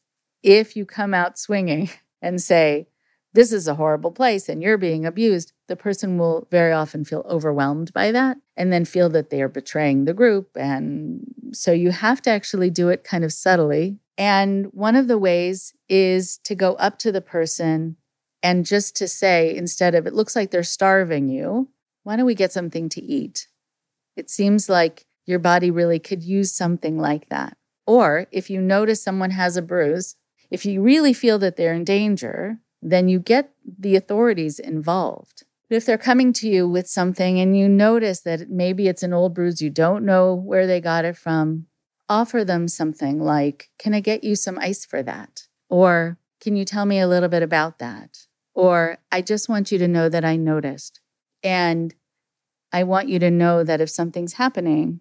if 0.42 0.76
you 0.76 0.84
come 0.84 1.14
out 1.14 1.38
swinging 1.38 1.90
and 2.22 2.40
say, 2.40 2.88
this 3.32 3.52
is 3.52 3.66
a 3.66 3.74
horrible 3.74 4.12
place 4.12 4.48
and 4.48 4.62
you're 4.62 4.78
being 4.78 5.04
abused, 5.04 5.52
the 5.66 5.76
person 5.76 6.18
will 6.18 6.46
very 6.50 6.72
often 6.72 7.04
feel 7.04 7.24
overwhelmed 7.28 7.92
by 7.92 8.12
that 8.12 8.36
and 8.56 8.72
then 8.72 8.84
feel 8.84 9.08
that 9.10 9.30
they 9.30 9.40
are 9.40 9.48
betraying 9.48 10.04
the 10.04 10.14
group. 10.14 10.50
And 10.56 11.24
so 11.52 11.72
you 11.72 11.90
have 11.90 12.20
to 12.22 12.30
actually 12.30 12.70
do 12.70 12.88
it 12.88 13.04
kind 13.04 13.24
of 13.24 13.32
subtly 13.32 13.98
and 14.16 14.66
one 14.66 14.96
of 14.96 15.08
the 15.08 15.18
ways 15.18 15.74
is 15.88 16.38
to 16.44 16.54
go 16.54 16.74
up 16.74 16.98
to 17.00 17.12
the 17.12 17.20
person 17.20 17.96
and 18.42 18.66
just 18.66 18.96
to 18.96 19.08
say, 19.08 19.54
instead 19.54 19.94
of, 19.94 20.06
it 20.06 20.14
looks 20.14 20.36
like 20.36 20.50
they're 20.50 20.62
starving 20.62 21.28
you, 21.28 21.68
why 22.02 22.16
don't 22.16 22.26
we 22.26 22.34
get 22.34 22.52
something 22.52 22.88
to 22.90 23.02
eat? 23.02 23.48
It 24.16 24.30
seems 24.30 24.68
like 24.68 25.06
your 25.26 25.38
body 25.38 25.70
really 25.70 25.98
could 25.98 26.22
use 26.22 26.54
something 26.54 26.98
like 26.98 27.30
that. 27.30 27.56
Or 27.86 28.26
if 28.30 28.50
you 28.50 28.60
notice 28.60 29.02
someone 29.02 29.30
has 29.30 29.56
a 29.56 29.62
bruise, 29.62 30.16
if 30.50 30.64
you 30.64 30.82
really 30.82 31.12
feel 31.12 31.38
that 31.38 31.56
they're 31.56 31.74
in 31.74 31.84
danger, 31.84 32.58
then 32.82 33.08
you 33.08 33.18
get 33.18 33.50
the 33.78 33.96
authorities 33.96 34.58
involved. 34.58 35.44
But 35.68 35.76
if 35.76 35.86
they're 35.86 35.98
coming 35.98 36.32
to 36.34 36.48
you 36.48 36.68
with 36.68 36.86
something 36.86 37.40
and 37.40 37.56
you 37.56 37.68
notice 37.68 38.20
that 38.20 38.50
maybe 38.50 38.86
it's 38.86 39.02
an 39.02 39.12
old 39.12 39.34
bruise, 39.34 39.62
you 39.62 39.70
don't 39.70 40.04
know 40.04 40.34
where 40.34 40.66
they 40.66 40.80
got 40.80 41.04
it 41.04 41.16
from, 41.16 41.66
offer 42.08 42.44
them 42.44 42.68
something 42.68 43.18
like, 43.18 43.70
Can 43.78 43.94
I 43.94 44.00
get 44.00 44.24
you 44.24 44.36
some 44.36 44.58
ice 44.58 44.84
for 44.84 45.02
that? 45.02 45.42
Or 45.68 46.18
can 46.40 46.56
you 46.56 46.64
tell 46.64 46.84
me 46.84 46.98
a 46.98 47.08
little 47.08 47.28
bit 47.28 47.42
about 47.42 47.78
that? 47.78 48.26
Or 48.54 48.98
I 49.10 49.22
just 49.22 49.48
want 49.48 49.72
you 49.72 49.78
to 49.78 49.88
know 49.88 50.08
that 50.08 50.24
I 50.24 50.36
noticed. 50.36 51.00
And 51.42 51.94
I 52.72 52.84
want 52.84 53.08
you 53.08 53.18
to 53.20 53.30
know 53.30 53.64
that 53.64 53.80
if 53.80 53.88
something's 53.88 54.34
happening, 54.34 55.00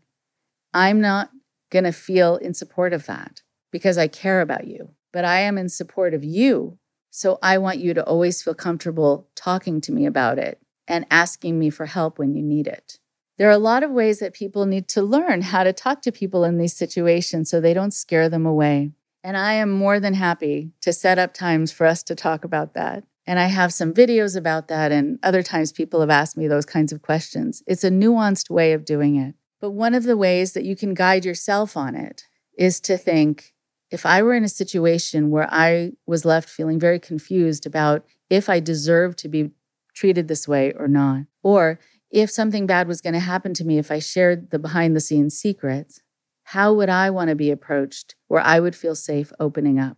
I'm 0.73 1.01
not 1.01 1.31
going 1.69 1.83
to 1.83 1.91
feel 1.91 2.37
in 2.37 2.53
support 2.53 2.93
of 2.93 3.05
that 3.07 3.41
because 3.71 3.97
I 3.97 4.07
care 4.07 4.41
about 4.41 4.67
you, 4.67 4.91
but 5.11 5.25
I 5.25 5.39
am 5.41 5.57
in 5.57 5.69
support 5.69 6.13
of 6.13 6.23
you. 6.23 6.77
So 7.15 7.37
I 7.43 7.59
want 7.59 7.77
you 7.77 7.93
to 7.93 8.03
always 8.03 8.41
feel 8.41 8.55
comfortable 8.55 9.29
talking 9.35 9.81
to 9.81 9.91
me 9.91 10.07
about 10.07 10.39
it 10.39 10.59
and 10.87 11.05
asking 11.11 11.59
me 11.59 11.69
for 11.69 11.85
help 11.85 12.17
when 12.17 12.33
you 12.33 12.41
need 12.41 12.65
it. 12.65 12.97
There 13.37 13.47
are 13.47 13.51
a 13.51 13.59
lot 13.59 13.83
of 13.83 13.91
ways 13.91 14.17
that 14.17 14.33
people 14.33 14.65
need 14.65 14.87
to 14.89 15.03
learn 15.03 15.43
how 15.43 15.63
to 15.63 15.73
talk 15.73 16.01
to 16.01 16.11
people 16.11 16.43
in 16.43 16.57
these 16.57 16.75
situations 16.75 17.51
so 17.51 17.61
they 17.61 17.75
don't 17.75 17.93
scare 17.93 18.29
them 18.29 18.47
away. 18.47 18.93
And 19.23 19.37
I 19.37 19.53
am 19.53 19.69
more 19.69 19.99
than 19.99 20.15
happy 20.15 20.71
to 20.81 20.91
set 20.91 21.19
up 21.19 21.35
times 21.35 21.71
for 21.71 21.85
us 21.85 22.01
to 22.01 22.15
talk 22.15 22.43
about 22.43 22.73
that. 22.73 23.03
And 23.27 23.37
I 23.37 23.45
have 23.45 23.71
some 23.71 23.93
videos 23.93 24.35
about 24.35 24.67
that. 24.69 24.91
And 24.91 25.19
other 25.21 25.43
times 25.43 25.71
people 25.71 25.99
have 25.99 26.09
asked 26.09 26.35
me 26.35 26.47
those 26.47 26.65
kinds 26.65 26.91
of 26.91 27.03
questions. 27.03 27.61
It's 27.67 27.83
a 27.83 27.91
nuanced 27.91 28.49
way 28.49 28.73
of 28.73 28.85
doing 28.85 29.17
it. 29.17 29.35
But 29.61 29.71
one 29.71 29.93
of 29.93 30.05
the 30.05 30.17
ways 30.17 30.53
that 30.53 30.65
you 30.65 30.75
can 30.75 30.95
guide 30.95 31.25
yourself 31.25 31.77
on 31.77 31.93
it 31.93 32.23
is 32.57 32.79
to 32.81 32.97
think 32.97 33.52
if 33.93 34.07
I 34.07 34.23
were 34.23 34.33
in 34.33 34.43
a 34.43 34.49
situation 34.49 35.29
where 35.29 35.47
I 35.53 35.91
was 36.07 36.25
left 36.25 36.49
feeling 36.49 36.79
very 36.79 36.99
confused 36.99 37.67
about 37.67 38.03
if 38.27 38.49
I 38.49 38.59
deserved 38.59 39.19
to 39.19 39.29
be 39.29 39.51
treated 39.93 40.27
this 40.27 40.47
way 40.47 40.73
or 40.73 40.87
not, 40.87 41.25
or 41.43 41.79
if 42.09 42.31
something 42.31 42.65
bad 42.65 42.87
was 42.87 43.01
going 43.01 43.13
to 43.13 43.19
happen 43.19 43.53
to 43.53 43.63
me 43.63 43.77
if 43.77 43.91
I 43.91 43.99
shared 43.99 44.49
the 44.49 44.57
behind 44.57 44.95
the 44.95 44.99
scenes 44.99 45.37
secrets, 45.37 46.01
how 46.45 46.73
would 46.73 46.89
I 46.89 47.11
want 47.11 47.29
to 47.29 47.35
be 47.35 47.51
approached 47.51 48.15
where 48.27 48.41
I 48.41 48.59
would 48.59 48.75
feel 48.75 48.95
safe 48.95 49.31
opening 49.39 49.77
up? 49.77 49.97